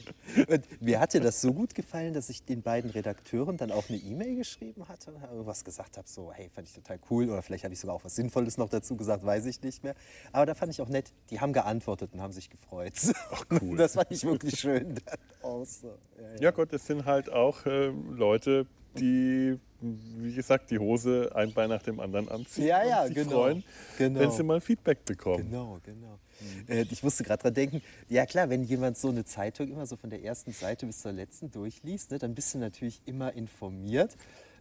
[0.49, 3.89] Und mir hat dir das so gut gefallen, dass ich den beiden Redakteuren dann auch
[3.89, 7.43] eine E-Mail geschrieben hatte und irgendwas gesagt habe, so, hey, fand ich total cool oder
[7.43, 9.95] vielleicht habe ich sogar auch was Sinnvolles noch dazu gesagt, weiß ich nicht mehr.
[10.33, 12.95] Aber da fand ich auch nett, die haben geantwortet und haben sich gefreut.
[13.31, 13.77] Ach, cool.
[13.77, 15.01] Das fand ich wirklich schön.
[15.43, 15.83] Aus.
[15.83, 16.41] Ja, ja.
[16.41, 18.67] ja Gott, es sind halt auch äh, Leute,
[18.99, 23.17] die, wie gesagt, die Hose ein Bein nach dem anderen anziehen ja, ja, und sich
[23.17, 23.65] genau, freuen,
[23.99, 24.21] genau.
[24.21, 25.51] wenn sie mal Feedback bekommen.
[25.51, 26.19] Genau, genau.
[26.41, 26.73] Mhm.
[26.73, 29.97] Äh, ich musste gerade dran denken, ja klar, wenn jemand so eine Zeitung immer so
[29.97, 34.17] von der ersten Seite bis zur letzten durchliest, ne, dann bist du natürlich immer informiert.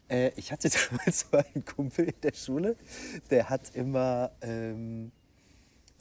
[0.09, 2.75] Äh, ich hatte damals so einen Kumpel in der Schule,
[3.29, 4.31] der hat immer...
[4.41, 5.11] Ähm,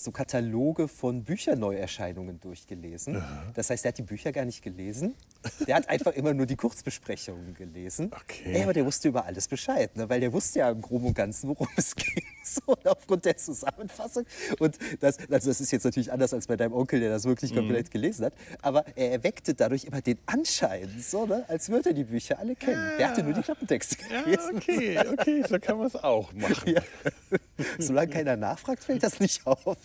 [0.00, 3.14] so Kataloge von Bücherneuerscheinungen durchgelesen.
[3.14, 3.44] Ja.
[3.54, 5.14] Das heißt, er hat die Bücher gar nicht gelesen.
[5.66, 8.10] Der hat einfach immer nur die Kurzbesprechungen gelesen.
[8.14, 8.54] Okay.
[8.54, 10.08] Ey, aber der wusste über alles Bescheid, ne?
[10.08, 12.24] weil der wusste ja im Groben und Ganzen, worum es ging.
[12.42, 14.24] So, aufgrund der Zusammenfassung.
[14.58, 17.54] Und das, also das ist jetzt natürlich anders als bei deinem Onkel, der das wirklich
[17.54, 17.90] komplett mhm.
[17.90, 18.34] gelesen hat.
[18.62, 21.44] Aber er erweckte dadurch immer den Anschein, so, ne?
[21.48, 22.90] als würde er die Bücher alle kennen.
[22.92, 22.96] Ja.
[22.96, 24.62] Der hatte nur die Klappentexte gelesen.
[24.66, 26.60] Ja, okay, okay, so kann man es auch machen.
[26.70, 26.82] Ja.
[27.78, 29.76] Solange keiner nachfragt, fällt das nicht auf.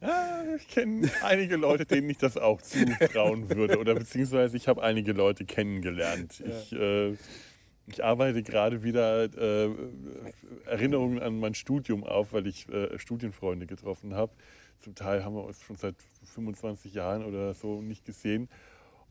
[0.00, 3.78] Ja, ich kenne einige Leute, denen ich das auch zutrauen würde.
[3.78, 6.42] Oder beziehungsweise ich habe einige Leute kennengelernt.
[6.46, 7.16] Ich, äh,
[7.86, 9.70] ich arbeite gerade wieder äh,
[10.66, 14.32] Erinnerungen an mein Studium auf, weil ich äh, Studienfreunde getroffen habe.
[14.80, 18.48] Zum Teil haben wir uns schon seit 25 Jahren oder so nicht gesehen.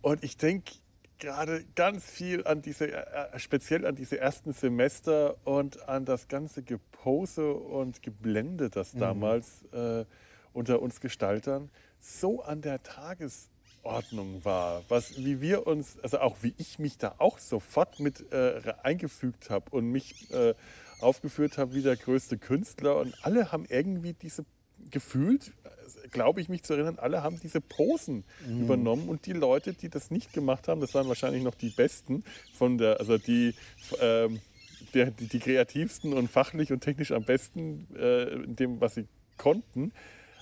[0.02, 0.74] Und ich denke
[1.20, 6.64] gerade ganz viel an diese, äh, speziell an diese ersten Semester und an das ganze
[6.64, 9.00] Gepose und Geblende, das mhm.
[9.00, 10.06] damals äh,
[10.54, 16.54] unter uns Gestaltern so an der Tagesordnung war, was, wie wir uns, also auch wie
[16.58, 20.54] ich mich da auch sofort mit äh, eingefügt habe und mich äh,
[21.00, 24.46] aufgeführt habe wie der größte Künstler und alle haben irgendwie diese
[24.92, 25.52] gefühlt,
[26.12, 28.62] glaube ich mich zu erinnern, alle haben diese Posen mhm.
[28.62, 32.24] übernommen und die Leute, die das nicht gemacht haben, das waren wahrscheinlich noch die Besten
[32.54, 33.56] von der, also die,
[34.02, 34.42] ähm,
[34.94, 39.08] der, die, die, kreativsten und fachlich und technisch am besten äh, in dem, was sie
[39.38, 39.92] konnten.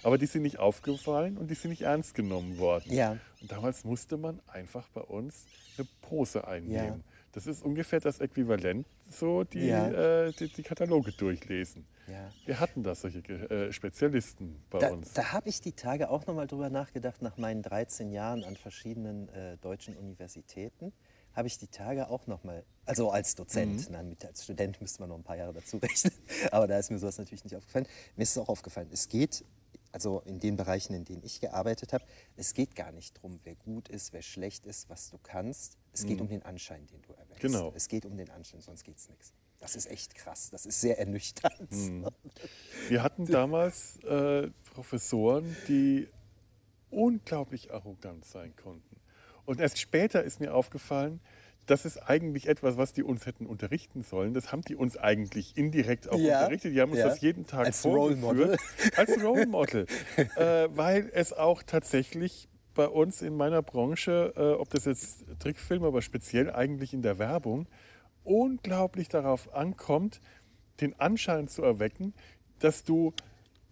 [0.03, 2.91] Aber die sind nicht aufgefallen und die sind nicht ernst genommen worden.
[2.93, 3.17] Ja.
[3.41, 5.45] Und damals musste man einfach bei uns
[5.77, 7.03] eine Pose einnehmen.
[7.05, 7.12] Ja.
[7.33, 10.25] Das ist ungefähr das Äquivalent, so die, ja.
[10.25, 11.85] äh, die, die, Kataloge durchlesen.
[12.07, 12.31] Ja.
[12.45, 15.13] Wir hatten da solche äh, Spezialisten bei da, uns.
[15.13, 18.55] Da habe ich die Tage auch noch mal drüber nachgedacht, nach meinen 13 Jahren an
[18.55, 20.93] verschiedenen äh, deutschen Universitäten
[21.33, 23.93] habe ich die Tage auch noch mal, also als Dozent, mhm.
[23.93, 26.13] nein, als Student müsste man noch ein paar Jahre dazu rechnen,
[26.51, 27.87] aber da ist mir sowas natürlich nicht aufgefallen.
[28.15, 29.43] Mir ist es auch aufgefallen, es geht
[29.91, 32.03] also in den Bereichen, in denen ich gearbeitet habe,
[32.35, 35.77] es geht gar nicht darum, wer gut ist, wer schlecht ist, was du kannst.
[35.93, 36.23] Es geht mhm.
[36.23, 37.41] um den Anschein, den du erweckst.
[37.41, 37.71] Genau.
[37.75, 39.33] Es geht um den Anschein, sonst geht es nichts.
[39.59, 41.71] Das ist echt krass, das ist sehr ernüchternd.
[41.71, 42.07] Mhm.
[42.89, 46.09] Wir hatten damals äh, Professoren, die
[46.89, 48.97] unglaublich arrogant sein konnten.
[49.45, 51.21] Und erst später ist mir aufgefallen,
[51.65, 54.33] das ist eigentlich etwas, was die uns hätten unterrichten sollen.
[54.33, 56.73] Das haben die uns eigentlich indirekt auch ja, unterrichtet.
[56.73, 57.07] Die haben uns ja.
[57.07, 58.23] das jeden Tag als vorgeführt.
[58.23, 58.57] Role Model.
[58.97, 59.85] Als Role Model.
[60.35, 65.83] äh, weil es auch tatsächlich bei uns in meiner Branche, äh, ob das jetzt Trickfilm,
[65.83, 67.67] aber speziell eigentlich in der Werbung,
[68.23, 70.21] unglaublich darauf ankommt,
[70.81, 72.13] den Anschein zu erwecken,
[72.59, 73.13] dass du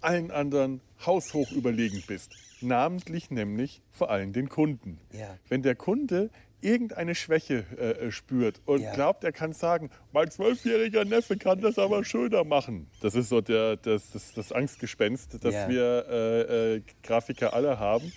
[0.02, 2.36] allen anderen haushoch überlegen bist.
[2.62, 4.99] Namentlich nämlich vor allem den Kunden.
[5.12, 5.38] Ja.
[5.47, 6.30] Wenn der Kunde
[6.62, 8.93] irgendeine Schwäche äh, äh, spürt und ja.
[8.93, 12.88] glaubt, er kann sagen, mein zwölfjähriger Neffe kann das aber schöner machen.
[13.02, 15.70] Das ist so der, das, das, das Angstgespenst, das ja.
[15.70, 18.12] wir äh, äh, Grafiker alle haben.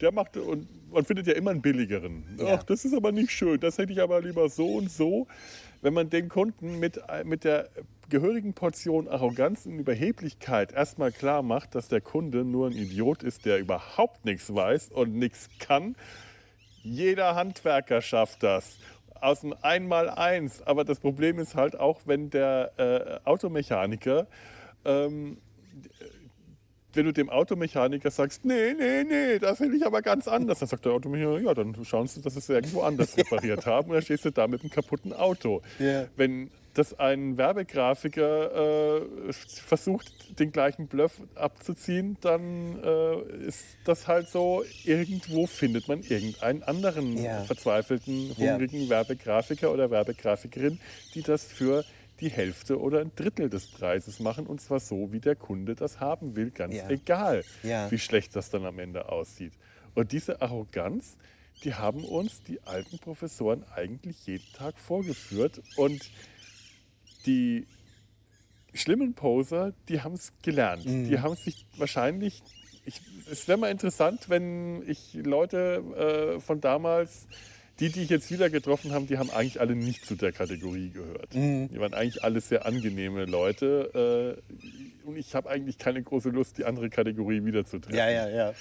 [0.00, 2.24] Der macht, und man findet ja immer einen billigeren.
[2.38, 2.54] Ja.
[2.54, 5.26] Ach, das ist aber nicht schön, das hätte ich aber lieber so und so.
[5.82, 7.68] Wenn man den Kunden mit, mit der
[8.08, 13.46] gehörigen Portion Arroganz und Überheblichkeit erstmal klar macht, dass der Kunde nur ein Idiot ist,
[13.46, 15.94] der überhaupt nichts weiß und nichts kann,
[16.82, 18.78] Jeder Handwerker schafft das.
[19.20, 20.62] Aus dem Einmaleins.
[20.62, 24.26] Aber das Problem ist halt auch, wenn der äh, Automechaniker
[24.84, 25.38] ähm,
[26.94, 30.68] wenn du dem Automechaniker sagst, nee, nee, nee, das will ich aber ganz anders, dann
[30.68, 33.94] sagt der Automechaniker, ja, dann schauen Sie, dass Sie es irgendwo anders repariert haben und
[33.94, 35.62] dann stehst du da mit einem kaputten Auto.
[35.78, 36.06] Ja.
[36.16, 38.96] Wenn das ein Werbegrafiker
[39.28, 46.02] äh, versucht, den gleichen Bluff abzuziehen, dann äh, ist das halt so, irgendwo findet man
[46.02, 47.42] irgendeinen anderen Ja.
[47.42, 50.78] verzweifelten, hungrigen Werbegrafiker oder Werbegrafikerin,
[51.14, 51.84] die das für
[52.20, 56.00] die Hälfte oder ein Drittel des Preises machen und zwar so, wie der Kunde das
[56.00, 56.88] haben will, ganz Ja.
[56.90, 57.90] egal, Ja.
[57.90, 59.52] wie schlecht das dann am Ende aussieht.
[59.94, 61.16] Und diese Arroganz,
[61.64, 66.10] die haben uns die alten Professoren eigentlich jeden Tag vorgeführt und
[67.26, 67.66] die
[68.72, 70.86] schlimmen Poser, die haben es gelernt.
[70.86, 71.08] Mhm.
[71.08, 72.42] Die haben sich wahrscheinlich.
[72.86, 73.00] Ich,
[73.30, 77.26] es wäre mal interessant, wenn ich Leute äh, von damals,
[77.80, 80.90] die, die ich jetzt wieder getroffen habe, die haben eigentlich alle nicht zu der Kategorie
[80.90, 81.34] gehört.
[81.34, 81.68] Mhm.
[81.72, 84.38] Die waren eigentlich alle sehr angenehme Leute.
[84.44, 87.98] Äh, und ich habe eigentlich keine große Lust, die andere Kategorie wiederzutreffen.
[87.98, 88.52] Ja, ja, ja.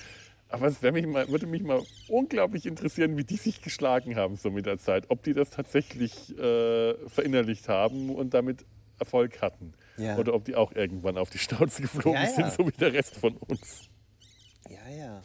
[0.47, 4.49] Aber es mich mal, würde mich mal unglaublich interessieren, wie die sich geschlagen haben so
[4.49, 5.05] mit der Zeit.
[5.09, 8.65] Ob die das tatsächlich äh, verinnerlicht haben und damit
[8.97, 9.73] Erfolg hatten.
[9.97, 10.17] Ja.
[10.17, 12.29] Oder ob die auch irgendwann auf die Schnauze geflogen Ja, ja.
[12.29, 13.89] sind, so wie der Rest von uns.
[14.69, 15.21] Ja, ja.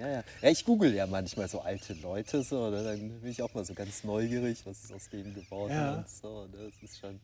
[0.00, 0.24] Ja, ja.
[0.40, 2.82] Ja, ich google ja manchmal so alte Leute so, oder?
[2.82, 5.96] dann bin ich auch mal so ganz neugierig, was ist aus denen geworden Ja.
[5.98, 6.46] und so.
[6.46, 6.70] ne?
[6.70, 7.20] Das ist schon,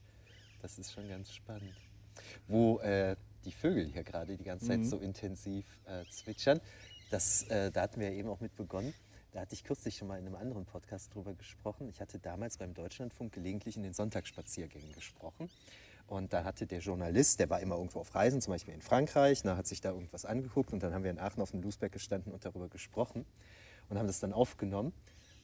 [0.61, 1.75] das ist schon ganz spannend.
[2.49, 3.17] Wo äh,
[3.47, 6.61] die Vögel hier gerade die ganze Zeit so intensiv äh, zwitschern,
[7.11, 8.93] das, äh, da hatten wir ja eben auch mit begonnen.
[9.33, 11.89] Da hatte ich kürzlich schon mal in einem anderen Podcast drüber gesprochen.
[11.89, 15.49] Ich hatte damals beim Deutschlandfunk gelegentlich in den Sonntagsspaziergängen gesprochen.
[16.07, 19.43] Und da hatte der Journalist, der war immer irgendwo auf Reisen, zum Beispiel in Frankreich,
[19.45, 21.93] na, hat sich da irgendwas angeguckt und dann haben wir in Aachen auf dem Lusberg
[21.93, 23.27] gestanden und darüber gesprochen
[23.89, 24.93] und haben das dann aufgenommen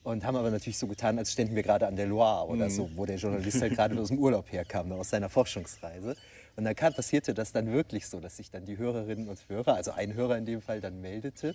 [0.04, 2.90] und haben aber natürlich so getan, als ständen wir gerade an der Loire oder so,
[2.94, 6.16] wo der Journalist halt gerade aus dem Urlaub herkam, aus seiner Forschungsreise.
[6.56, 9.92] Und dann passierte das dann wirklich so, dass sich dann die Hörerinnen und Hörer, also
[9.92, 11.54] ein Hörer in dem Fall, dann meldete,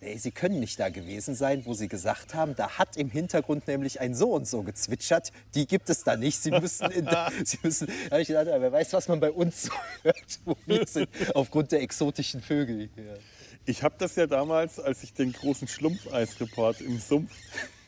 [0.00, 3.66] Nee, Sie können nicht da gewesen sein, wo Sie gesagt haben, da hat im Hintergrund
[3.66, 5.32] nämlich ein so und so gezwitschert.
[5.54, 6.40] Die gibt es da nicht.
[6.40, 7.08] Sie müssen, in,
[7.44, 7.88] Sie müssen.
[7.88, 9.72] Da habe ich gedacht, wer weiß, was man bei uns so
[10.02, 13.18] hört, wo wir sind, aufgrund der exotischen Vögel hier.
[13.66, 17.32] Ich habe das ja damals, als ich den großen Schlumpfeisreport im Sumpf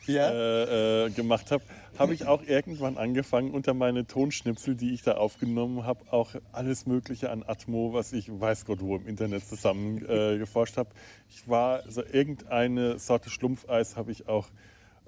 [0.05, 0.29] Ja?
[0.29, 1.63] äh, äh, gemacht habe,
[1.97, 6.85] habe ich auch irgendwann angefangen, unter meine Tonschnipsel, die ich da aufgenommen habe, auch alles
[6.85, 10.89] Mögliche an Atmo, was ich weiß Gott wo im Internet zusammen äh, geforscht habe.
[11.29, 14.49] Ich war, also irgendeine Sorte Schlumpfeis habe ich auch,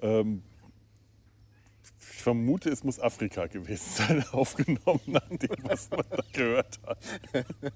[0.02, 0.42] ähm,
[1.82, 6.98] ich vermute, es muss Afrika gewesen sein, aufgenommen, nach dem, was man da gehört hat.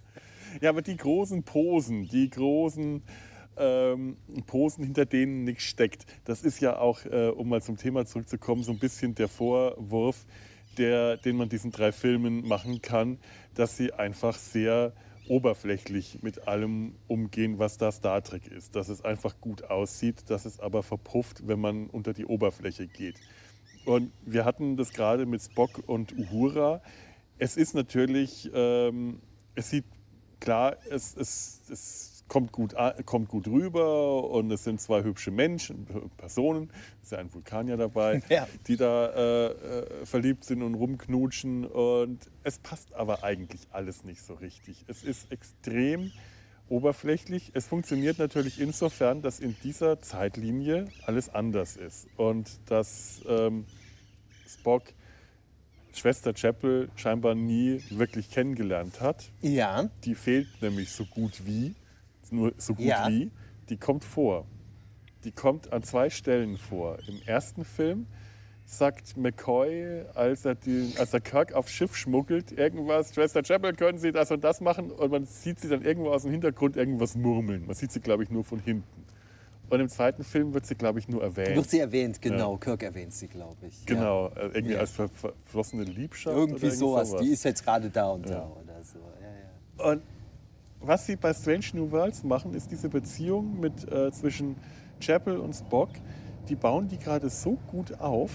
[0.60, 3.02] Ja, aber die großen Posen, die großen
[3.58, 8.06] ähm, Posen, hinter denen nichts steckt, das ist ja auch, äh, um mal zum Thema
[8.06, 10.26] zurückzukommen, so ein bisschen der Vorwurf,
[10.76, 13.18] der, den man diesen drei Filmen machen kann,
[13.54, 14.92] dass sie einfach sehr
[15.28, 18.74] oberflächlich mit allem umgehen, was da Star Trek ist.
[18.74, 23.16] Dass es einfach gut aussieht, dass es aber verpufft, wenn man unter die Oberfläche geht.
[23.84, 26.82] Und wir hatten das gerade mit Spock und Uhura.
[27.38, 29.20] Es ist natürlich, ähm,
[29.54, 29.84] es sieht
[30.40, 32.74] klar, es, es, es kommt, gut,
[33.06, 36.70] kommt gut rüber und es sind zwei hübsche Menschen, Personen,
[37.02, 38.46] ist ja ein Vulkanier dabei, Ja.
[38.66, 41.64] die da äh, äh, verliebt sind und rumknutschen.
[41.66, 44.84] Und es passt aber eigentlich alles nicht so richtig.
[44.88, 46.12] Es ist extrem
[46.68, 47.50] oberflächlich.
[47.54, 53.64] Es funktioniert natürlich insofern, dass in dieser Zeitlinie alles anders ist und dass ähm,
[54.46, 54.82] Spock
[55.94, 59.30] Schwester Chapel scheinbar nie wirklich kennengelernt hat.
[59.40, 61.74] Ja, Die fehlt nämlich so gut wie,
[62.32, 63.08] nur so gut Ja.
[63.08, 63.30] wie,
[63.68, 64.46] die kommt vor.
[65.24, 66.98] Die kommt an zwei Stellen vor.
[67.08, 68.06] Im ersten Film
[68.64, 73.98] sagt McCoy, als er, die, als er Kirk aufs Schiff schmuggelt, irgendwas, Schwester Chapel, können
[73.98, 74.90] Sie das und das machen?
[74.90, 77.66] Und man sieht sie dann irgendwo aus dem Hintergrund irgendwas murmeln.
[77.66, 79.04] Man sieht sie, glaube ich, nur von hinten.
[79.70, 81.56] Und im zweiten Film wird sie, glaube ich, nur erwähnt.
[81.56, 82.56] wird sie erwähnt, genau.
[82.56, 83.80] Kirk erwähnt sie, glaube ich.
[83.80, 83.86] Ja.
[83.86, 84.80] Genau, äh, irgendwie Ja.
[84.80, 86.34] als ver verflossene Liebschaft.
[86.36, 87.08] Irgendwie oder sowas.
[87.10, 87.22] sowas.
[87.22, 88.46] Die ist jetzt gerade da und da Ja.
[88.46, 88.98] oder so.
[88.98, 89.92] Ja, ja.
[89.92, 90.02] Und
[90.80, 94.56] was sie bei Strange New Worlds machen, ist diese Beziehung mit, äh, zwischen
[95.00, 95.90] Chapel und Spock.
[96.48, 98.30] Die bauen die gerade so gut auf.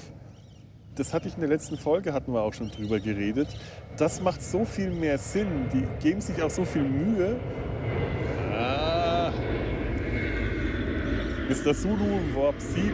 [0.95, 3.48] Das hatte ich in der letzten Folge, hatten wir auch schon drüber geredet.
[3.98, 5.68] Das macht so viel mehr Sinn.
[5.74, 7.40] Die geben sich auch so viel Mühe.
[8.52, 9.32] Ah.
[11.49, 11.74] Mr.
[11.74, 12.91] Zulu Warp 7.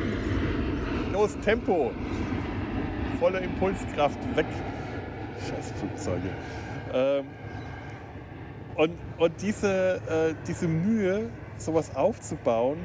[1.11, 1.91] Los, Tempo.
[3.19, 4.45] Volle Impulskraft weg.
[5.47, 6.29] Scheiß Flugzeuge.
[6.93, 7.25] Ähm,
[8.79, 12.77] und, und diese, äh, diese Mühe, sowas aufzubauen,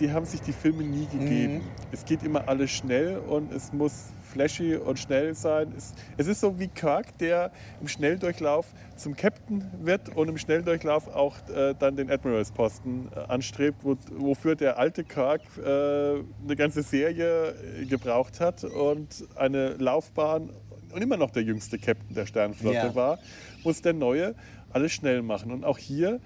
[0.00, 1.54] die haben sich die Filme nie gegeben.
[1.58, 1.62] Mhm.
[1.92, 5.72] Es geht immer alles schnell und es muss flashy und schnell sein.
[5.76, 8.66] Es, es ist so wie Kirk, der im Schnelldurchlauf
[8.96, 14.56] zum Captain wird und im Schnelldurchlauf auch äh, dann den Admiralsposten äh, anstrebt, wo, wofür
[14.56, 17.50] der alte Kirk äh, eine ganze Serie
[17.80, 20.50] äh, gebraucht hat und eine Laufbahn
[20.92, 22.94] und immer noch der jüngste Captain der Sternflotte Ja.
[22.94, 23.18] war,
[23.64, 24.34] muss der neue
[24.74, 25.52] alles schnell machen.
[25.52, 26.20] Und auch hier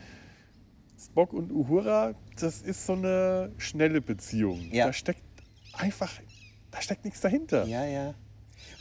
[0.98, 4.60] Spock und Uhura, das ist so eine schnelle Beziehung.
[4.72, 4.86] Ja.
[4.86, 5.22] Da steckt
[5.74, 6.12] einfach,
[6.70, 7.66] da steckt nichts dahinter.
[7.66, 8.14] Ja, ja.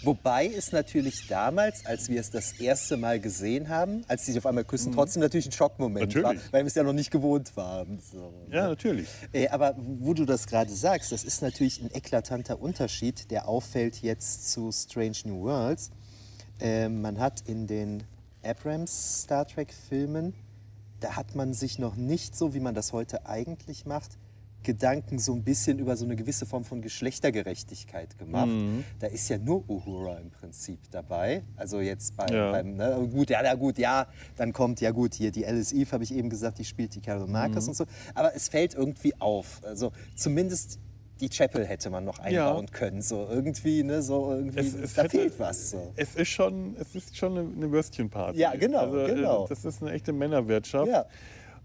[0.03, 4.39] Wobei es natürlich damals, als wir es das erste Mal gesehen haben, als sie sich
[4.39, 6.53] auf einmal küssen, trotzdem natürlich ein Schockmoment war, Natürlich.
[6.53, 7.99] weil wir es ja noch nicht gewohnt waren.
[7.99, 8.33] So.
[8.51, 9.07] Ja, natürlich.
[9.33, 14.01] Äh, aber wo du das gerade sagst, das ist natürlich ein eklatanter Unterschied, der auffällt
[14.01, 15.91] jetzt zu Strange New Worlds.
[16.59, 18.03] Äh, man hat in den
[18.45, 20.33] Abrams Star Trek-Filmen,
[20.99, 24.17] da hat man sich noch nicht so, wie man das heute eigentlich macht,
[24.63, 28.47] Gedanken so ein bisschen über so eine gewisse Form von Geschlechtergerechtigkeit gemacht.
[28.47, 28.83] Mhm.
[28.99, 31.43] Da ist ja nur Uhura im Prinzip dabei.
[31.55, 32.51] Also jetzt bei, Ja.
[32.51, 35.91] beim, ne, gut, ja, na gut, ja, dann kommt ja gut hier die Alice Eve,
[35.91, 37.33] habe ich eben gesagt, die spielt die Carol Mhm.
[37.33, 37.85] Marcus und so.
[38.15, 39.61] Aber es fällt irgendwie auf.
[39.63, 40.79] Also zumindest
[41.21, 43.01] die Chapel hätte man noch einbauen können.
[43.01, 45.71] So irgendwie, ne, so irgendwie, Es- es da hätte- fehlt was.
[45.71, 45.93] So.
[45.95, 48.37] Es ist schon, es ist schon eine, eine Würstchenparty.
[48.39, 49.45] Ja, genau, Also, äh, genau.
[49.47, 50.87] Das ist eine echte Männerwirtschaft.
[50.89, 51.05] Ja.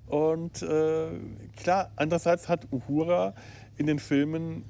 [0.07, 1.07] Und äh,
[1.57, 3.35] klar, andererseits hat Uhura
[3.77, 4.65] in den Filmen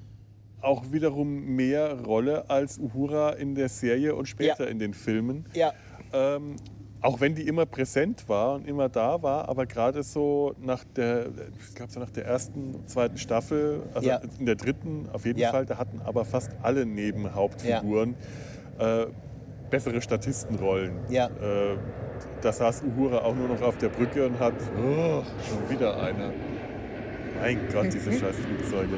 [0.60, 4.70] auch wiederum mehr Rolle als Uhura in der Serie und später Ja.
[4.70, 5.46] in den Filmen.
[5.54, 5.72] Ja.
[6.12, 6.56] Ähm,
[7.02, 11.26] auch wenn die immer präsent war und immer da war, aber gerade so nach der,
[11.68, 14.20] ich glaube so nach der ersten, zweiten Staffel, also Ja.
[14.38, 15.50] in der dritten auf jeden Ja.
[15.50, 18.14] Fall, da hatten aber fast alle Nebenhauptfiguren
[18.78, 19.06] äh,
[19.70, 20.92] bessere Statistenrollen.
[21.08, 21.26] Ja.
[21.26, 21.76] Äh,
[22.42, 26.30] da saß Uhura auch nur noch auf der Brücke und hat, oh, schon wieder einer.
[27.40, 28.96] Mein Gott, diese scheiß Flugzeuge.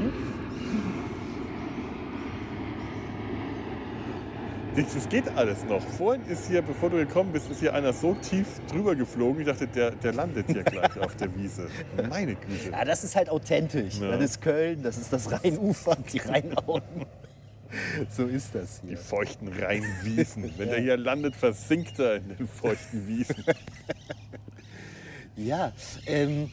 [4.75, 5.83] Das geht alles noch.
[5.83, 9.41] Vorhin ist hier, bevor du gekommen bist, ist hier einer so tief drüber geflogen.
[9.43, 11.69] Ich dachte, der, der landet hier gleich auf der Wiese.
[12.09, 12.71] Meine Güte.
[12.71, 13.99] Ja, das ist halt authentisch.
[13.99, 14.13] Ja.
[14.13, 16.83] Das ist Köln, das ist das Rheinufer, die Rheinauen.
[18.11, 18.99] so ist das Die hier.
[18.99, 20.51] feuchten Rheinwiesen.
[20.57, 23.45] Wenn der hier landet, versinkt er in den feuchten Wiesen.
[25.37, 25.73] Ja,
[26.07, 26.51] ähm,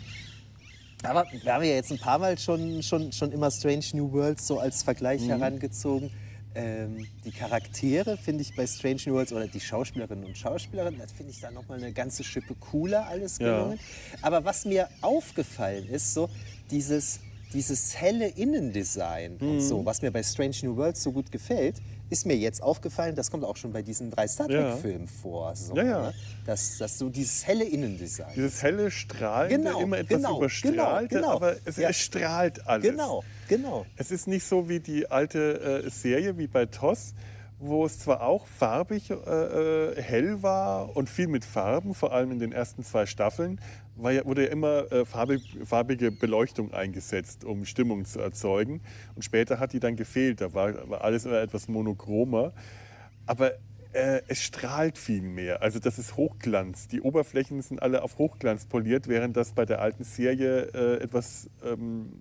[1.03, 4.45] aber wir haben ja jetzt ein paar Mal schon, schon, schon immer Strange New Worlds
[4.47, 6.11] so als Vergleich herangezogen.
[6.55, 11.11] Ähm, die Charaktere finde ich bei Strange New Worlds oder die Schauspielerinnen und Schauspieler, das
[11.11, 13.55] finde ich da nochmal eine ganze Schippe cooler alles Ja.
[13.57, 13.79] gelungen.
[14.21, 16.27] Aber was mir aufgefallen ist, so
[16.71, 17.19] dieses,
[17.53, 19.47] dieses helle Innendesign Mhm.
[19.49, 21.75] und so, was mir bei Strange New Worlds so gut gefällt,
[22.09, 24.71] ist mir jetzt aufgefallen, das kommt auch schon bei diesen drei Star Ja.
[24.71, 25.55] Trek-Filmen vor.
[25.55, 26.01] So, Ja, ja.
[26.07, 26.13] Ne?
[26.47, 28.33] Dass, dass so dieses helle Innendesign.
[28.35, 31.35] Dieses helle Strahlen, Genau, immer etwas genau, überstrahlt, genau, genau.
[31.35, 31.93] aber es, Ja.
[31.93, 32.83] strahlt alles.
[32.89, 33.85] Genau, genau.
[33.97, 37.13] Es ist nicht so wie die alte äh, Serie, wie bei TOS,
[37.59, 42.31] wo es zwar auch farbig äh, äh, hell war und viel mit Farben, vor allem
[42.31, 43.59] in den ersten zwei Staffeln,
[43.97, 48.81] war ja, wurde ja immer äh, farbig, farbige Beleuchtung eingesetzt, um Stimmung zu erzeugen.
[49.15, 52.53] Und später hat die dann gefehlt, da war, war alles immer etwas monochromer.
[53.25, 53.51] Aber
[53.91, 55.61] äh, es strahlt viel mehr.
[55.61, 56.87] Also das ist Hochglanz.
[56.87, 61.49] Die Oberflächen sind alle auf Hochglanz poliert, während das bei der alten Serie äh, etwas
[61.63, 62.13] ähm,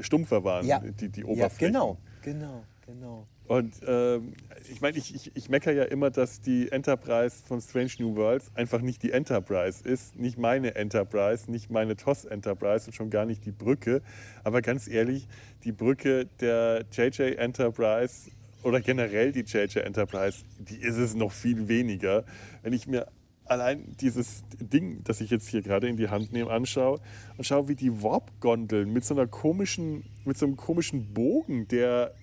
[0.00, 0.78] stumpfer waren, Ja.
[0.80, 1.72] die, die Ja, Oberflächen.
[1.74, 3.26] genau, genau, genau.
[3.48, 4.32] Und ähm,
[4.70, 8.50] ich meine, ich, ich, ich meckere ja immer, dass die Enterprise von Strange New Worlds
[8.54, 10.16] einfach nicht die Enterprise ist.
[10.16, 14.00] Nicht meine Enterprise, nicht meine TOS Enterprise und schon gar nicht die Brücke.
[14.44, 15.26] Aber ganz ehrlich,
[15.64, 18.30] die Brücke der JJ Enterprise
[18.62, 22.24] oder generell die JJ Enterprise, die ist es noch viel weniger.
[22.62, 23.06] Wenn ich mir
[23.52, 27.00] allein dieses Ding, das ich jetzt hier gerade in die Hand nehme, anschaue
[27.36, 32.14] und schaue, wie die Warp-Gondeln mit so einer komischen, mit so einem komischen Bogen, der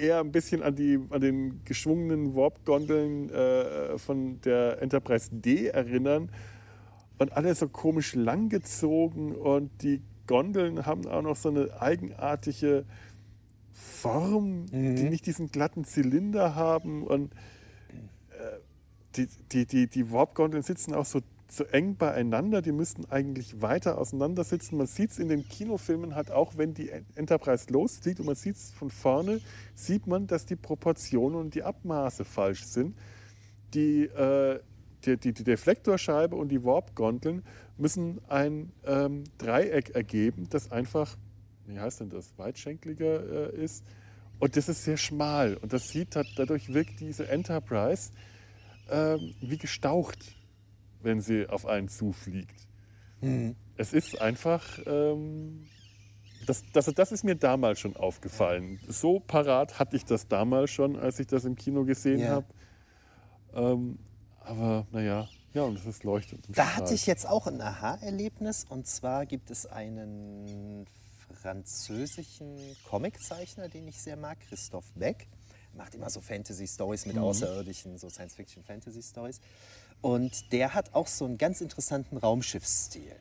[0.00, 6.30] eher ein bisschen an, die, an den geschwungenen Warp-Gondeln äh, von der Enterprise D erinnern.
[7.18, 12.84] Und alle so komisch langgezogen und die Gondeln haben auch noch so eine eigenartige
[13.72, 17.02] Form, die nicht diesen glatten Zylinder haben.
[17.04, 17.32] Und
[19.16, 22.62] die, die, die, die Warp-Gondeln sitzen auch so, so eng beieinander.
[22.62, 24.76] Die müssten eigentlich weiter auseinander sitzen.
[24.76, 28.56] Man sieht es in den Kinofilmen halt auch, wenn die Enterprise losfliegt und man sieht
[28.56, 29.40] es von vorne,
[29.74, 32.96] sieht man, dass die Proportionen und die Abmaße falsch sind.
[33.74, 34.60] Die, äh,
[35.04, 37.42] die, die, die Deflektorscheibe und die Warp-Gondeln
[37.76, 41.16] müssen ein ähm, Dreieck ergeben, das einfach,
[41.66, 43.84] wie heißt denn das, weitschenkliger äh, ist.
[44.38, 45.56] Und das ist sehr schmal.
[45.56, 48.10] Und das sieht, dadurch wirkt diese Enterprise
[48.92, 50.36] ähm, wie gestaucht,
[51.02, 52.68] wenn sie auf einen zufliegt.
[53.76, 55.66] Es ist einfach, ähm,
[56.46, 58.80] Das, das, das ist mir damals schon aufgefallen.
[58.88, 62.30] So parat hatte ich das damals schon, als ich das im Kino gesehen Ja.
[62.30, 62.46] habe.
[63.54, 63.98] Ähm,
[64.40, 66.48] aber naja, ja, und es ist leuchtend.
[66.48, 68.64] und Da hatte ich jetzt auch ein Aha-Erlebnis.
[68.68, 70.86] Und zwar gibt es einen
[71.40, 72.56] französischen
[72.88, 75.28] Comiczeichner, den ich sehr mag, Christophe Beck.
[75.74, 79.40] Macht immer so Fantasy-Stories mit Außerirdischen, so Science-Fiction-Fantasy-Stories.
[80.00, 83.16] Und der hat auch so einen ganz interessanten Raumschiffsstil.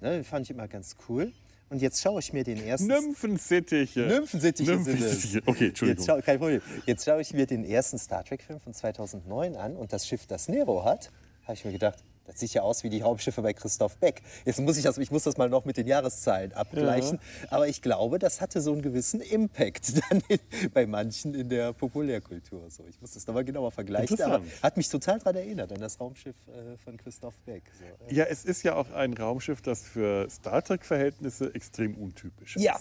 [0.00, 1.32] Ne, den fand ich immer ganz cool.
[1.68, 2.88] Und jetzt schaue ich mir den ersten.
[2.88, 4.00] Nymphensittiche.
[4.00, 4.72] Nymphensittiche.
[4.72, 5.42] Nymphensittiche.
[5.46, 6.02] Okay, Entschuldigung.
[6.02, 6.60] Jetzt schau, kein Problem.
[6.84, 10.48] Jetzt schaue ich mir den ersten Star Trek-Film von 2009 an und das Schiff, das
[10.48, 11.12] Nero hat,
[11.44, 14.22] habe ich mir gedacht, das sieht ja aus wie die Raumschiffe bei Christoph Beck.
[14.44, 17.18] Jetzt muss ich das, ich muss das mal noch mit den Jahreszahlen abgleichen.
[17.50, 20.38] Aber ich glaube, das hatte so einen gewissen Impact dann in,
[20.72, 22.70] bei manchen in der Populärkultur.
[22.70, 24.20] So, ich muss das nochmal genauer vergleichen.
[24.22, 27.64] Aber hat mich total daran erinnert, an das Raumschiff äh, von Christoph Beck.
[27.78, 28.14] So, äh.
[28.14, 32.62] Ja, es ist ja auch ein Raumschiff, das für Star Trek-Verhältnisse extrem untypisch ist.
[32.62, 32.78] Ja.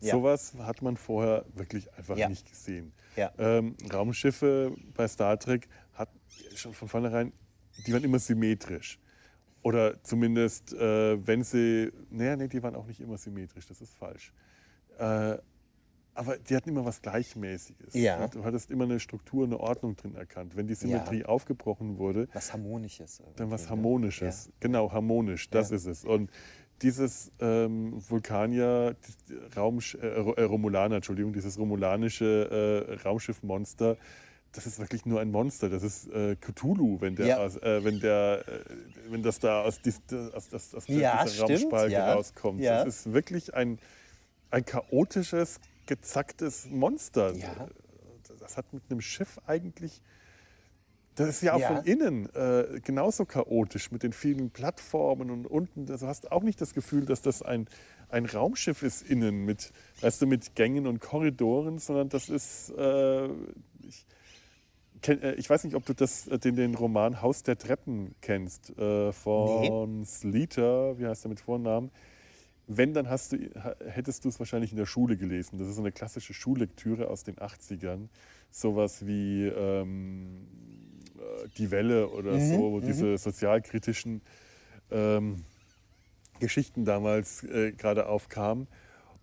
[0.00, 0.12] Ja.
[0.12, 2.28] Sowas hat man vorher wirklich einfach Ja.
[2.28, 2.92] nicht gesehen.
[3.16, 3.32] Ja.
[3.36, 6.08] Ähm, Raumschiffe bei Star Trek hat
[6.54, 7.32] schon von vornherein,
[7.86, 8.98] die waren immer symmetrisch.
[9.62, 13.92] Oder zumindest, äh, wenn sie, naja, nee, die waren auch nicht immer symmetrisch, das ist
[13.94, 14.32] falsch.
[14.98, 15.36] Äh,
[16.14, 17.94] aber die hatten immer was Gleichmäßiges.
[17.94, 18.26] Ja.
[18.26, 20.56] Du hattest immer eine Struktur, eine Ordnung drin erkannt.
[20.56, 23.22] Wenn die Symmetrie aufgebrochen wurde, Was Harmonisches.
[23.36, 23.70] dann was ne?
[23.70, 24.50] Harmonisches.
[24.58, 25.76] Genau, harmonisch, das Ja.
[25.76, 26.04] ist es.
[26.04, 26.30] Und
[26.82, 28.96] dieses ähm, Vulkanier,
[29.56, 33.96] Raumsch äh, äh, Romulaner, Entschuldigung, dieses romulanische äh, Raumschiffmonster,
[34.52, 35.68] das ist wirklich nur ein Monster.
[35.68, 37.36] Das ist äh, Cthulhu, wenn, der Ja.
[37.38, 38.60] aus, äh, wenn, der, äh,
[39.10, 40.00] wenn das da aus, dies,
[40.34, 42.14] aus, aus, aus Ja, dieser stimmt, Raumspalke ja.
[42.14, 42.64] rauskommt.
[42.64, 43.78] Das ist wirklich ein,
[44.50, 47.34] ein chaotisches, gezacktes Monster.
[47.34, 47.68] Ja.
[48.40, 50.02] Das hat mit einem Schiff eigentlich
[51.18, 55.90] das ist ja auch von innen äh, genauso chaotisch mit den vielen Plattformen und unten.
[55.90, 57.66] Also hast auch nicht das Gefühl, dass das ein,
[58.08, 62.70] ein Raumschiff ist innen mit, weißt du, mit Gängen und Korridoren, sondern das ist.
[62.70, 64.17] Äh, ich, äh,
[65.36, 69.12] ich weiß nicht, ob du das, äh, den, den Roman Haus der Treppen kennst äh,
[69.12, 71.90] von Sleater, wie heißt der mit Vornamen?
[72.66, 73.38] Wenn, dann hast du,
[73.86, 75.58] hättest du es wahrscheinlich in der Schule gelesen.
[75.58, 78.08] Das ist so eine klassische Schullektüre aus den 80ern.
[78.50, 80.46] Sowas wie ähm,
[81.16, 84.20] äh, Die Welle oder Mhm, so, wo diese sozialkritischen
[84.90, 85.44] ähm,
[86.40, 88.68] Geschichten damals äh, gerade aufkamen.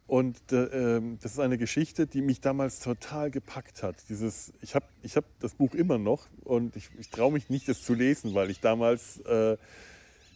[0.07, 3.95] Und äh, ähm, das ist eine Geschichte, die mich damals total gepackt hat.
[4.07, 7.68] Dieses, ich habe ich hab das Buch immer noch und ich, ich traue mich nicht,
[7.69, 9.57] es zu lesen, weil ich damals äh,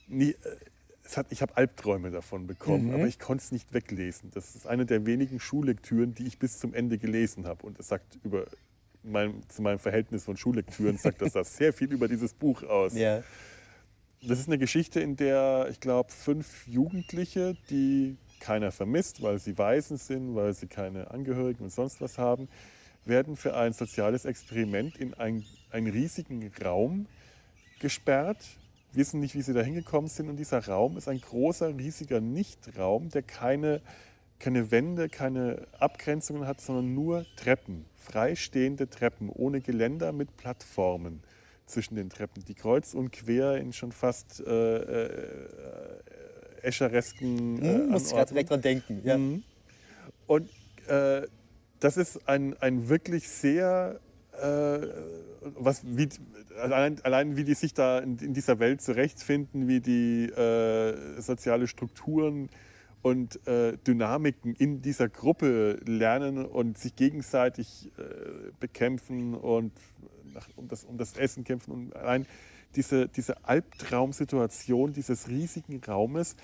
[0.08, 0.38] nie, äh,
[1.06, 4.30] es hat, ich habe Albträume davon bekommen, aber ich konnte es nicht weglesen.
[4.34, 7.66] Das ist eine der wenigen Schullektüren, die ich bis zum Ende gelesen habe.
[7.66, 8.46] Und es sagt über
[9.04, 12.94] mein, zu meinem Verhältnis von Schullektüren, sagt das, das sehr viel über dieses Buch aus.
[12.94, 13.24] Ja.
[14.22, 19.58] Das ist eine Geschichte, in der, ich glaube, fünf Jugendliche, die keiner vermisst, weil sie
[19.58, 22.48] Waisen sind, weil sie keine Angehörigen und sonst was haben,
[23.06, 27.08] werden für ein soziales Experiment in ein, einen riesigen Raum
[27.80, 28.46] gesperrt,
[28.94, 30.30] wissen nicht, wie sie da hingekommen sind.
[30.30, 33.82] Und dieser Raum ist ein großer, riesiger Nichtraum, der keine,
[34.40, 41.22] keine Wände, keine Abgrenzungen hat, sondern nur Treppen, freistehende Treppen, ohne Geländer mit Plattformen
[41.66, 46.00] zwischen den Treppen, die kreuz und quer in schon fast äh, äh,
[46.64, 49.02] escheresken äh, Hm, muss ich gerade direkt dran denken.
[49.04, 49.18] Ja.
[49.18, 49.44] Mhm.
[50.28, 50.50] Und
[50.88, 51.28] äh,
[51.80, 54.00] das ist ein, ein wirklich sehr,
[54.34, 54.80] äh,
[55.42, 56.10] was, wie,
[56.62, 61.68] allein, allein wie die sich da in, in dieser Welt zurechtfinden, wie die äh, soziale
[61.68, 62.50] Strukturen
[63.02, 69.72] und äh, Dynamiken in dieser Gruppe lernen und sich gegenseitig äh, bekämpfen und
[70.34, 71.72] nach, um, das, um das Essen kämpfen.
[71.72, 72.26] Und allein
[72.76, 76.36] diese, diese Albtraumsituation dieses riesigen Raumes,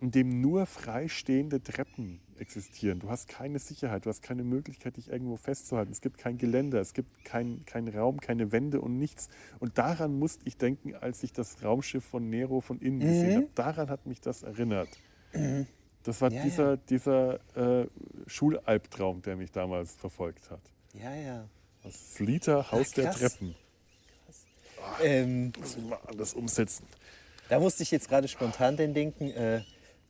[0.00, 2.98] in dem nur freistehende Treppen existieren.
[2.98, 5.90] Du hast keine Sicherheit, du hast keine Möglichkeit, dich irgendwo festzuhalten.
[5.90, 9.28] Es gibt kein Geländer, es gibt keinen kein Raum, keine Wände und nichts.
[9.58, 13.48] Und daran musste ich denken, als ich das Raumschiff von Nero von innen gesehen habe.
[13.54, 14.88] Daran hat mich das erinnert.
[16.02, 17.86] Das war Ja, dieser, dieser äh,
[18.26, 20.60] Schulalbtraum, der mich damals verfolgt hat.
[20.92, 21.48] ja, ja.
[21.82, 23.18] Das Sleater Haus der krass.
[23.20, 23.54] Treppen.
[25.02, 26.86] Ähm, Muss ich mal anders umsetzen.
[27.48, 29.62] da musste ich jetzt gerade spontan denn denken, äh,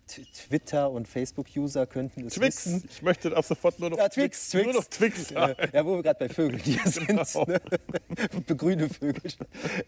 [0.09, 2.65] Twitter und Facebook-User könnten es Twix.
[2.67, 2.85] wissen.
[2.89, 4.65] Ich möchte ab sofort nur noch Ja, Twix, Twix.
[4.65, 5.71] Nur noch Twix Ja, sagen.
[5.73, 7.09] ja, wo wir gerade bei Vögeln hier sind.
[7.09, 7.45] Genau.
[7.47, 7.61] Ne?
[8.57, 9.33] Grüne Vögel.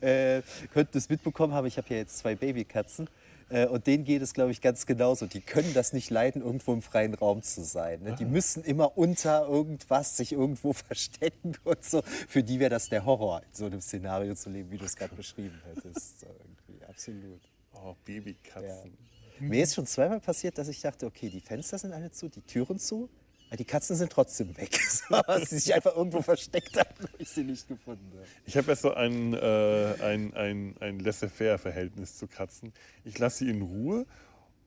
[0.01, 0.43] Äh,
[0.73, 3.09] könnten es mitbekommen haben, ich habe ja jetzt zwei Babykatzen.
[3.51, 5.27] Äh, und denen geht es, glaube ich, ganz genauso.
[5.27, 8.03] Die können das nicht leiden, irgendwo im freien Raum zu sein.
[8.03, 8.17] Ne?
[8.19, 12.03] Die müssen immer unter irgendwas sich irgendwo verstecken und so.
[12.03, 14.97] Für die wäre das der Horror, in so einem Szenario zu leben, wie du es
[14.97, 16.21] gerade beschrieben hättest.
[16.21, 17.41] So irgendwie, absolut.
[17.73, 18.97] Oh, Babykatzen.
[19.41, 22.43] Mir ist schon zweimal passiert, dass ich dachte, okay, die Fenster sind alle zu, die
[22.43, 23.09] Türen zu,
[23.57, 24.79] die Katzen sind trotzdem weg.
[25.09, 28.27] Weil sie sich einfach irgendwo versteckt haben und ich sie nicht gefunden habe.
[28.47, 32.73] Ich habe ja so ein, äh, ein, ein, ein Laissez-faire-Verhältnis zu Katzen.
[33.05, 34.07] Ich lasse sie in Ruhe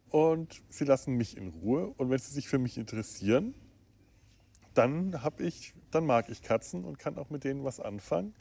[0.10, 1.94] und sie lassen mich in Ruhe.
[1.98, 3.54] Und wenn sie sich für mich interessieren,
[4.74, 8.34] dann, hab ich, dann mag ich Katzen und kann auch mit denen was anfangen.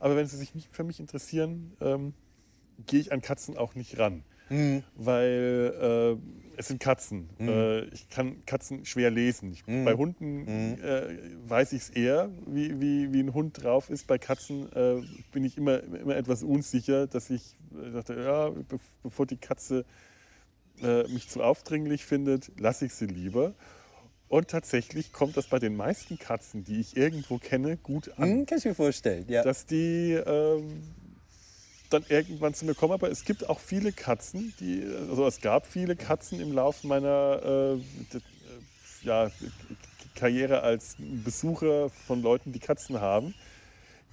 [0.00, 2.14] Aber wenn sie sich nicht für mich interessieren, ähm,
[2.86, 4.24] gehe ich an Katzen auch nicht ran.
[4.50, 4.82] Mhm.
[4.94, 7.28] Weil äh, es sind Katzen.
[7.38, 9.52] Äh, ich kann Katzen schwer lesen.
[9.52, 10.46] Ich, Bei Hunden
[10.82, 11.16] äh,
[11.46, 14.06] weiß ich es eher, wie, wie, wie ein Hund drauf ist.
[14.06, 15.00] Bei Katzen äh,
[15.32, 19.84] bin ich immer, immer etwas unsicher, dass ich äh, dachte, ja, be bevor die Katze
[20.82, 23.54] äh, mich zu aufdringlich findet, lasse ich sie lieber.
[24.28, 28.46] Und tatsächlich kommt das bei den meisten Katzen, die ich irgendwo kenne, gut an Hm,
[28.46, 29.42] kann ich mir vorstellen, ja.
[29.42, 30.82] dass die ähm,
[31.90, 32.92] dann irgendwann zu mir kommen.
[32.92, 37.40] Aber es gibt auch viele Katzen, die, also es gab viele Katzen im Laufe meiner
[37.44, 38.20] äh, äh,
[39.02, 39.30] ja,
[40.14, 43.34] Karriere als Besucher von Leuten, die Katzen haben,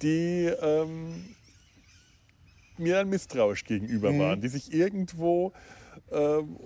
[0.02, 1.34] die ähm,
[2.78, 5.52] mir dann misstrauisch gegenüber waren, die sich irgendwo
[6.12, 6.56] ähm,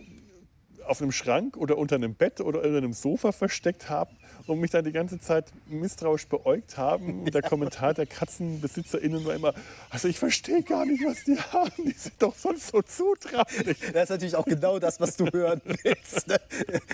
[0.86, 4.16] auf einem Schrank oder unter einem Bett oder unter einem Sofa versteckt haben
[4.46, 7.20] und mich dann die ganze Zeit misstrauisch beäugt haben.
[7.20, 9.54] Und der Kommentar der KatzenbesitzerInnen war immer,
[9.90, 11.84] also ich verstehe gar nicht, was die haben.
[11.84, 13.78] Die sind doch sonst so zutraulich.
[13.92, 16.28] Das ist natürlich auch genau das, was du hören willst.
[16.28, 16.40] ne?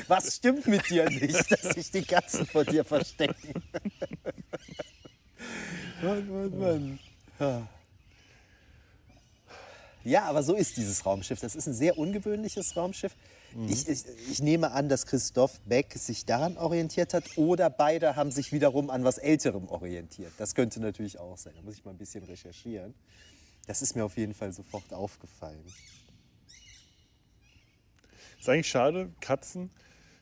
[0.09, 3.63] Was stimmt mit dir nicht, dass sich die Katzen vor dir verstecken?
[6.03, 6.99] Mann, Mann, Mann.
[7.39, 7.69] Ja.
[10.05, 11.41] Ja, aber so ist dieses Raumschiff.
[11.41, 13.13] Das ist ein sehr ungewöhnliches Raumschiff.
[13.69, 18.31] Ich, ich, ich nehme an, dass Christoph Beck sich daran orientiert hat oder beide haben
[18.31, 20.33] sich wiederum an was Älterem orientiert.
[20.37, 21.55] Das könnte natürlich auch sein.
[21.57, 22.95] Da muss ich mal ein bisschen recherchieren.
[23.67, 25.65] Das ist mir auf jeden Fall sofort aufgefallen.
[28.39, 29.71] Ist eigentlich schade, Katzen,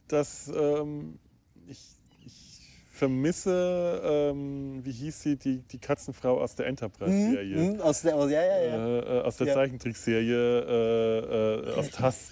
[0.08, 1.18] dass ähm,
[1.66, 1.80] ich,
[2.24, 7.56] ich vermisse, ähm, wie hieß sie, die, die Katzenfrau aus der Enterprise-Serie.
[7.56, 8.86] Hm, aus der, ja, ja, ja.
[8.86, 9.54] äh, äh, aus der Ja.
[9.54, 12.30] Zeichentrickserie äh, äh, aus TAS.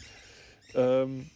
[0.75, 1.31] Ähm,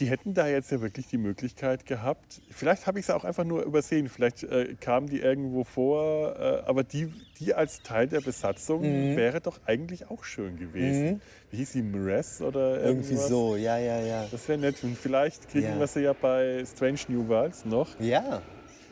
[0.00, 2.40] die hätten da jetzt ja wirklich die Möglichkeit gehabt.
[2.50, 4.08] Vielleicht habe ich es auch einfach nur übersehen.
[4.08, 6.34] Vielleicht äh, kamen die irgendwo vor.
[6.36, 9.16] Äh, aber die, die als Teil der Besatzung Mhm.
[9.16, 11.22] wäre doch eigentlich auch schön gewesen.
[11.52, 11.82] Wie hieß sie?
[11.82, 13.28] Mress oder Irgendwie irgendwas?
[13.28, 14.26] so, ja, ja, ja.
[14.32, 14.82] Das wäre nett.
[14.82, 15.78] Und vielleicht kriegen Ja.
[15.78, 17.88] wir sie ja bei Strange New Worlds noch.
[18.00, 18.42] Ja,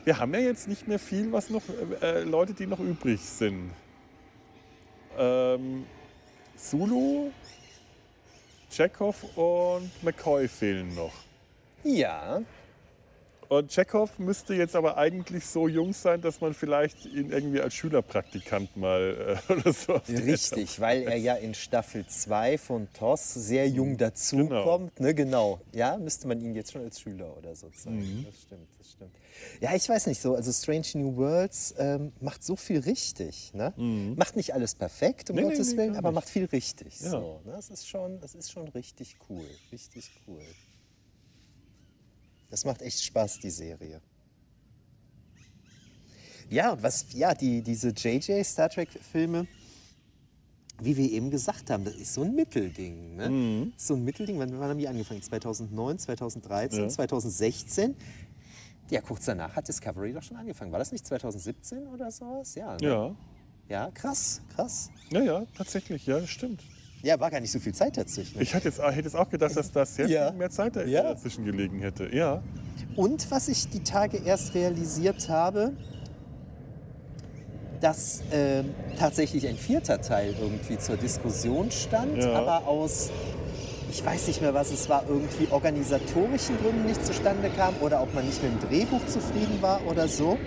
[0.04, 1.62] Wir haben ja jetzt nicht mehr viel, was noch
[2.00, 3.70] äh, äh, Leute, die noch übrig sind.
[5.18, 5.84] Ähm,
[6.56, 7.30] Zulu,
[8.72, 11.12] Chekhov und McCoy fehlen noch.
[11.84, 12.40] ja.
[13.52, 17.74] Und Chekhov müsste jetzt aber eigentlich so jung sein, dass man vielleicht ihn irgendwie als
[17.74, 23.68] Schülerpraktikant mal äh, oder so Richtig, weil er ja in Staffel 2 von TOS sehr
[23.68, 24.98] jung dazukommt.
[24.98, 25.60] Ne, genau.
[25.74, 27.98] Ja, müsste man ihn jetzt schon als Schüler oder so zeigen.
[27.98, 28.24] Mhm.
[28.24, 29.14] Das stimmt, das stimmt.
[29.60, 30.34] Ja, ich weiß nicht so.
[30.34, 33.52] Also Strange New Worlds ähm, macht so viel richtig.
[33.52, 33.74] Ne?
[34.16, 35.42] Macht nicht alles perfekt, um Mhm.
[35.42, 36.98] Nee, nee, Gottes nee, Willen, gar aber macht viel richtig.
[37.00, 37.10] Ja.
[37.10, 37.52] So, ne?
[37.52, 39.44] das, ist schon, das ist schon richtig cool.
[39.70, 40.40] Richtig cool.
[42.52, 44.02] Das macht echt Spaß, die Serie.
[46.50, 49.46] Ja, und was, ja, die, diese JJ Star Trek-Filme,
[50.82, 53.16] wie wir eben gesagt haben, das ist so ein Mittelding.
[53.16, 53.30] Ne?
[53.30, 53.72] Mhm.
[53.78, 55.22] So ein Mittelding, wann, wann haben die angefangen?
[55.22, 56.88] 2009, 2013, Ja.
[56.90, 57.96] 2016?
[58.90, 60.72] Ja, kurz danach hat Discovery doch schon angefangen.
[60.72, 62.54] War das nicht 2017 oder sowas?
[62.54, 62.86] Ja, ne?
[62.86, 63.16] Ja,
[63.70, 64.90] ja, krass, krass.
[65.08, 66.62] ja, ja, tatsächlich, ja, das stimmt.
[67.02, 68.40] Ja, war gar nicht so viel Zeit dazwischen.
[68.40, 70.28] Ich hätte jetzt, hätte jetzt auch gedacht, dass da sehr Ja.
[70.30, 71.02] viel mehr Zeit Ja.
[71.02, 72.08] dazwischen gelegen hätte.
[72.14, 72.42] Ja,
[72.94, 75.72] Und was ich die Tage erst realisiert habe,
[77.80, 78.66] dass ähm,
[78.98, 82.34] tatsächlich ein vierter Teil irgendwie zur Diskussion stand, Ja.
[82.34, 83.10] aber aus,
[83.90, 88.14] ich weiß nicht mehr, was es war, irgendwie organisatorischen Gründen nicht zustande kam oder ob
[88.14, 90.38] man nicht mit dem Drehbuch zufrieden war oder so.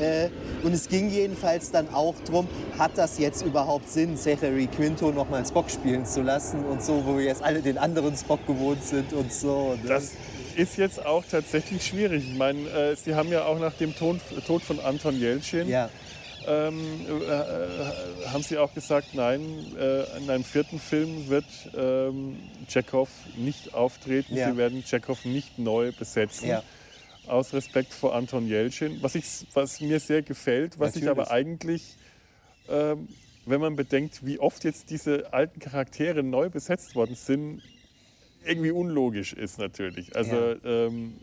[0.00, 0.28] Äh,
[0.62, 2.48] und es ging jedenfalls dann auch darum,
[2.78, 7.16] hat das jetzt überhaupt Sinn, Zachary Quinto nochmal Spock spielen zu lassen und so, wo
[7.18, 9.74] wir jetzt alle den anderen Spock gewohnt sind und so.
[9.82, 9.88] Ne?
[9.88, 10.12] Das
[10.56, 12.24] ist jetzt auch tatsächlich schwierig.
[12.30, 15.88] Ich meine, äh, Sie haben ja auch nach dem Ton, Tod von Anton Jeltsin, ja.
[16.46, 19.42] ähm, äh, äh, haben Sie auch gesagt, nein,
[19.78, 21.44] äh, in einem vierten Film wird
[21.76, 22.38] ähm,
[22.68, 24.36] Chekhov nicht auftreten.
[24.36, 24.50] Ja.
[24.50, 26.48] Sie werden Chekhov nicht neu besetzen.
[26.48, 26.62] Ja.
[27.26, 29.24] Aus Respekt vor Anton Jeltsin, was, ich,
[29.54, 31.32] was mir sehr gefällt, was ich aber Natürlich.
[31.32, 31.96] eigentlich,
[32.68, 33.08] ähm,
[33.46, 37.62] wenn man bedenkt, wie oft jetzt diese alten Charaktere neu besetzt worden sind,
[38.44, 40.14] irgendwie unlogisch ist natürlich.
[40.14, 40.86] Also Ja.
[40.86, 41.14] ähm,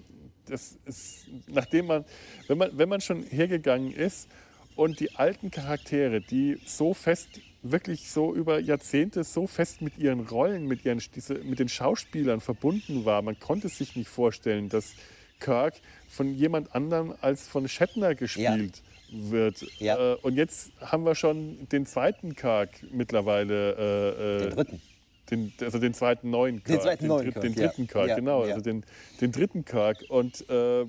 [0.46, 2.06] das ist, nachdem man,
[2.48, 4.28] wenn man, wenn man schon hergegangen ist
[4.76, 10.22] und die alten Charaktere, die so fest wirklich so über Jahrzehnte so fest mit ihren
[10.22, 13.22] Rollen, mit, ihren, diese, mit den Schauspielern verbunden war.
[13.22, 14.96] Man konnte sich nicht vorstellen, dass
[15.42, 15.74] Kirk
[16.08, 18.82] von jemand anderem als von Shatner gespielt
[19.12, 19.66] wird.
[19.80, 20.14] Ja.
[20.14, 23.76] Äh, und jetzt haben wir schon den zweiten Kirk mittlerweile.
[23.78, 24.82] Äh, äh, Den dritten.
[25.30, 26.82] Den, also den zweiten neuen Kirk.
[26.82, 27.68] zweiten neuen dritt- Kirk, den ja.
[27.68, 28.46] dritten Kirk, Ja, genau.
[28.46, 28.54] ja.
[28.54, 28.84] Also den,
[29.20, 29.98] den dritten Kirk.
[30.10, 30.86] Und äh,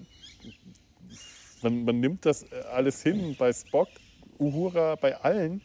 [1.62, 3.88] man, man nimmt das alles hin bei Spock,
[4.38, 5.60] Uhura, bei allen.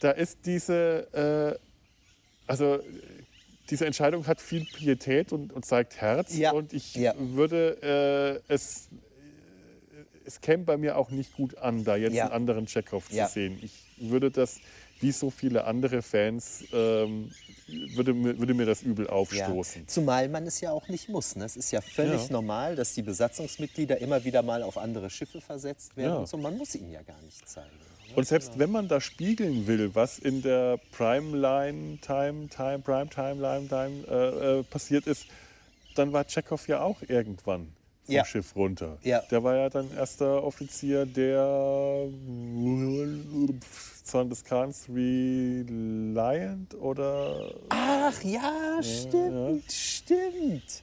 [0.00, 2.80] Da ist diese, äh, also
[3.70, 6.36] diese Entscheidung hat viel Pietät und, und zeigt Herz.
[6.36, 7.14] Ja, Und ich ja.
[7.18, 8.88] würde äh, es,
[10.26, 12.24] es käme bei mir auch nicht gut an, da jetzt Ja.
[12.24, 13.58] einen anderen Chekhov zu sehen.
[13.62, 14.58] Ich würde das,
[15.00, 17.30] wie so viele andere Fans, ähm,
[17.94, 19.88] würde, mir- würde mir das übel aufstoßen.
[19.88, 21.36] Zumal man es ja auch nicht muss.
[21.36, 21.44] Ne?
[21.44, 25.96] Es ist ja völlig normal, dass die Besatzungsmitglieder immer wieder mal auf andere Schiffe versetzt
[25.96, 26.18] werden.
[26.18, 26.36] Und so.
[26.36, 27.70] Man muss ihnen ja gar nicht zeigen.
[28.16, 34.04] Und selbst wenn man da spiegeln will, was in der Primeline Time, Time, Prime Time
[34.08, 35.26] äh, äh, passiert ist,
[35.94, 37.68] dann war Chekhov ja auch irgendwann
[38.04, 38.24] vom Ja.
[38.24, 38.98] Schiff runter.
[39.02, 39.20] Ja.
[39.30, 42.08] Der war ja dann erster Offizier der
[44.04, 50.82] Son des Khans Reliant oder Ach ja, stimmt, stimmt.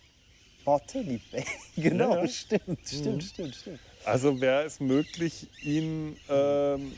[0.65, 1.43] Botany Bay,
[1.75, 2.27] genau, Ja, ja.
[2.27, 3.79] stimmt, stimmt, stimmt, stimmt.
[4.05, 6.93] Also wäre es möglich, ihn ähm,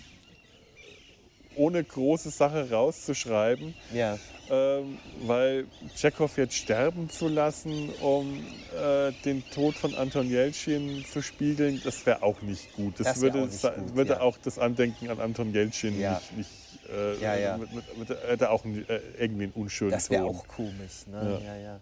[1.56, 4.18] ohne große Sache rauszuschreiben, Ja,
[4.50, 5.66] ähm, weil
[5.96, 8.46] Tschechow jetzt sterben zu lassen, um
[8.78, 13.00] äh, den Tod von Anton Jeltsin zu spiegeln, das wäre auch nicht gut.
[13.00, 14.20] Das, Das würde, auch gut, würde ja.
[14.22, 16.14] auch das Andenken an Anton Jeltsin Ja.
[16.16, 17.58] nicht, nicht äh, Ja, ja.
[17.58, 21.08] Mit, mit, mit, hätte auch einen, äh, irgendwie einen unschönen das wäre auch komisch.
[21.08, 21.40] Ne?
[21.44, 21.56] Ja.
[21.56, 21.58] Ja.
[21.58, 21.80] Ja,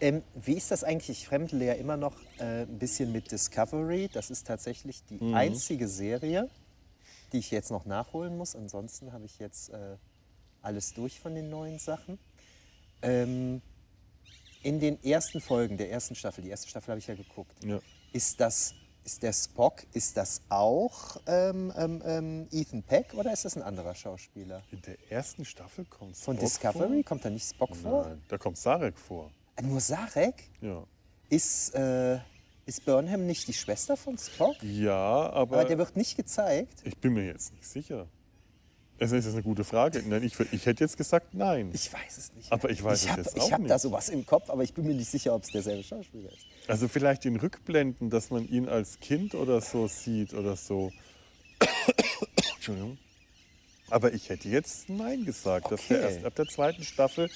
[0.00, 1.18] Ähm, wie ist das eigentlich?
[1.20, 4.08] Ich fremdle ja immer noch äh, ein bisschen mit Discovery.
[4.12, 5.34] Das ist tatsächlich die Mhm.
[5.34, 6.50] einzige Serie,
[7.32, 8.54] die ich jetzt noch nachholen muss.
[8.56, 9.96] Ansonsten habe ich jetzt äh,
[10.62, 12.18] alles durch von den neuen Sachen.
[13.02, 13.60] Ähm,
[14.62, 17.80] in den ersten Folgen der ersten Staffel, die erste Staffel habe ich ja geguckt, Ja.
[18.12, 18.74] ist das,
[19.04, 23.62] ist der Spock, ist das auch ähm, ähm, ähm, Ethan Peck oder ist das ein
[23.62, 24.62] anderer Schauspieler?
[24.72, 27.90] In der ersten Staffel kommt Von Spock Discovery kommt da nicht Spock Vor?
[28.04, 28.08] vor?
[28.08, 29.30] Nein, da kommt Sarek vor.
[29.62, 30.48] Nur Sarek?
[30.62, 30.82] Ja,
[31.28, 32.18] Ist, äh,
[32.66, 34.56] ist Burnham nicht die Schwester von Spock?
[34.62, 34.94] ja
[35.30, 36.80] aber, Aber der wird nicht gezeigt.
[36.84, 38.06] ich bin mir jetzt nicht sicher.
[38.96, 40.02] Es ist eine gute Frage.
[40.06, 41.70] Nein, ich, ich hätte jetzt gesagt nein.
[41.74, 42.52] Ich weiß es nicht.
[42.52, 43.82] Aber ich weiß ich es hab, jetzt Ich auch habe da nicht.
[43.82, 46.46] sowas im Kopf, aber ich bin mir nicht sicher, ob es derselbe Schauspieler ist.
[46.68, 50.92] Also vielleicht in Rückblenden, dass man ihn als Kind oder so sieht oder so.
[52.56, 52.98] Entschuldigung.
[53.90, 56.14] Aber ich hätte jetzt Nein gesagt, dass der Okay.
[56.14, 57.28] erst ab der zweiten Staffel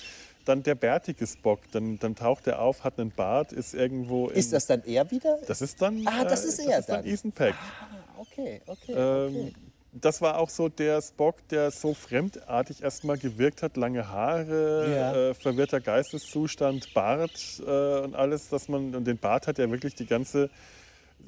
[0.49, 4.29] dann der bärtige Spock, dann, dann taucht er auf, hat einen Bart, ist irgendwo.
[4.29, 5.39] Ist das dann er wieder?
[5.47, 6.07] Das ist dann.
[6.07, 7.05] Ah, das äh, ist er das ist dann.
[7.05, 7.13] dann.
[7.13, 7.55] Ethan Peck.
[7.55, 9.53] Ah, okay, okay, Ähm, okay.
[9.93, 13.77] das war auch so der Spock, der so fremdartig erstmal gewirkt hat.
[13.77, 15.15] Lange Haare, Ja.
[15.31, 18.95] äh, verwirrter Geisteszustand, Bart äh, und alles, dass man.
[18.95, 20.51] Und den Bart hat er wirklich die ganze.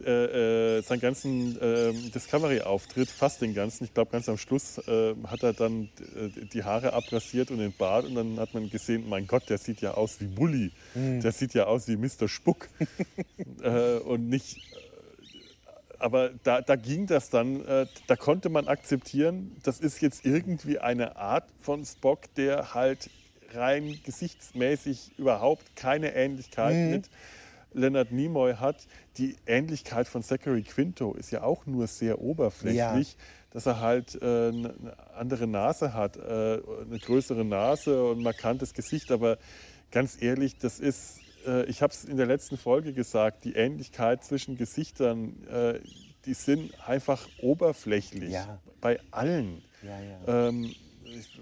[0.05, 5.15] Äh, äh, seinen ganzen ähm, Discovery-Auftritt, fast den ganzen, ich glaube ganz am Schluss äh,
[5.27, 9.07] hat er dann äh, die Haare abrasiert und den Bart und dann hat man gesehen,
[9.11, 11.21] mein Gott, der sieht ja aus wie Bully, Mhm.
[11.21, 12.29] der sieht ja aus wie Mr.
[12.29, 12.69] Spuck
[13.63, 14.59] äh, und nicht
[15.99, 20.79] aber da, da ging das dann, äh, da konnte man akzeptieren, das ist jetzt irgendwie
[20.79, 23.11] eine Art von Spock, der halt
[23.53, 27.11] rein gesichtsmäßig überhaupt keine Ähnlichkeit mit
[27.73, 28.87] Leonard Nimoy hat.
[29.17, 33.17] Die Ähnlichkeit von Zachary Quinto ist ja auch nur sehr oberflächlich,
[33.51, 34.75] dass er halt äh, eine
[35.15, 39.39] andere Nase hat, äh, eine größere Nase und ein markantes Gesicht, aber
[39.91, 44.25] ganz ehrlich, das ist äh, ich habe es in der letzten Folge gesagt, die Ähnlichkeit
[44.25, 45.81] zwischen Gesichtern, äh,
[46.27, 48.59] die sind einfach oberflächlich Ja.
[48.81, 49.63] bei allen.
[49.83, 50.49] Ja, ja.
[50.49, 50.75] Ähm,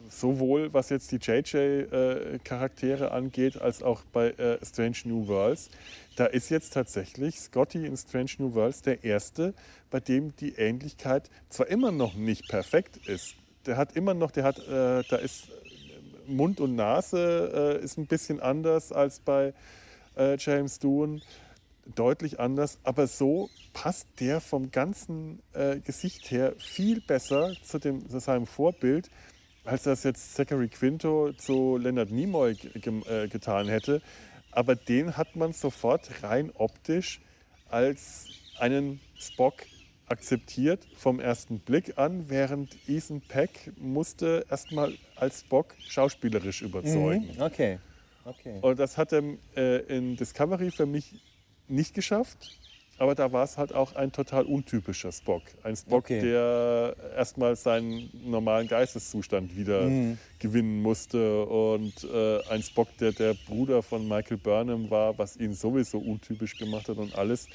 [0.09, 5.71] sowohl was jetzt die JJ-Charaktere angeht, als auch bei äh, Strange New Worlds.
[6.19, 9.55] Da ist jetzt tatsächlich Scotty in Strange New Worlds der erste,
[9.89, 13.36] bei dem die Ähnlichkeit zwar immer noch nicht perfekt ist.
[13.66, 17.99] Der hat immer noch, der hat, äh, da ist äh, Mund und Nase äh, ist
[17.99, 19.55] ein bisschen anders als bei
[20.16, 21.23] äh, James Doohan
[21.95, 28.11] deutlich anders, aber so passt der vom ganzen äh, Gesicht her viel besser zu, dem,
[28.11, 29.09] zu seinem Vorbild,
[29.65, 34.03] als das jetzt Zachary Quinto zu Leonard Nimoy äh, getan hätte.
[34.59, 37.21] Aber den hat man sofort rein optisch
[37.69, 38.27] als
[38.59, 39.55] einen Spock
[40.09, 47.37] akzeptiert vom ersten Blick an, während Ethan Peck musste erstmal als Spock schauspielerisch überzeugen.
[47.37, 47.79] Mhm, Okay,
[48.25, 48.59] okay.
[48.61, 49.23] Und das hat er
[49.57, 51.15] äh, in Discovery für mich
[51.69, 52.59] nicht geschafft.
[52.99, 55.43] Aber da war es halt auch ein total untypischer Spock.
[55.62, 56.20] Ein Spock, Okay.
[56.20, 60.19] der erstmal seinen normalen Geisteszustand wieder Mhm.
[60.39, 61.45] gewinnen musste.
[61.47, 66.57] Und äh, ein Spock, der der Bruder von Michael Burnham war, was ihn sowieso untypisch
[66.57, 67.49] gemacht hat und alles.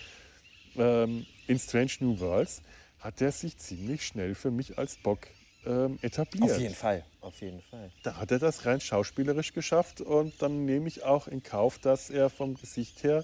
[0.76, 2.62] Ähm, in Strange New Worlds
[3.00, 5.28] hat er sich ziemlich schnell für mich als Spock
[5.66, 6.52] ähm, etabliert.
[6.52, 7.92] Auf jeden Fall, auf jeden Fall.
[8.02, 12.10] Da hat er das rein schauspielerisch geschafft und dann nehme ich auch in Kauf, dass
[12.10, 13.24] er vom Gesicht her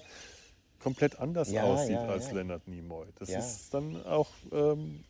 [0.80, 2.34] komplett anders Ja, aussieht ja, als ja.
[2.38, 3.06] Leonard Nimoy.
[3.18, 5.04] Das ist dann auch, ähm,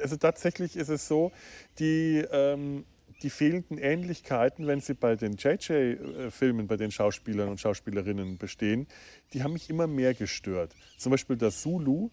[0.00, 1.32] also tatsächlich ist es so,
[1.78, 2.84] die, ähm,
[3.22, 8.86] die fehlenden Ähnlichkeiten, wenn sie bei den JJ-Filmen, bei den Schauspielern und Schauspielerinnen bestehen,
[9.32, 10.74] die haben mich immer mehr gestört.
[10.98, 12.10] Zum Beispiel der Zulu,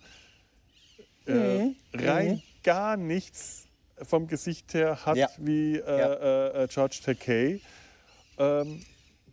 [1.27, 1.75] äh, Mhm.
[1.93, 3.67] rein gar nichts
[4.01, 7.61] vom Gesicht her hat wie äh, äh, äh, George Takei.
[8.37, 8.81] Ähm,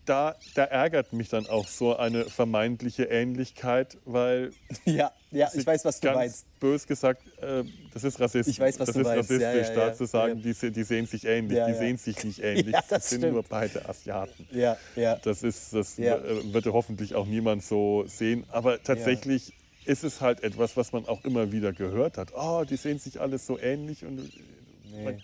[0.04, 4.50] da, da ärgert mich dann auch so eine vermeintliche Ähnlichkeit, weil
[4.84, 6.60] Ja, ja, ich weiß, was du ganz meinst.
[6.60, 7.62] bös gesagt, äh,
[7.94, 8.54] das ist rassistisch.
[8.54, 9.30] Ich weiß, was das du ist meinst.
[9.30, 9.94] Ja, rassistisch, ja, da ja.
[9.94, 10.52] zu sagen, Ja.
[10.52, 11.56] die, die sehen sich ähnlich.
[11.58, 11.78] Ja, die ja.
[11.78, 12.66] sehen sich nicht ähnlich.
[12.66, 13.34] Ja, das das sind stimmt.
[13.34, 14.48] nur beide Asiaten.
[14.50, 15.16] Ja, ja.
[15.16, 16.20] Das, ist, das Ja.
[16.52, 18.44] wird hoffentlich auch niemand so sehen.
[18.50, 19.52] Aber tatsächlich
[19.84, 22.32] ist es halt etwas, was man auch immer wieder gehört hat.
[22.36, 25.22] Oh, die sehen sich alles so ähnlich und äh, man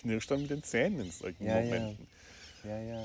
[0.00, 1.64] knirscht dann mit den Zähnen in solchen Ja, ja.
[1.64, 2.06] Momenten.
[2.64, 3.02] Ja, ja.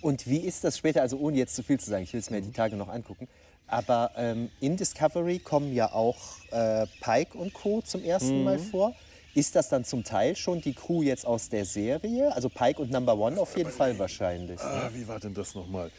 [0.00, 2.30] Und wie ist das später, also ohne jetzt zu viel zu sagen, ich will es
[2.30, 3.28] mir die Tage noch angucken,
[3.66, 6.16] aber ähm, in Discovery kommen ja auch
[6.50, 7.82] äh, Pike und Co.
[7.82, 8.94] zum ersten Mal vor.
[9.34, 12.34] Ist das dann zum Teil schon die Crew jetzt aus der Serie?
[12.34, 14.58] Also Pike und Number One auf jeden Fall wahrscheinlich.
[14.60, 15.90] Ah, wie war denn das nochmal?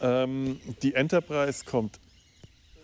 [0.00, 1.98] Ähm, die Enterprise kommt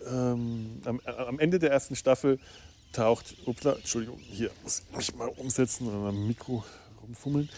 [0.07, 2.39] ähm, am, am Ende der ersten Staffel
[2.91, 6.63] taucht, upla, Entschuldigung, hier muss ich mich mal umsetzen und am Mikro
[7.01, 7.49] rumfummeln,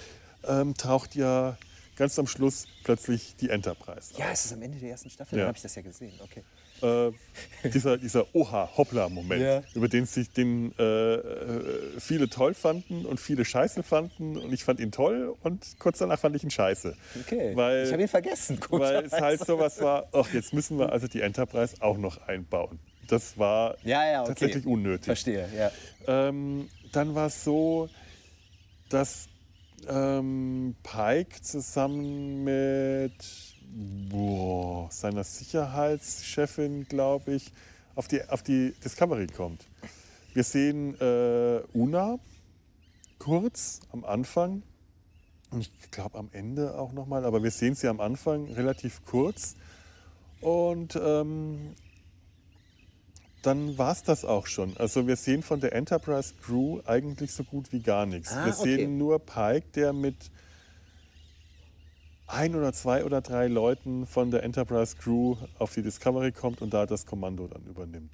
[0.48, 1.58] ähm, taucht ja
[1.98, 4.14] ganz am Schluss plötzlich die Enterprise.
[4.18, 5.44] Ja, es ist am Ende der ersten Staffel, Ja.
[5.44, 6.14] dann habe ich das ja gesehen.
[6.24, 6.44] Okay.
[6.80, 7.12] Äh,
[7.70, 9.64] dieser dieser Oha-Hoppla-Moment, Ja.
[9.74, 10.84] über den sich den äh,
[11.16, 15.98] äh, viele toll fanden und viele scheiße fanden und ich fand ihn toll und kurz
[15.98, 16.96] danach fand ich ihn scheiße.
[17.22, 17.56] Okay.
[17.56, 18.60] Weil, ich habe ihn vergessen.
[18.70, 22.80] weil es halt sowas war, ach, jetzt müssen wir also die Enterprise auch noch einbauen.
[23.08, 24.28] Das war Ja, ja, okay.
[24.30, 25.06] tatsächlich unnötig.
[25.06, 25.72] Verstehe, ja.
[26.08, 27.90] Ähm, dann war es so,
[28.90, 29.28] dass
[29.88, 33.14] ähm, Pike zusammen mit
[34.10, 37.52] boah, seiner Sicherheitschefin, glaube ich,
[37.96, 39.66] auf die, auf die Discovery kommt.
[40.34, 42.20] Wir sehen äh, Una
[43.20, 44.64] kurz am Anfang.
[45.50, 49.56] Und ich glaube am Ende auch nochmal, aber wir sehen sie am Anfang relativ kurz.
[50.42, 51.74] Und ähm,
[53.48, 54.76] dann war es das auch schon.
[54.76, 58.34] Also wir sehen von der Enterprise Crew eigentlich so gut wie gar nichts.
[58.34, 58.76] Ah, wir okay.
[58.76, 60.18] sehen nur Pike, der mit
[62.28, 66.74] ein oder zwei oder drei Leuten von der Enterprise Crew auf die Discovery kommt und
[66.74, 68.12] da das Kommando dann übernimmt.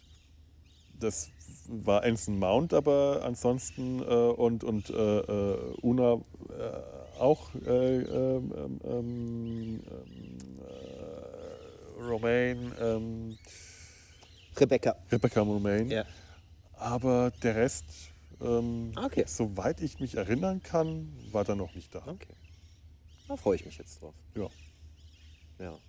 [0.99, 1.31] Das
[1.67, 6.19] war Ensign Mount aber ansonsten äh, und, und äh, äh, Una äh,
[7.19, 8.03] auch äh,
[14.59, 14.95] Rebecca.
[15.11, 15.93] Rebecca Romaine.
[15.93, 16.05] Ja.
[16.73, 17.85] Aber der Rest,
[18.41, 19.23] ähm, Okay.
[19.27, 22.05] soweit ich mich erinnern kann, war da noch nicht da.
[22.07, 22.33] Okay.
[23.27, 24.13] Da freue ich mich jetzt drauf.
[24.35, 24.49] Ja.
[25.59, 25.79] Ja.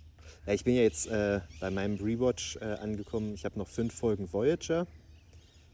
[0.45, 3.33] ja ich bin ja jetzt äh, bei meinem Rewatch äh, angekommen.
[3.33, 4.87] Ich habe noch fünf Folgen Voyager,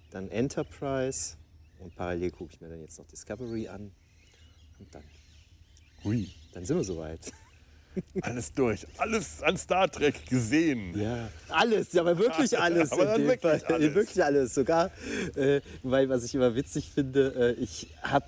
[0.09, 1.35] dann Enterprise
[1.80, 3.91] und parallel gucke ich mir dann jetzt noch Discovery an.
[4.80, 5.03] Und dann,
[6.03, 6.30] Hui.
[6.53, 7.31] dann sind wir soweit.
[8.22, 8.85] Alles durch.
[8.97, 10.97] Alles an Star Trek gesehen.
[10.99, 12.91] Ja, alles, ja, aber wirklich alles.
[12.91, 13.73] Aber in dem wirklich Fall.
[13.76, 13.93] alles.
[13.95, 14.53] Wirklich alles.
[14.55, 14.91] Sogar,
[15.35, 18.26] äh, weil was ich immer witzig finde, äh, ich habe,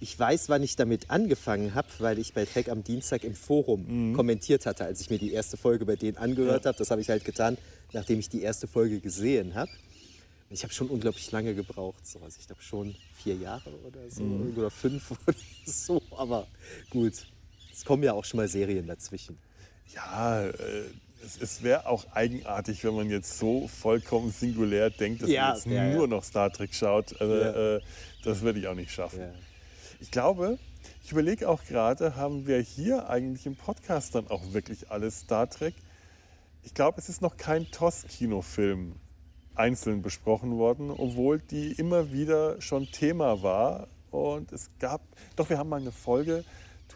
[0.00, 4.10] ich weiß, wann ich damit angefangen habe, weil ich bei Trek am Dienstag im Forum
[4.10, 4.14] Mhm.
[4.14, 6.76] kommentiert hatte, als ich mir die erste Folge bei denen angehört habe.
[6.78, 7.58] Das habe ich halt getan,
[7.92, 9.70] nachdem ich die erste Folge gesehen habe.
[10.48, 12.20] Ich habe schon unglaublich lange gebraucht, so.
[12.20, 14.56] also ich glaube schon vier Jahre oder so Mhm.
[14.56, 15.34] oder fünf oder
[15.66, 16.46] so, aber
[16.90, 17.26] gut.
[17.76, 19.38] Es kommen ja auch schon mal Serien dazwischen.
[19.94, 20.52] Ja, äh,
[21.22, 25.54] es, es wäre auch eigenartig, wenn man jetzt so vollkommen singulär denkt, dass Ja, man
[25.56, 25.94] jetzt ja, ja.
[25.94, 27.20] nur noch Star Trek schaut.
[27.20, 27.76] Also, Ja.
[27.76, 27.80] äh,
[28.24, 29.20] das würde ich auch nicht schaffen.
[29.20, 29.30] Ja.
[30.00, 30.58] Ich glaube,
[31.04, 35.48] ich überlege auch gerade, haben wir hier eigentlich im Podcast dann auch wirklich alles Star
[35.50, 35.74] Trek?
[36.62, 38.94] Ich glaube, es ist noch kein TOS-Kinofilm
[39.54, 43.88] einzeln besprochen worden, obwohl die immer wieder schon Thema war.
[44.10, 45.02] Und es gab,
[45.36, 46.42] doch wir haben mal eine Folge,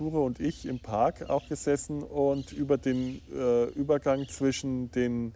[0.01, 5.35] Ture und ich im Park auch gesessen und über den äh, Übergang zwischen den,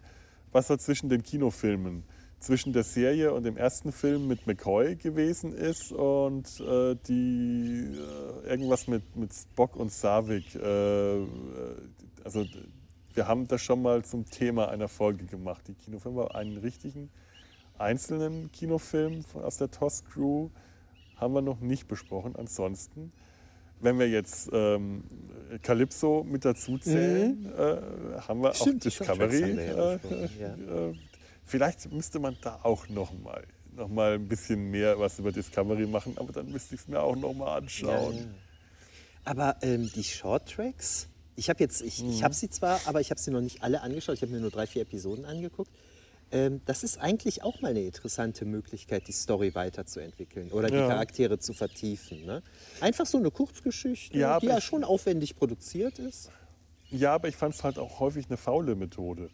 [0.51, 2.03] was so zwischen den Kinofilmen,
[2.39, 8.49] zwischen der Serie und dem ersten Film mit McCoy gewesen ist und äh, die äh,
[8.49, 11.27] irgendwas mit, mit Spock und Savik, äh, äh,
[12.23, 12.43] also
[13.13, 16.33] wir haben das schon mal zum Thema einer Folge gemacht, die Kinofilme.
[16.33, 17.11] Einen richtigen
[17.77, 20.49] einzelnen Kinofilm aus der TOS-Crew
[21.17, 22.35] haben wir noch nicht besprochen.
[22.35, 23.11] Ansonsten,
[23.79, 25.03] wenn wir jetzt ähm,
[25.61, 28.53] Calypso mit dazu zählen, äh, haben wir Mhm.
[28.55, 29.41] Stimmt, auch Discovery.
[29.41, 29.97] äh,
[30.39, 30.55] ja.
[30.89, 30.93] äh,
[31.43, 33.43] vielleicht müsste man da auch noch mal,
[33.75, 37.01] noch mal ein bisschen mehr was über Discovery machen, aber dann müsste ich es mir
[37.01, 38.15] auch noch mal anschauen.
[38.15, 38.23] Ja.
[39.25, 42.09] Aber ähm, die Shorttracks, ich habe jetzt, ich, Mhm.
[42.11, 44.15] ich habe sie zwar, aber ich habe sie noch nicht alle angeschaut.
[44.15, 45.71] Ich habe mir nur drei, vier Episoden angeguckt.
[46.35, 50.87] Ähm, das ist eigentlich auch mal eine interessante Möglichkeit, die Story weiterzuentwickeln oder die Ja.
[50.89, 52.25] Charaktere zu vertiefen.
[52.25, 52.43] Ne?
[52.81, 56.29] Einfach so eine Kurzgeschichte, Ja, die ja schon aufwendig produziert ist.
[56.91, 59.29] Ja, aber ich fand es halt auch häufig eine faule Methode.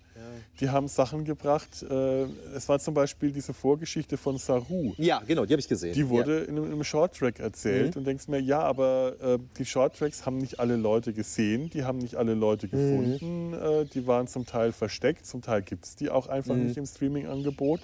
[0.60, 1.84] Die haben Sachen gebracht.
[1.84, 2.24] Äh,
[2.56, 4.94] es war zum Beispiel diese Vorgeschichte von Saru.
[4.98, 5.94] Ja, genau, die habe ich gesehen.
[5.94, 9.66] Die wurde in einem, in einem Shorttrack erzählt und denkst mir, ja, aber äh, die
[9.66, 14.28] Shorttracks haben nicht alle Leute gesehen, die haben nicht alle Leute gefunden, äh, die waren
[14.28, 17.82] zum Teil versteckt, zum Teil gibt es die auch einfach nicht im Streaming-Angebot.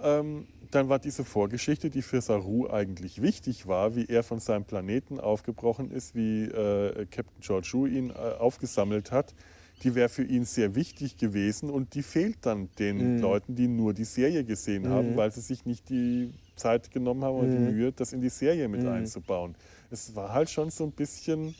[0.00, 4.64] Ähm, dann war diese Vorgeschichte, die für Saru eigentlich wichtig war, wie er von seinem
[4.64, 9.34] Planeten aufgebrochen ist, wie äh, Captain George Wu ihn äh, aufgesammelt hat,
[9.82, 13.94] die wäre für ihn sehr wichtig gewesen und die fehlt dann den Leuten, die nur
[13.94, 17.92] die Serie gesehen haben, weil sie sich nicht die Zeit genommen haben und die Mühe,
[17.92, 19.54] das in die Serie mit einzubauen.
[19.90, 21.54] Es war halt schon so ein bisschen,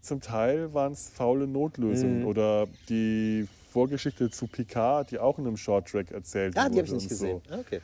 [0.00, 5.56] zum Teil waren es faule Notlösungen oder die Vorgeschichte zu Picard, die auch in einem
[5.56, 7.42] Shorttrack erzählt Ah, die habe ich nicht gesehen.
[7.46, 7.54] So.
[7.54, 7.80] Ah, okay.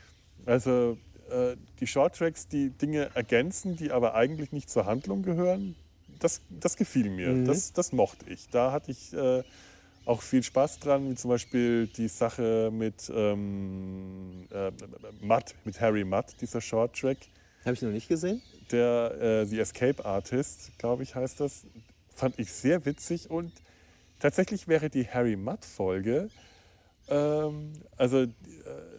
[0.47, 0.97] Also
[1.31, 5.75] äh, die Shorttracks, die Dinge ergänzen, die aber eigentlich nicht zur Handlung gehören,
[6.19, 7.31] das, das gefiel mir.
[7.31, 7.45] Mhm.
[7.47, 8.49] Das, das mochte ich.
[8.51, 9.43] Da hatte ich äh,
[10.05, 14.71] auch viel Spaß dran, wie zum Beispiel die Sache mit ähm, äh,
[15.21, 17.19] Mudd, mit Harry Mudd, dieser Shorttrack.
[17.65, 18.43] Habe ich noch nicht gesehen.
[18.71, 21.65] Der äh, The Escape Artist, glaube ich, heißt das,
[22.15, 23.53] fand ich sehr witzig und
[24.19, 26.29] tatsächlich wäre die Harry Mudd-Folge,
[27.09, 28.29] ähm, also äh,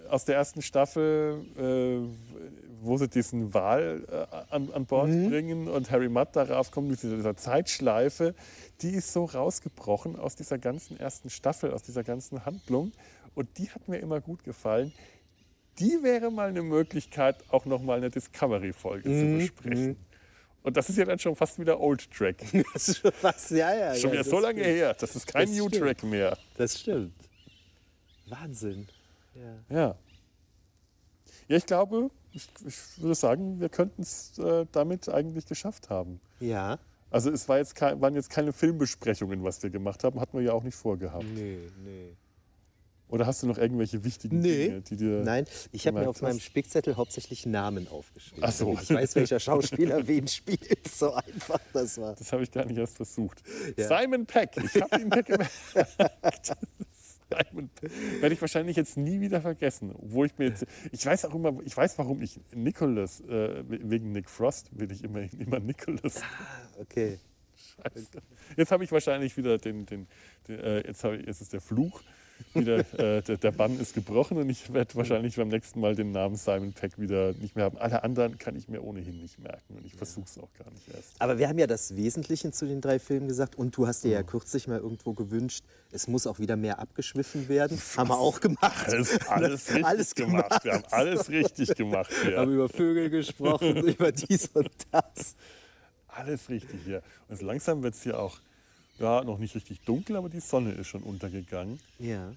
[0.10, 2.44] aus der ersten Staffel, äh,
[2.82, 7.02] wo sie diesen Wal äh, an, an Bord bringen und Harry Mudd darauf kommt, mit
[7.02, 8.36] dieser Zeitschleife,
[8.84, 12.92] die ist so rausgebrochen aus dieser ganzen ersten Staffel, aus dieser ganzen Handlung
[13.36, 14.94] und die hat mir immer gut gefallen.
[15.80, 19.98] Die wäre mal eine Möglichkeit, auch noch mal eine Discovery-Folge zu besprechen.
[20.62, 22.38] Und das ist ja dann schon fast wieder Old Track.
[22.74, 23.96] Das ist schon was, ja, ja.
[23.96, 24.76] Schon ja, wieder so lange stimmt.
[24.78, 24.94] her.
[24.94, 25.84] Das ist kein Das New stimmt.
[25.86, 26.38] Track mehr.
[26.58, 27.14] Das stimmt.
[28.28, 28.88] Wahnsinn.
[29.34, 29.76] Ja.
[29.76, 29.96] Ja.
[31.50, 36.20] Ja, ich glaube, ich, ich würde sagen, wir könnten es äh, damit eigentlich geschafft haben.
[36.40, 36.78] ja.
[37.14, 40.44] Also es war jetzt kein, waren jetzt keine Filmbesprechungen, was wir gemacht haben, hatten wir
[40.44, 41.24] ja auch nicht vorgehabt.
[41.36, 42.18] Nee, nee.
[43.08, 44.70] Oder hast du noch irgendwelche wichtigen Nee.
[44.70, 45.22] Dinge, die dir...
[45.24, 46.44] Nein, ich habe mir auf meinem hast?
[46.46, 48.44] Spickzettel hauptsächlich Namen aufgeschrieben.
[48.44, 48.76] Ach so.
[48.82, 50.88] Ich weiß, welcher Schauspieler wen spielt.
[50.88, 52.16] So einfach das war.
[52.16, 53.44] Das habe ich gar nicht erst versucht.
[53.78, 53.88] Ja.
[53.88, 56.54] Simon Peck, ich habe ihn mir gemerkt.
[57.34, 57.92] Peck.
[58.22, 59.94] Werde ich wahrscheinlich jetzt nie wieder vergessen.
[59.96, 64.12] Obwohl ich mir jetzt, ich weiß auch immer, ich weiß, warum ich Nicholas, äh, wegen
[64.12, 66.22] Nick Frost will ich immer, immer Nicholas.
[66.80, 67.20] Okay.
[67.56, 68.22] Scheiße.
[68.58, 70.08] Jetzt habe ich wahrscheinlich wieder den, den,
[70.48, 72.02] den äh, jetzt, habe ich, jetzt ist der Fluch.
[72.54, 76.12] Wieder, äh, der, der Bann ist gebrochen und ich werde wahrscheinlich beim nächsten Mal den
[76.12, 77.78] Namen Simon Peck wieder nicht mehr haben.
[77.78, 80.88] Alle anderen kann ich mir ohnehin nicht merken und ich versuche es auch gar nicht
[80.94, 81.20] erst.
[81.20, 83.56] Aber wir haben ja das Wesentliche zu den drei Filmen gesagt.
[83.56, 84.14] Und du hast dir Mhm.
[84.14, 87.80] ja kürzlich mal irgendwo gewünscht, es muss auch wieder mehr abgeschwiffen werden.
[87.98, 88.88] haben wir auch gemacht.
[88.88, 90.50] Alles, alles richtig Alles gemacht.
[90.50, 90.64] gemacht.
[90.66, 92.38] Wir haben alles richtig gemacht hier.
[92.38, 95.36] haben über Vögel gesprochen, über dies und das.
[96.08, 97.02] Alles richtig hier.
[97.28, 98.40] Und so langsam wird es hier auch
[99.04, 101.80] ja, noch nicht richtig dunkel, aber die Sonne ist schon untergegangen.
[102.00, 102.34] Ja.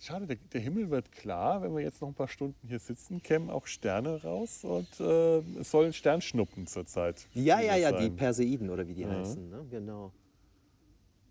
[0.00, 1.62] Schade, der, der Himmel wird klar.
[1.62, 5.38] Wenn wir jetzt noch ein paar Stunden hier sitzen, kämen auch Sterne raus und äh,
[5.60, 7.26] es sollen Sternschnuppen zurzeit.
[7.34, 8.16] Ja, ja, ja, die sein.
[8.16, 9.48] Perseiden oder wie die heißen.
[9.48, 9.66] Ne?
[9.70, 10.12] Genau.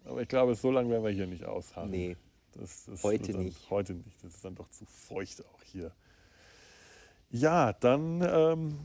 [0.06, 1.92] Aber ich glaube, so lange werden wir hier nicht ausharren.
[1.92, 2.18] Nee.
[2.54, 3.70] Das, das Heute dann, nicht.
[3.70, 4.24] Heute nicht.
[4.24, 5.92] Das ist dann doch zu feucht auch hier.
[7.30, 8.80] Ja, dann ähm,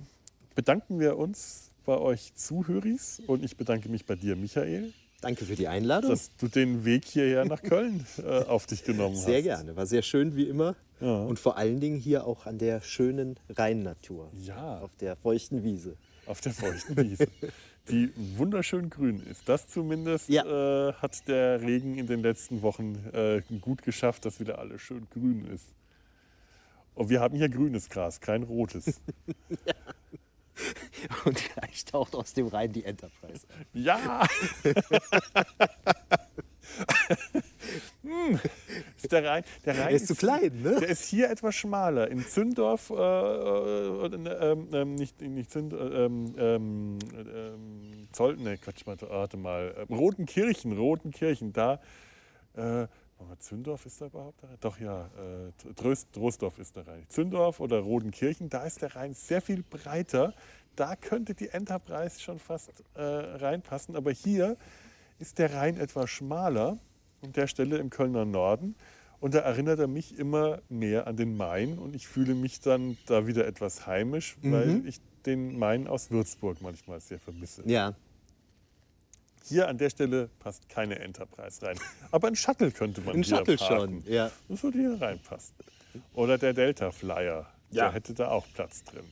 [0.54, 4.92] bedanken wir uns bei euch Zuhöris und ich bedanke mich bei dir, Michael,
[5.22, 6.10] Danke für die Einladung.
[6.10, 9.24] dass du den Weg hierher nach Köln äh, auf dich genommen hast.
[9.24, 9.74] Sehr gerne.
[9.76, 10.74] War sehr schön wie immer.
[11.00, 11.22] Ja.
[11.22, 14.30] Und vor allen Dingen hier auch an der schönen Rheinnatur.
[14.42, 14.80] Ja.
[14.80, 15.96] Auf der feuchten Wiese.
[16.26, 17.26] Auf der feuchten Wiese,
[17.88, 19.48] die wunderschön grün ist.
[19.48, 20.44] Das zumindest Ja.
[20.90, 25.06] äh, hat der Regen in den letzten Wochen äh, gut geschafft, dass wieder alles schön
[25.10, 25.66] grün ist.
[26.94, 29.00] Und wir haben hier grünes Gras, kein rotes.
[31.24, 33.46] Und gleich taucht aus dem Rhein die Enterprise.
[33.72, 34.26] Ja!
[38.02, 38.40] hm.
[38.96, 40.80] ist der Rhein, der Rhein Er ist zu klein, ne?
[40.80, 42.08] Der ist hier etwas schmaler.
[42.08, 46.98] In Zündorf, äh, äh, ähm, ähm, nicht, nicht Zünd, äh, ähm,
[48.12, 51.80] Zoll, ne, Quatsch, warte, mal, äh, Rotenkirchen, Rotenkirchen, da,
[52.54, 52.86] äh,
[53.22, 54.58] Aber Zündorf ist da überhaupt der Rhein?
[54.60, 56.08] Doch ja, äh, Tröst,
[56.58, 57.04] ist der Rhein.
[57.08, 60.34] Zündorf oder Rodenkirchen, da ist der Rhein sehr viel breiter.
[60.76, 63.96] Da könnte die Enterprise schon fast äh, reinpassen.
[63.96, 64.56] Aber hier
[65.18, 66.78] ist der Rhein etwas schmaler,
[67.22, 68.74] an der Stelle im Kölner Norden.
[69.20, 71.78] Und da erinnert er mich immer mehr an den Main.
[71.78, 76.60] Und ich fühle mich dann da wieder etwas heimisch, weil ich den Main aus Würzburg
[76.60, 77.62] manchmal sehr vermisse.
[77.66, 77.94] Ja.
[79.44, 81.78] Hier an der Stelle passt keine Enterprise rein.
[82.10, 84.02] Aber ein Shuttle könnte man Ein hier Shuttle parken.
[84.04, 84.30] schon, ja.
[84.48, 85.54] Das würde hier reinpassen.
[86.14, 87.46] Oder der Delta Flyer.
[87.70, 87.84] Ja.
[87.84, 89.04] Der hätte da auch Platz drin.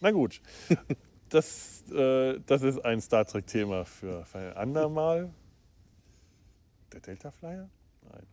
[0.00, 0.40] Na gut.
[1.28, 5.32] Das, äh, das ist ein Star Trek-Thema für, für ein andermal.
[6.92, 7.70] Der Delta Flyer?
[8.02, 8.26] Nein.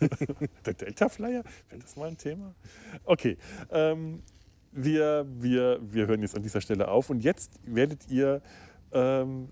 [0.64, 1.44] der Delta Flyer?
[1.68, 2.54] Wäre das mal ein Thema?
[3.04, 3.36] Okay.
[3.70, 4.22] Ähm,
[4.72, 7.10] wir, wir, wir hören jetzt an dieser Stelle auf.
[7.10, 8.40] Und jetzt werdet ihr
[8.92, 9.50] ähm,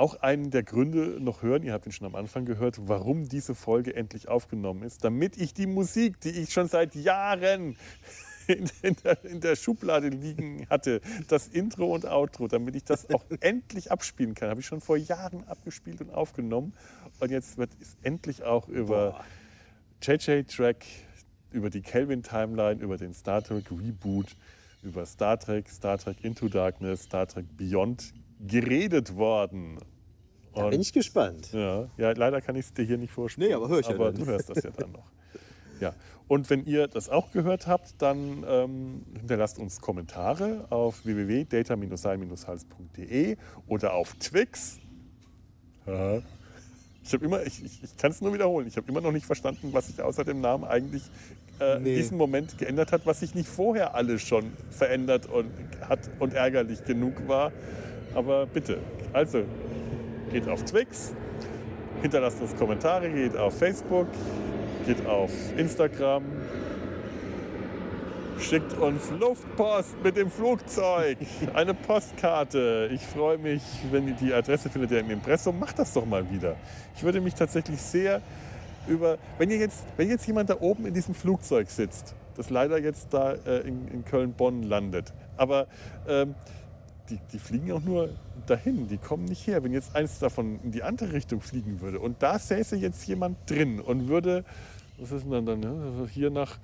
[0.00, 3.54] auch einen der Gründe noch hören, ihr habt ihn schon am Anfang gehört, warum diese
[3.54, 7.76] Folge endlich aufgenommen ist, damit ich die Musik, die ich schon seit Jahren
[8.46, 13.10] in, in, der, in der Schublade liegen hatte, das Intro und Outro, damit ich das
[13.10, 16.72] auch endlich abspielen kann, habe ich schon vor Jahren abgespielt und aufgenommen.
[17.18, 19.24] Und jetzt wird es endlich auch über
[20.02, 20.84] JJ-Track,
[21.50, 24.36] über die Kelvin-Timeline, über den Star Trek Reboot,
[24.82, 29.78] über Star Trek, Star Trek Into Darkness, Star Trek Beyond geredet worden.
[30.54, 31.52] Da bin ich gespannt.
[31.52, 33.50] Ja, ja leider kann ich es dir hier nicht vorspielen.
[33.50, 34.20] Nee, aber hör ich ja Aber dann.
[34.24, 35.04] du hörst das ja dann noch.
[35.80, 35.94] Ja.
[36.28, 43.36] Und wenn ihr das auch gehört habt, dann ähm, hinterlasst uns Kommentare auf www.data-sein-hals.de
[43.66, 44.78] oder auf Twix.
[45.86, 46.18] Ja.
[47.04, 48.66] Ich, immer, ich, ich, ich kann es nur wiederholen.
[48.66, 51.04] Ich habe immer noch nicht verstanden, was sich außer dem Namen eigentlich
[51.60, 51.90] äh, Nee.
[51.90, 55.50] in diesem Moment geändert hat, was sich nicht vorher alles schon verändert und
[55.82, 57.52] hat und ärgerlich genug war.
[58.16, 58.78] Aber bitte,
[59.12, 59.44] also
[60.32, 61.12] geht auf Twix,
[62.00, 64.06] hinterlasst uns Kommentare, geht auf Facebook,
[64.86, 66.24] geht auf Instagram,
[68.38, 71.18] schickt uns Luftpost mit dem Flugzeug,
[71.54, 72.88] eine Postkarte.
[72.90, 73.60] Ich freue mich,
[73.90, 76.56] wenn ihr die Adresse findet ihr im Impressum, macht das doch mal wieder.
[76.96, 78.22] Ich würde mich tatsächlich sehr
[78.88, 82.78] über, wenn ihr jetzt, wenn jetzt jemand da oben in diesem Flugzeug sitzt, das leider
[82.78, 85.66] jetzt da äh, in, in Köln-Bonn landet, aber
[86.08, 86.34] ähm,
[87.10, 88.10] die, die fliegen auch nur
[88.46, 89.62] dahin, die kommen nicht her.
[89.64, 93.48] Wenn jetzt eins davon in die andere Richtung fliegen würde und da säße jetzt jemand
[93.48, 94.44] drin und würde,
[94.98, 96.58] was ist denn dann, dann hier nach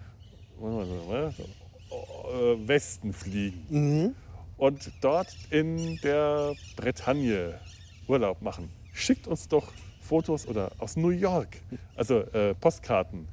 [0.60, 4.14] äh, Westen fliegen
[4.56, 7.58] und dort in der Bretagne
[8.06, 11.56] Urlaub machen, schickt uns doch Fotos oder aus New York,
[11.96, 13.28] also äh, Postkarten.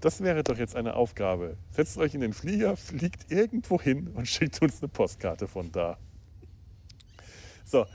[0.00, 1.56] Das wäre doch jetzt eine Aufgabe.
[1.70, 5.96] Setzt euch in den Flieger, fliegt irgendwo hin und schickt uns eine Postkarte von da.
[7.64, 7.86] So,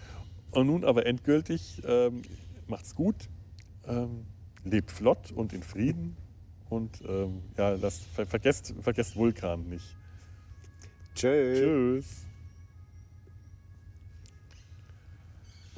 [0.51, 2.21] und nun aber endgültig, ähm,
[2.67, 3.15] macht's gut,
[3.85, 4.25] ähm,
[4.63, 6.15] lebt flott und in Frieden
[6.69, 9.95] und ähm, ja, lasst, ver vergesst, vergesst Vulkan nicht.
[11.15, 11.53] Tschö.
[11.55, 12.05] Tschüss.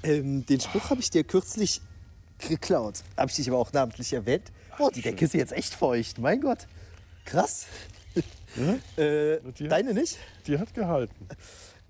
[0.04, 1.82] Ähm, den Spruch habe ich dir kürzlich
[2.38, 3.04] geklaut.
[3.18, 4.52] Habe ich dich aber auch namentlich erwähnt.
[4.78, 6.20] Boah, die Decke ist jetzt echt feucht.
[6.20, 6.68] Mein Gott.
[7.26, 7.68] Krass.
[8.96, 10.18] äh, Die hat- deine nicht?
[10.48, 11.28] Die hat gehalten.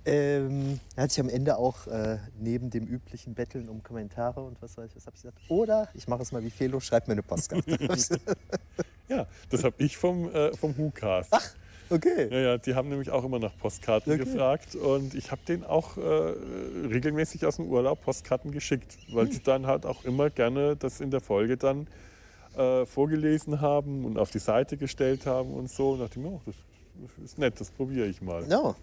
[0.05, 4.61] Ähm, er hat sich am Ende auch äh, neben dem üblichen Betteln um Kommentare und
[4.61, 5.39] was weiß ich, was habe ich gesagt?
[5.49, 7.77] Oder ich mache es mal wie Felo, schreib mir eine Postkarte.
[9.09, 11.29] Ja, das habe ich vom, äh, vom WhoCast.
[11.33, 11.55] Ach,
[11.89, 12.27] okay.
[12.29, 14.23] Ja, ja, die haben nämlich auch immer nach Postkarten Okay.
[14.23, 19.31] gefragt und ich habe denen auch äh, regelmäßig aus dem Urlaub Postkarten geschickt, weil Hm.
[19.31, 21.87] die dann halt auch immer gerne das in der Folge dann
[22.55, 25.93] äh, vorgelesen haben und auf die Seite gestellt haben und so.
[25.93, 26.55] Und dachte ich mir, oh, das
[27.25, 28.43] ist nett, das probiere ich mal.
[28.45, 28.75] No.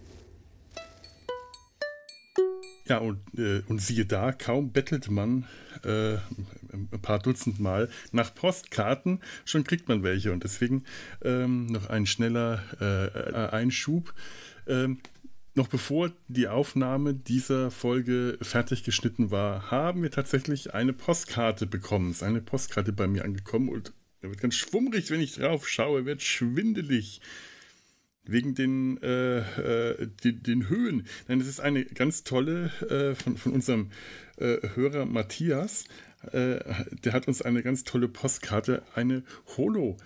[2.89, 5.45] Ja, und, äh, und siehe da, kaum bettelt man
[5.83, 6.15] äh,
[6.73, 10.33] ein paar Dutzend Mal nach Postkarten, schon kriegt man welche.
[10.33, 10.85] Und deswegen
[11.23, 14.15] ähm, noch ein schneller äh, Einschub.
[14.69, 15.01] Ähm,
[15.55, 22.11] noch bevor die Aufnahme dieser Folge fertig geschnitten war, haben wir tatsächlich eine Postkarte bekommen.
[22.11, 25.67] Es ist eine Postkarte bei mir angekommen und er wird ganz schwummrig, wenn ich drauf
[25.67, 27.21] schaue, wird schwindelig
[28.29, 31.07] wegen den, äh, äh, den, den Höhen.
[31.29, 33.91] Nein, das ist eine ganz tolle äh, von, von unserem
[34.37, 35.85] äh, Hörer Matthias.
[36.33, 36.61] Äh,
[37.05, 39.23] der hat uns eine ganz tolle Postkarte, eine
[39.57, 39.97] Holo.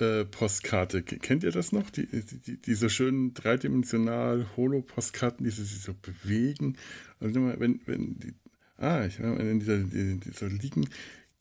[0.00, 1.02] äh, Postkarte.
[1.02, 1.90] Kennt ihr das noch?
[1.90, 6.76] Die, die, diese schönen dreidimensional Holo-Postkarten, die sich so bewegen.
[7.20, 8.34] Und immer, wenn, wenn die,
[8.78, 10.88] ah, ich, wenn die, die, die so liegen,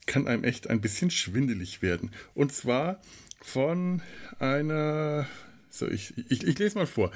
[0.05, 2.11] kann einem echt ein bisschen schwindelig werden.
[2.33, 3.01] Und zwar
[3.41, 4.01] von
[4.39, 5.27] einer,
[5.71, 7.11] so ich, ich, ich lese mal vor.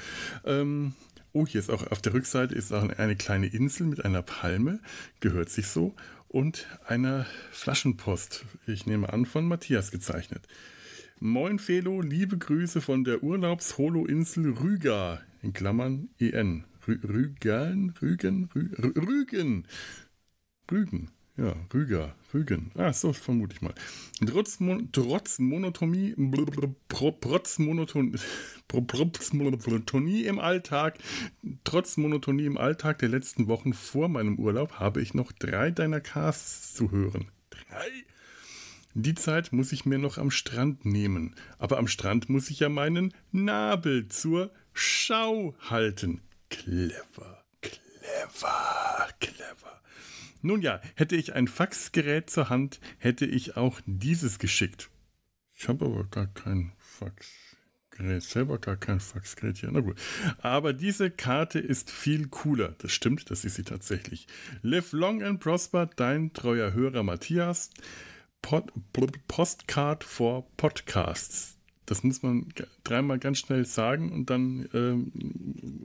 [0.45, 0.93] Ähm,
[1.33, 4.79] oh, hier ist auch auf der Rückseite ist auch eine kleine Insel mit einer Palme,
[5.19, 5.93] gehört sich so.
[6.27, 8.45] und einer Flaschenpost.
[8.67, 10.47] Ich nehme an, von Matthias gezeichnet.
[11.19, 16.65] Moin Felo, liebe Grüße von der Urlaubsholo-Insel Rüga, in Klammern EN.
[16.87, 19.65] Rü Rügen, Rügen, Rü Rügen,
[20.69, 22.71] Rügen, ja, Rüger, Rügen.
[22.75, 23.73] Ah, so vermute ich mal.
[24.25, 26.15] Trotz, Mon trotz Monotonie,
[26.87, 28.15] trotz Monoton
[29.33, 30.97] Monotonie im Alltag,
[31.63, 35.99] trotz Monotonie im Alltag der letzten Wochen vor meinem Urlaub habe ich noch drei deiner
[35.99, 37.27] Casts zu hören.
[37.49, 37.89] Drei?
[38.97, 41.35] Die Zeit muss ich mir noch am Strand nehmen.
[41.57, 46.21] Aber am Strand muss ich ja meinen Nabel zur Schau halten.
[46.49, 49.64] Clever, clever, clever.
[50.45, 54.91] Nun ja, hätte ich ein Faxgerät zur Hand, hätte ich auch dieses geschickt.
[55.55, 59.71] Ich habe aber gar kein Faxgerät, selber gar kein Faxgerät hier.
[59.71, 59.99] Na gut.
[60.37, 62.75] Aber diese Karte ist viel cooler.
[62.77, 64.27] Das stimmt, das ist sie tatsächlich.
[64.61, 67.71] Live long and prosper, dein treuer Hörer Matthias.
[68.43, 68.71] Pod,
[69.27, 71.57] Postcard for Podcasts.
[71.87, 72.53] Das muss man
[72.83, 75.11] dreimal ganz schnell sagen und dann, ähm,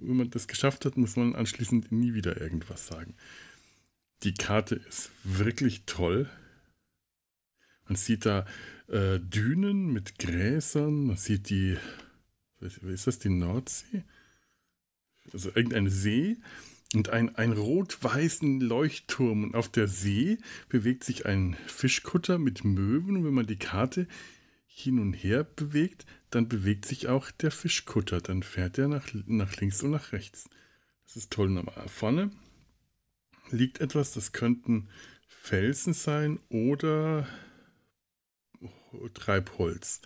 [0.03, 3.15] wenn man das geschafft hat, muss man anschließend nie wieder irgendwas sagen.
[4.23, 6.29] Die Karte ist wirklich toll.
[7.87, 8.47] Man sieht da
[8.89, 11.77] äh, Dünen mit Gräsern, man sieht die,
[12.61, 14.05] ist das, die Nordsee?
[15.33, 16.37] Also irgendein See
[16.95, 19.45] und ein, ein rot-weißen Leuchtturm.
[19.45, 20.39] Und auf der See
[20.69, 23.17] bewegt sich ein Fischkutter mit Möwen.
[23.17, 24.07] Und wenn man die Karte
[24.67, 28.21] hin und her bewegt, dann bewegt sich auch der Fischkutter.
[28.21, 30.49] Dann fährt er nach, nach links und nach rechts.
[31.07, 31.57] Das ist toll.
[31.57, 32.31] Und vorne
[33.53, 34.89] liegt etwas, das könnten
[35.27, 37.27] Felsen sein oder
[39.15, 40.01] Treibholz.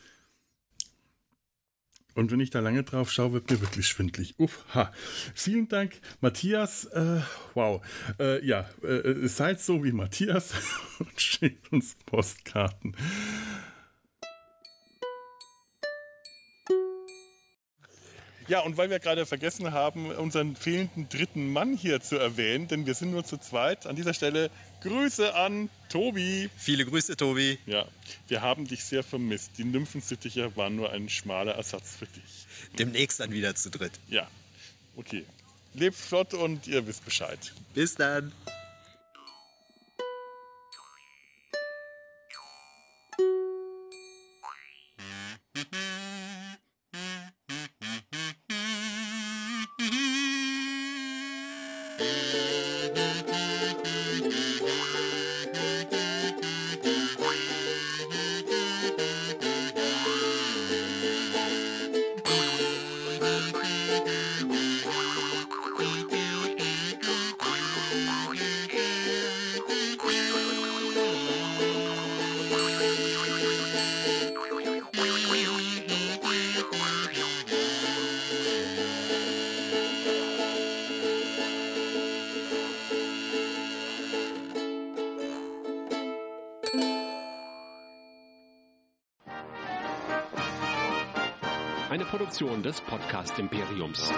[2.14, 4.38] Und wenn ich da lange drauf schaue, wird mir wirklich schwindlig.
[4.38, 4.92] Uff, ha.
[5.34, 6.84] Vielen Dank, Matthias.
[6.86, 7.20] Äh,
[7.54, 7.84] wow.
[8.20, 10.54] Äh, ja, äh, seid so wie Matthias
[11.00, 12.96] und schickt uns Postkarten.
[18.46, 22.86] Ja, und weil wir gerade vergessen haben, unseren fehlenden dritten Mann hier zu erwähnen, denn
[22.86, 23.86] wir sind nur zu zweit.
[23.86, 24.50] An dieser Stelle
[24.82, 26.50] Grüße an Tobi.
[26.56, 27.58] Viele Grüße, Tobi.
[27.64, 27.86] Ja,
[28.28, 29.52] wir haben dich sehr vermisst.
[29.56, 32.46] Die Nymphensittiche waren nur ein schmaler Ersatz für dich.
[32.78, 33.92] Demnächst dann wieder zu dritt.
[34.08, 34.28] Ja,
[34.96, 35.24] okay.
[35.72, 37.52] Lebt flott und ihr wisst Bescheid.
[37.74, 38.30] Bis dann.
[93.38, 94.10] Imperiums.